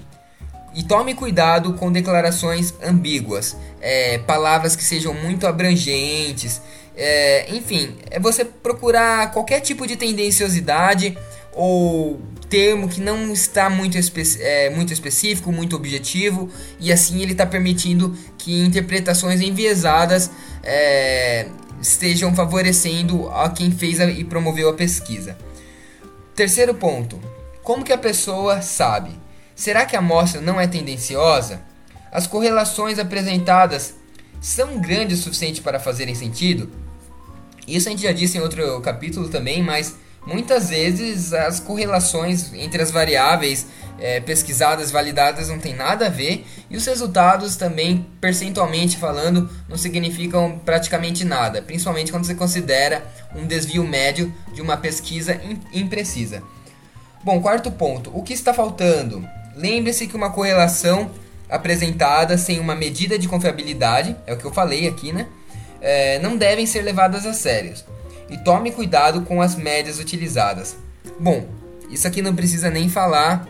E 0.74 0.82
tome 0.84 1.14
cuidado 1.14 1.74
com 1.74 1.90
declarações 1.90 2.72
ambíguas, 2.82 3.56
é, 3.80 4.18
palavras 4.18 4.76
que 4.76 4.84
sejam 4.84 5.12
muito 5.14 5.46
abrangentes, 5.46 6.60
É, 7.02 7.46
enfim, 7.54 7.96
é 8.10 8.18
você 8.20 8.44
procurar 8.44 9.30
qualquer 9.32 9.60
tipo 9.60 9.86
de 9.86 9.96
tendenciosidade 9.96 11.16
ou 11.54 12.20
termo 12.50 12.88
que 12.88 13.00
não 13.00 13.32
está 13.32 13.70
muito, 13.70 13.96
espe 13.96 14.22
é, 14.40 14.68
muito 14.70 14.92
específico, 14.92 15.50
muito 15.50 15.76
objetivo, 15.76 16.50
e 16.78 16.92
assim 16.92 17.22
ele 17.22 17.32
está 17.32 17.46
permitindo 17.46 18.14
que 18.36 18.60
interpretações 18.60 19.40
enviesadas 19.40 20.30
é, 20.62 21.46
estejam 21.80 22.34
favorecendo 22.34 23.30
a 23.30 23.48
quem 23.48 23.70
fez 23.70 23.98
a, 23.98 24.04
e 24.04 24.24
promoveu 24.24 24.68
a 24.68 24.74
pesquisa. 24.74 25.38
Terceiro 26.40 26.72
ponto: 26.72 27.20
como 27.62 27.84
que 27.84 27.92
a 27.92 27.98
pessoa 27.98 28.62
sabe? 28.62 29.10
Será 29.54 29.84
que 29.84 29.94
a 29.94 29.98
amostra 29.98 30.40
não 30.40 30.58
é 30.58 30.66
tendenciosa? 30.66 31.60
As 32.10 32.26
correlações 32.26 32.98
apresentadas 32.98 33.96
são 34.40 34.80
grandes 34.80 35.20
o 35.20 35.22
suficiente 35.24 35.60
para 35.60 35.78
fazerem 35.78 36.14
sentido? 36.14 36.70
Isso 37.68 37.88
a 37.88 37.90
gente 37.90 38.04
já 38.04 38.12
disse 38.12 38.38
em 38.38 38.40
outro 38.40 38.80
capítulo 38.80 39.28
também, 39.28 39.62
mas 39.62 39.96
Muitas 40.26 40.68
vezes 40.68 41.32
as 41.32 41.60
correlações 41.60 42.52
entre 42.52 42.82
as 42.82 42.90
variáveis 42.90 43.66
é, 43.98 44.20
pesquisadas, 44.20 44.90
validadas, 44.90 45.48
não 45.48 45.58
tem 45.58 45.74
nada 45.74 46.06
a 46.06 46.10
ver, 46.10 46.46
e 46.68 46.76
os 46.76 46.86
resultados 46.86 47.56
também, 47.56 48.06
percentualmente 48.20 48.96
falando, 48.96 49.48
não 49.68 49.76
significam 49.76 50.60
praticamente 50.64 51.24
nada, 51.24 51.62
principalmente 51.62 52.10
quando 52.10 52.24
você 52.24 52.34
considera 52.34 53.04
um 53.34 53.46
desvio 53.46 53.84
médio 53.84 54.32
de 54.54 54.60
uma 54.60 54.76
pesquisa 54.76 55.40
imprecisa. 55.72 56.42
Bom, 57.24 57.40
quarto 57.40 57.70
ponto: 57.70 58.10
o 58.14 58.22
que 58.22 58.32
está 58.32 58.52
faltando? 58.54 59.26
Lembre-se 59.54 60.06
que 60.06 60.16
uma 60.16 60.30
correlação 60.30 61.10
apresentada 61.48 62.38
sem 62.38 62.60
uma 62.60 62.74
medida 62.74 63.18
de 63.18 63.28
confiabilidade, 63.28 64.16
é 64.26 64.32
o 64.32 64.36
que 64.36 64.44
eu 64.44 64.52
falei 64.52 64.86
aqui, 64.86 65.12
né? 65.12 65.26
É, 65.80 66.18
não 66.20 66.36
devem 66.36 66.66
ser 66.66 66.82
levadas 66.82 67.26
a 67.26 67.32
sério 67.32 67.74
e 68.30 68.38
tome 68.38 68.70
cuidado 68.70 69.22
com 69.22 69.42
as 69.42 69.56
médias 69.56 69.98
utilizadas. 69.98 70.76
Bom, 71.18 71.48
isso 71.90 72.06
aqui 72.06 72.22
não 72.22 72.34
precisa 72.34 72.70
nem 72.70 72.88
falar. 72.88 73.46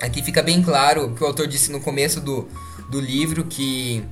Aqui 0.00 0.22
fica 0.22 0.42
bem 0.42 0.62
claro 0.62 1.14
que 1.14 1.22
o 1.22 1.26
autor 1.26 1.46
disse 1.46 1.70
no 1.72 1.80
começo 1.80 2.20
do, 2.20 2.48
do 2.90 3.00
livro 3.00 3.44
que 3.44 4.04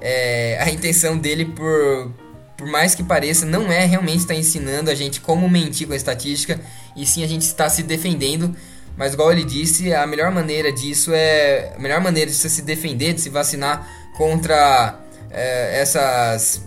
é, 0.00 0.58
a 0.60 0.70
intenção 0.70 1.16
dele, 1.16 1.46
por, 1.46 2.12
por 2.56 2.66
mais 2.66 2.94
que 2.94 3.02
pareça, 3.02 3.46
não 3.46 3.70
é 3.72 3.84
realmente 3.84 4.18
estar 4.18 4.34
ensinando 4.34 4.90
a 4.90 4.94
gente 4.94 5.20
como 5.20 5.48
mentir 5.48 5.86
com 5.86 5.92
a 5.92 5.96
estatística, 5.96 6.60
e 6.94 7.06
sim 7.06 7.24
a 7.24 7.26
gente 7.26 7.42
está 7.42 7.68
se 7.68 7.82
defendendo. 7.82 8.54
Mas 8.96 9.12
igual 9.12 9.30
ele 9.30 9.44
disse, 9.44 9.92
a 9.92 10.06
melhor 10.06 10.30
maneira 10.30 10.72
disso 10.72 11.12
é. 11.12 11.74
A 11.76 11.78
melhor 11.78 12.00
maneira 12.00 12.30
de 12.30 12.36
você 12.36 12.48
se 12.48 12.62
defender, 12.62 13.12
de 13.12 13.20
se 13.20 13.28
vacinar 13.28 13.86
contra 14.16 14.98
é, 15.30 15.80
essas 15.80 16.65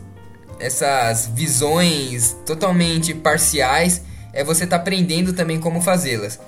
essas 0.59 1.27
visões 1.27 2.35
totalmente 2.45 3.13
parciais, 3.13 4.01
é 4.33 4.43
você 4.43 4.67
tá 4.67 4.75
aprendendo 4.75 5.33
também 5.33 5.59
como 5.59 5.81
fazê-las. 5.81 6.39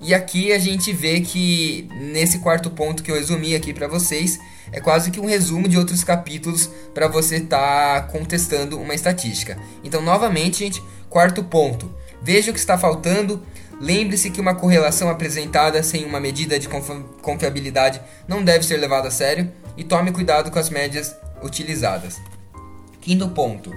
E 0.00 0.14
aqui 0.14 0.52
a 0.52 0.58
gente 0.58 0.92
vê 0.92 1.20
que 1.20 1.88
nesse 1.92 2.38
quarto 2.38 2.70
ponto 2.70 3.02
que 3.02 3.10
eu 3.10 3.16
resumi 3.16 3.54
aqui 3.54 3.72
para 3.74 3.88
vocês, 3.88 4.38
é 4.70 4.80
quase 4.80 5.10
que 5.10 5.20
um 5.20 5.26
resumo 5.26 5.68
de 5.68 5.76
outros 5.76 6.04
capítulos 6.04 6.70
para 6.94 7.08
você 7.08 7.36
estar 7.36 8.02
tá 8.02 8.08
contestando 8.08 8.78
uma 8.78 8.94
estatística. 8.94 9.58
Então, 9.82 10.00
novamente, 10.00 10.60
gente, 10.60 10.82
quarto 11.08 11.42
ponto. 11.42 11.92
Veja 12.22 12.50
o 12.50 12.54
que 12.54 12.60
está 12.60 12.78
faltando. 12.78 13.42
Lembre-se 13.80 14.30
que 14.30 14.40
uma 14.40 14.54
correlação 14.54 15.08
apresentada 15.08 15.82
sem 15.82 16.04
uma 16.04 16.20
medida 16.20 16.58
de 16.58 16.68
confiabilidade 17.22 18.00
não 18.26 18.42
deve 18.44 18.64
ser 18.64 18.76
levada 18.76 19.08
a 19.08 19.10
sério 19.10 19.50
e 19.76 19.84
tome 19.84 20.10
cuidado 20.12 20.50
com 20.50 20.58
as 20.58 20.68
médias 20.68 21.14
utilizadas. 21.42 22.20
Quinto 23.00 23.28
ponto. 23.28 23.72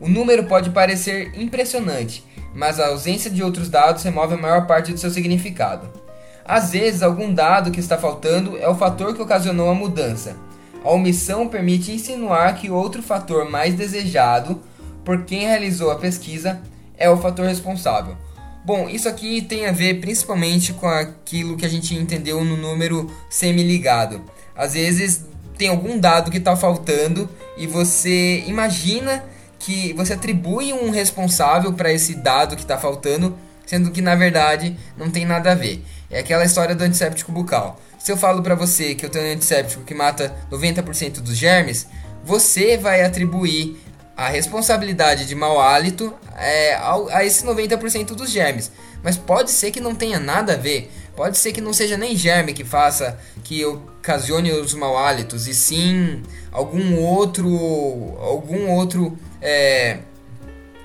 O 0.00 0.08
número 0.08 0.44
pode 0.44 0.70
parecer 0.70 1.32
impressionante, 1.40 2.24
mas 2.54 2.78
a 2.78 2.88
ausência 2.88 3.30
de 3.30 3.42
outros 3.42 3.68
dados 3.68 4.02
remove 4.02 4.34
a 4.34 4.38
maior 4.38 4.66
parte 4.66 4.92
do 4.92 4.98
seu 4.98 5.10
significado. 5.10 5.88
Às 6.44 6.72
vezes, 6.72 7.02
algum 7.02 7.32
dado 7.32 7.70
que 7.70 7.80
está 7.80 7.98
faltando 7.98 8.56
é 8.58 8.68
o 8.68 8.74
fator 8.74 9.14
que 9.14 9.22
ocasionou 9.22 9.68
a 9.68 9.74
mudança. 9.74 10.36
A 10.84 10.90
omissão 10.90 11.48
permite 11.48 11.90
insinuar 11.90 12.54
que 12.56 12.70
outro 12.70 13.02
fator 13.02 13.50
mais 13.50 13.74
desejado 13.74 14.60
por 15.04 15.24
quem 15.24 15.40
realizou 15.40 15.90
a 15.90 15.96
pesquisa 15.96 16.60
é 16.96 17.10
o 17.10 17.16
fator 17.16 17.46
responsável. 17.46 18.16
Bom, 18.64 18.88
isso 18.88 19.08
aqui 19.08 19.42
tem 19.42 19.66
a 19.66 19.72
ver 19.72 20.00
principalmente 20.00 20.72
com 20.72 20.88
aquilo 20.88 21.56
que 21.56 21.64
a 21.64 21.68
gente 21.68 21.94
entendeu 21.94 22.44
no 22.44 22.56
número 22.56 23.10
semi-ligado. 23.30 24.22
Às 24.56 24.74
vezes 24.74 25.24
tem 25.56 25.68
algum 25.68 25.98
dado 25.98 26.30
que 26.30 26.38
está 26.38 26.56
faltando 26.56 27.28
e 27.56 27.66
você 27.66 28.44
imagina 28.46 29.24
que 29.58 29.92
você 29.94 30.12
atribui 30.12 30.72
um 30.72 30.90
responsável 30.90 31.72
para 31.72 31.92
esse 31.92 32.14
dado 32.14 32.56
que 32.56 32.62
está 32.62 32.78
faltando, 32.78 33.36
sendo 33.66 33.90
que 33.90 34.00
na 34.00 34.14
verdade 34.14 34.76
não 34.96 35.10
tem 35.10 35.24
nada 35.24 35.52
a 35.52 35.54
ver. 35.54 35.82
É 36.10 36.20
aquela 36.20 36.44
história 36.44 36.74
do 36.74 36.84
antisséptico 36.84 37.32
bucal. 37.32 37.80
Se 37.98 38.12
eu 38.12 38.16
falo 38.16 38.42
para 38.42 38.54
você 38.54 38.94
que 38.94 39.04
eu 39.04 39.10
tenho 39.10 39.26
um 39.26 39.32
antisséptico 39.32 39.82
que 39.82 39.94
mata 39.94 40.32
90% 40.50 41.20
dos 41.20 41.36
germes, 41.36 41.88
você 42.24 42.76
vai 42.76 43.02
atribuir 43.02 43.76
a 44.16 44.28
responsabilidade 44.28 45.26
de 45.26 45.34
mau 45.34 45.60
hálito 45.60 46.14
é, 46.36 46.74
a, 46.74 46.94
a 47.10 47.24
esse 47.24 47.44
90% 47.44 48.14
dos 48.14 48.30
germes. 48.30 48.70
Mas 49.02 49.16
pode 49.16 49.50
ser 49.50 49.70
que 49.70 49.80
não 49.80 49.94
tenha 49.94 50.18
nada 50.18 50.54
a 50.54 50.56
ver. 50.56 50.90
Pode 51.16 51.38
ser 51.38 51.52
que 51.52 51.62
não 51.62 51.72
seja 51.72 51.96
nem 51.96 52.14
germe 52.14 52.52
que 52.52 52.62
faça, 52.62 53.18
que 53.42 53.64
ocasione 53.64 54.52
os 54.52 54.74
mau 54.74 54.98
hálitos, 54.98 55.48
e 55.48 55.54
sim 55.54 56.22
algum 56.52 57.00
outro, 57.00 57.48
algum 58.20 58.70
outro 58.70 59.18
é, 59.40 60.00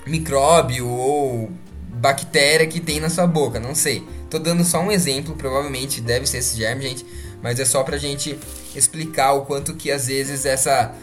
micróbio 0.07 0.87
ou 0.87 1.51
bactéria 1.89 2.65
que 2.65 2.79
tem 2.79 3.01
na 3.01 3.09
sua 3.09 3.27
boca, 3.27 3.59
não 3.59 3.75
sei. 3.75 4.07
Tô 4.29 4.39
dando 4.39 4.63
só 4.63 4.79
um 4.79 4.89
exemplo, 4.89 5.35
provavelmente 5.35 5.99
deve 5.99 6.25
ser 6.25 6.37
esse 6.37 6.55
germe, 6.55 6.83
gente, 6.83 7.05
mas 7.43 7.59
é 7.59 7.65
só 7.65 7.83
pra 7.83 7.97
gente 7.97 8.39
explicar 8.73 9.33
o 9.33 9.41
quanto 9.41 9.75
que 9.75 9.91
às 9.91 10.07
vezes 10.07 10.45
essa, 10.45 10.95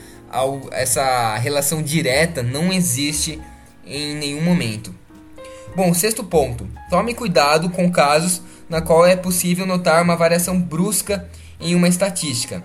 essa 0.72 1.36
relação 1.36 1.82
direta 1.82 2.42
não 2.42 2.72
existe 2.72 3.38
em 3.84 4.14
nenhum 4.14 4.42
momento. 4.42 4.94
Bom, 5.76 5.92
sexto 5.92 6.24
ponto. 6.24 6.66
Tome 6.88 7.14
cuidado 7.14 7.68
com 7.68 7.92
casos 7.92 8.40
na 8.68 8.80
qual 8.80 9.06
é 9.06 9.16
possível 9.16 9.66
notar 9.66 10.02
uma 10.02 10.16
variação 10.16 10.60
brusca 10.60 11.28
em 11.60 11.74
uma 11.74 11.88
estatística. 11.88 12.62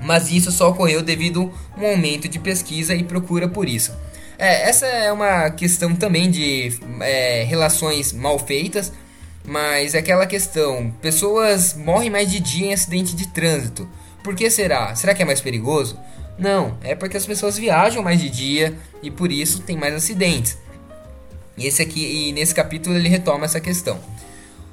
Mas 0.00 0.30
isso 0.30 0.50
só 0.50 0.70
ocorreu 0.70 1.02
devido 1.02 1.52
a 1.76 1.80
um 1.80 1.86
aumento 1.86 2.28
de 2.28 2.38
pesquisa 2.38 2.94
e 2.94 3.04
procura 3.04 3.48
por 3.48 3.68
isso. 3.68 3.92
É, 4.38 4.68
essa 4.68 4.86
é 4.86 5.12
uma 5.12 5.50
questão 5.50 5.94
também 5.94 6.30
de 6.30 6.76
é, 7.00 7.44
relações 7.44 8.12
mal 8.12 8.38
feitas, 8.38 8.92
mas 9.44 9.94
é 9.94 9.98
aquela 9.98 10.26
questão: 10.26 10.92
pessoas 11.00 11.74
morrem 11.74 12.10
mais 12.10 12.30
de 12.30 12.40
dia 12.40 12.66
em 12.66 12.72
acidente 12.72 13.14
de 13.14 13.28
trânsito. 13.28 13.88
Por 14.24 14.34
que 14.34 14.50
será? 14.50 14.94
Será 14.94 15.14
que 15.14 15.22
é 15.22 15.24
mais 15.24 15.40
perigoso? 15.40 15.98
Não, 16.38 16.76
é 16.82 16.94
porque 16.94 17.16
as 17.16 17.26
pessoas 17.26 17.56
viajam 17.56 18.02
mais 18.02 18.20
de 18.20 18.28
dia 18.28 18.76
e 19.02 19.10
por 19.10 19.30
isso 19.30 19.62
tem 19.62 19.76
mais 19.76 19.94
acidentes. 19.94 20.58
Esse 21.56 21.82
aqui 21.82 22.28
e 22.28 22.32
nesse 22.32 22.54
capítulo 22.54 22.96
ele 22.96 23.08
retoma 23.08 23.44
essa 23.44 23.60
questão. 23.60 24.00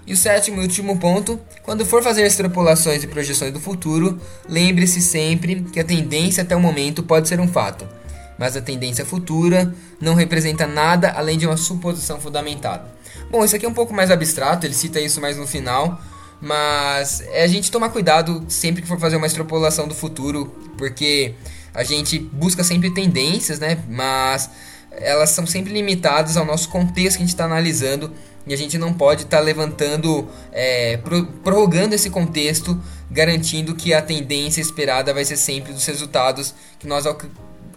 E 0.09 0.13
o 0.13 0.17
sétimo 0.17 0.59
e 0.59 0.63
último 0.63 0.97
ponto, 0.97 1.39
quando 1.61 1.85
for 1.85 2.01
fazer 2.01 2.25
extrapolações 2.25 3.03
e 3.03 3.07
projeções 3.07 3.53
do 3.53 3.59
futuro, 3.59 4.19
lembre-se 4.47 5.03
sempre 5.03 5.61
que 5.71 5.79
a 5.79 5.83
tendência 5.83 6.41
até 6.41 6.55
o 6.55 6.59
momento 6.59 7.03
pode 7.03 7.27
ser 7.27 7.39
um 7.39 7.47
fato, 7.47 7.87
mas 8.35 8.57
a 8.57 8.61
tendência 8.61 9.05
futura 9.05 9.71
não 10.01 10.15
representa 10.15 10.65
nada 10.65 11.11
além 11.11 11.37
de 11.37 11.45
uma 11.45 11.55
suposição 11.55 12.19
fundamentada. 12.19 12.89
Bom, 13.29 13.45
isso 13.45 13.55
aqui 13.55 13.67
é 13.67 13.69
um 13.69 13.73
pouco 13.73 13.93
mais 13.93 14.09
abstrato, 14.09 14.65
ele 14.65 14.73
cita 14.73 14.99
isso 14.99 15.21
mais 15.21 15.37
no 15.37 15.45
final, 15.45 16.01
mas 16.41 17.21
é 17.27 17.43
a 17.43 17.47
gente 17.47 17.69
tomar 17.69 17.89
cuidado 17.89 18.43
sempre 18.49 18.81
que 18.81 18.87
for 18.87 18.99
fazer 18.99 19.15
uma 19.15 19.27
extrapolação 19.27 19.87
do 19.87 19.93
futuro, 19.93 20.47
porque 20.75 21.35
a 21.71 21.83
gente 21.83 22.17
busca 22.17 22.63
sempre 22.63 22.91
tendências, 22.91 23.59
né? 23.59 23.77
Mas 23.87 24.49
elas 24.91 25.29
são 25.29 25.45
sempre 25.45 25.71
limitadas 25.71 26.35
ao 26.35 26.45
nosso 26.45 26.67
contexto 26.69 27.17
que 27.17 27.23
a 27.23 27.25
gente 27.27 27.35
está 27.35 27.45
analisando 27.45 28.11
e 28.49 28.53
a 28.53 28.57
gente 28.57 28.79
não 28.79 28.91
pode 28.91 29.23
estar 29.23 29.37
tá 29.37 29.43
levantando, 29.43 30.27
é, 30.51 30.97
prorrogando 31.43 31.93
esse 31.93 32.09
contexto, 32.09 32.81
garantindo 33.09 33.75
que 33.75 33.93
a 33.93 34.01
tendência 34.01 34.59
esperada 34.59 35.13
vai 35.13 35.23
ser 35.23 35.37
sempre 35.37 35.71
dos 35.71 35.85
resultados 35.85 36.55
que 36.79 36.87
nós 36.87 37.05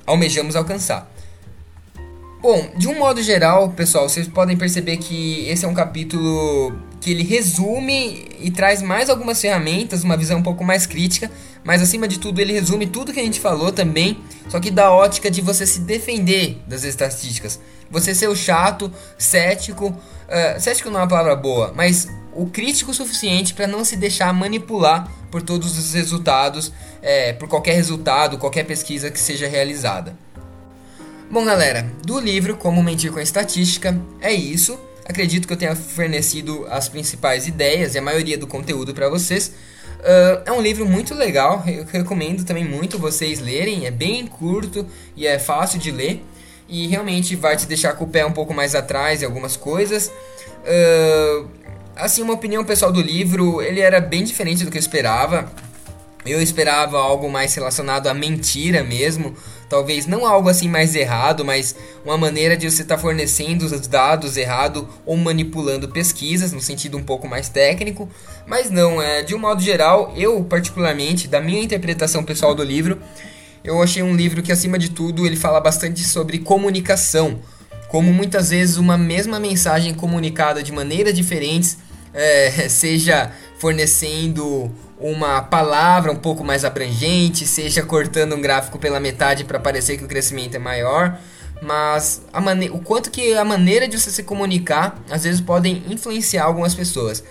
almejamos 0.06 0.56
alcançar. 0.56 1.12
Bom, 2.40 2.72
de 2.74 2.88
um 2.88 2.98
modo 2.98 3.22
geral, 3.22 3.68
pessoal, 3.70 4.08
vocês 4.08 4.26
podem 4.26 4.56
perceber 4.56 4.96
que 4.96 5.46
esse 5.46 5.64
é 5.64 5.68
um 5.68 5.74
capítulo 5.74 6.72
que 7.02 7.10
ele 7.10 7.22
resume 7.22 8.26
e 8.40 8.50
traz 8.50 8.80
mais 8.80 9.10
algumas 9.10 9.40
ferramentas, 9.40 10.02
uma 10.02 10.16
visão 10.16 10.38
um 10.38 10.42
pouco 10.42 10.64
mais 10.64 10.86
crítica, 10.86 11.30
mas 11.64 11.82
acima 11.82 12.08
de 12.08 12.18
tudo 12.18 12.40
ele 12.40 12.52
resume 12.52 12.86
tudo 12.86 13.12
que 13.12 13.20
a 13.20 13.24
gente 13.24 13.40
falou 13.40 13.72
também, 13.72 14.18
só 14.48 14.58
que 14.58 14.70
da 14.70 14.90
ótica 14.90 15.30
de 15.30 15.40
você 15.40 15.66
se 15.66 15.80
defender 15.80 16.62
das 16.66 16.84
estatísticas. 16.84 17.60
Você 17.90 18.14
ser 18.14 18.28
o 18.28 18.34
chato, 18.34 18.90
cético, 19.18 19.88
uh, 19.88 20.60
cético 20.60 20.90
não 20.90 21.00
é 21.00 21.02
uma 21.02 21.08
palavra 21.08 21.36
boa, 21.36 21.72
mas 21.74 22.08
o 22.34 22.46
crítico 22.46 22.94
suficiente 22.94 23.54
para 23.54 23.66
não 23.66 23.84
se 23.84 23.96
deixar 23.96 24.32
manipular 24.32 25.10
por 25.30 25.42
todos 25.42 25.78
os 25.78 25.92
resultados, 25.94 26.72
é, 27.02 27.32
por 27.32 27.48
qualquer 27.48 27.74
resultado, 27.74 28.38
qualquer 28.38 28.64
pesquisa 28.64 29.10
que 29.10 29.18
seja 29.18 29.46
realizada. 29.46 30.16
Bom, 31.30 31.44
galera, 31.44 31.90
do 32.04 32.20
livro 32.20 32.56
Como 32.56 32.82
Mentir 32.82 33.10
com 33.10 33.20
Estatística 33.20 33.98
é 34.20 34.32
isso. 34.32 34.78
Acredito 35.04 35.46
que 35.46 35.52
eu 35.52 35.56
tenha 35.56 35.74
fornecido 35.74 36.66
as 36.70 36.88
principais 36.88 37.46
ideias 37.46 37.94
e 37.94 37.98
a 37.98 38.02
maioria 38.02 38.36
do 38.36 38.46
conteúdo 38.46 38.94
para 38.94 39.08
vocês. 39.08 39.52
Uh, 40.02 40.42
é 40.44 40.50
um 40.50 40.60
livro 40.60 40.84
muito 40.84 41.14
legal, 41.14 41.62
eu 41.64 41.84
recomendo 41.84 42.44
também 42.44 42.64
muito 42.64 42.98
vocês 42.98 43.38
lerem. 43.38 43.86
É 43.86 43.90
bem 43.90 44.26
curto 44.26 44.84
e 45.16 45.26
é 45.26 45.38
fácil 45.38 45.78
de 45.78 45.90
ler. 45.90 46.22
E 46.68 46.86
realmente 46.88 47.36
vai 47.36 47.56
te 47.56 47.66
deixar 47.66 47.92
com 47.94 48.04
o 48.04 48.08
pé 48.08 48.24
um 48.24 48.32
pouco 48.32 48.52
mais 48.52 48.74
atrás 48.74 49.22
em 49.22 49.24
algumas 49.24 49.56
coisas. 49.56 50.10
Uh, 50.64 51.46
assim, 51.94 52.22
uma 52.22 52.34
opinião 52.34 52.64
pessoal 52.64 52.90
do 52.90 53.00
livro, 53.00 53.62
ele 53.62 53.80
era 53.80 54.00
bem 54.00 54.24
diferente 54.24 54.64
do 54.64 54.70
que 54.70 54.78
eu 54.78 54.80
esperava. 54.80 55.50
Eu 56.24 56.40
esperava 56.40 56.98
algo 56.98 57.28
mais 57.30 57.54
relacionado 57.54 58.06
à 58.06 58.14
mentira 58.14 58.82
mesmo, 58.82 59.36
talvez 59.72 60.06
não 60.06 60.26
algo 60.26 60.50
assim 60.50 60.68
mais 60.68 60.94
errado, 60.94 61.46
mas 61.46 61.74
uma 62.04 62.18
maneira 62.18 62.54
de 62.58 62.70
você 62.70 62.82
estar 62.82 62.96
tá 62.96 63.00
fornecendo 63.00 63.64
os 63.64 63.86
dados 63.86 64.36
errado 64.36 64.86
ou 65.06 65.16
manipulando 65.16 65.88
pesquisas 65.88 66.52
no 66.52 66.60
sentido 66.60 66.98
um 66.98 67.02
pouco 67.02 67.26
mais 67.26 67.48
técnico. 67.48 68.06
Mas 68.46 68.68
não, 68.68 69.00
é 69.00 69.22
de 69.22 69.34
um 69.34 69.38
modo 69.38 69.62
geral, 69.62 70.12
eu 70.14 70.44
particularmente, 70.44 71.26
da 71.26 71.40
minha 71.40 71.62
interpretação 71.62 72.22
pessoal 72.22 72.54
do 72.54 72.62
livro, 72.62 73.00
eu 73.64 73.82
achei 73.82 74.02
um 74.02 74.14
livro 74.14 74.42
que 74.42 74.52
acima 74.52 74.78
de 74.78 74.90
tudo 74.90 75.24
ele 75.24 75.36
fala 75.36 75.58
bastante 75.58 76.04
sobre 76.04 76.38
comunicação, 76.40 77.40
como 77.88 78.12
muitas 78.12 78.50
vezes 78.50 78.76
uma 78.76 78.98
mesma 78.98 79.40
mensagem 79.40 79.94
comunicada 79.94 80.62
de 80.62 80.70
maneiras 80.70 81.14
diferentes, 81.14 81.78
é, 82.12 82.50
seja 82.68 83.32
fornecendo 83.58 84.70
uma 85.02 85.42
palavra 85.42 86.12
um 86.12 86.16
pouco 86.16 86.44
mais 86.44 86.64
abrangente, 86.64 87.46
seja 87.46 87.82
cortando 87.82 88.34
um 88.34 88.40
gráfico 88.40 88.78
pela 88.78 89.00
metade 89.00 89.44
para 89.44 89.58
parecer 89.58 89.98
que 89.98 90.04
o 90.04 90.08
crescimento 90.08 90.54
é 90.54 90.58
maior, 90.58 91.18
mas 91.60 92.22
a 92.32 92.40
mane 92.40 92.70
o 92.70 92.78
quanto 92.78 93.10
que 93.10 93.34
a 93.34 93.44
maneira 93.44 93.88
de 93.88 93.98
você 93.98 94.10
se 94.10 94.22
comunicar 94.22 95.00
às 95.10 95.24
vezes 95.24 95.40
podem 95.40 95.82
influenciar 95.88 96.44
algumas 96.44 96.74
pessoas. 96.74 97.22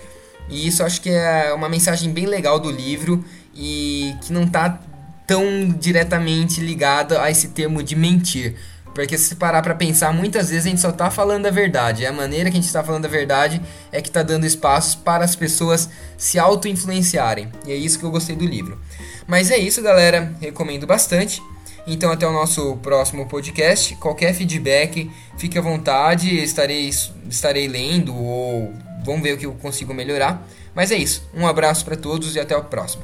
E 0.48 0.66
isso 0.66 0.82
acho 0.82 1.00
que 1.00 1.10
é 1.10 1.52
uma 1.54 1.68
mensagem 1.68 2.12
bem 2.12 2.26
legal 2.26 2.60
do 2.60 2.70
livro 2.70 3.24
e 3.54 4.14
que 4.22 4.32
não 4.32 4.44
está 4.44 4.80
tão 5.26 5.68
diretamente 5.68 6.60
ligada 6.60 7.22
a 7.22 7.30
esse 7.30 7.48
termo 7.48 7.82
de 7.82 7.96
mentir. 7.96 8.54
Porque 8.94 9.16
se 9.16 9.36
parar 9.36 9.62
para 9.62 9.74
pensar, 9.74 10.12
muitas 10.12 10.50
vezes 10.50 10.66
a 10.66 10.68
gente 10.68 10.80
só 10.80 10.92
tá 10.92 11.10
falando 11.10 11.46
a 11.46 11.50
verdade. 11.50 12.02
E 12.02 12.06
a 12.06 12.12
maneira 12.12 12.50
que 12.50 12.56
a 12.56 12.60
gente 12.60 12.66
está 12.66 12.84
falando 12.84 13.06
a 13.06 13.08
verdade 13.08 13.60
é 13.90 14.02
que 14.02 14.10
tá 14.10 14.22
dando 14.22 14.44
espaços 14.44 14.94
para 14.94 15.24
as 15.24 15.34
pessoas 15.34 15.88
se 16.16 16.38
auto-influenciarem. 16.38 17.50
E 17.66 17.72
é 17.72 17.74
isso 17.74 17.98
que 17.98 18.04
eu 18.04 18.10
gostei 18.10 18.36
do 18.36 18.44
livro. 18.44 18.78
Mas 19.26 19.50
é 19.50 19.56
isso, 19.56 19.82
galera. 19.82 20.34
Recomendo 20.40 20.86
bastante. 20.86 21.42
Então 21.86 22.12
até 22.12 22.26
o 22.26 22.32
nosso 22.32 22.76
próximo 22.76 23.26
podcast. 23.26 23.96
Qualquer 23.96 24.34
feedback, 24.34 25.10
fique 25.38 25.58
à 25.58 25.62
vontade. 25.62 26.36
Estarei, 26.42 26.90
estarei 27.28 27.66
lendo 27.66 28.14
ou 28.14 28.72
vamos 29.04 29.22
ver 29.22 29.34
o 29.34 29.38
que 29.38 29.46
eu 29.46 29.54
consigo 29.54 29.94
melhorar. 29.94 30.46
Mas 30.74 30.90
é 30.90 30.96
isso. 30.96 31.28
Um 31.34 31.46
abraço 31.46 31.84
para 31.84 31.96
todos 31.96 32.36
e 32.36 32.40
até 32.40 32.56
o 32.56 32.64
próximo. 32.64 33.02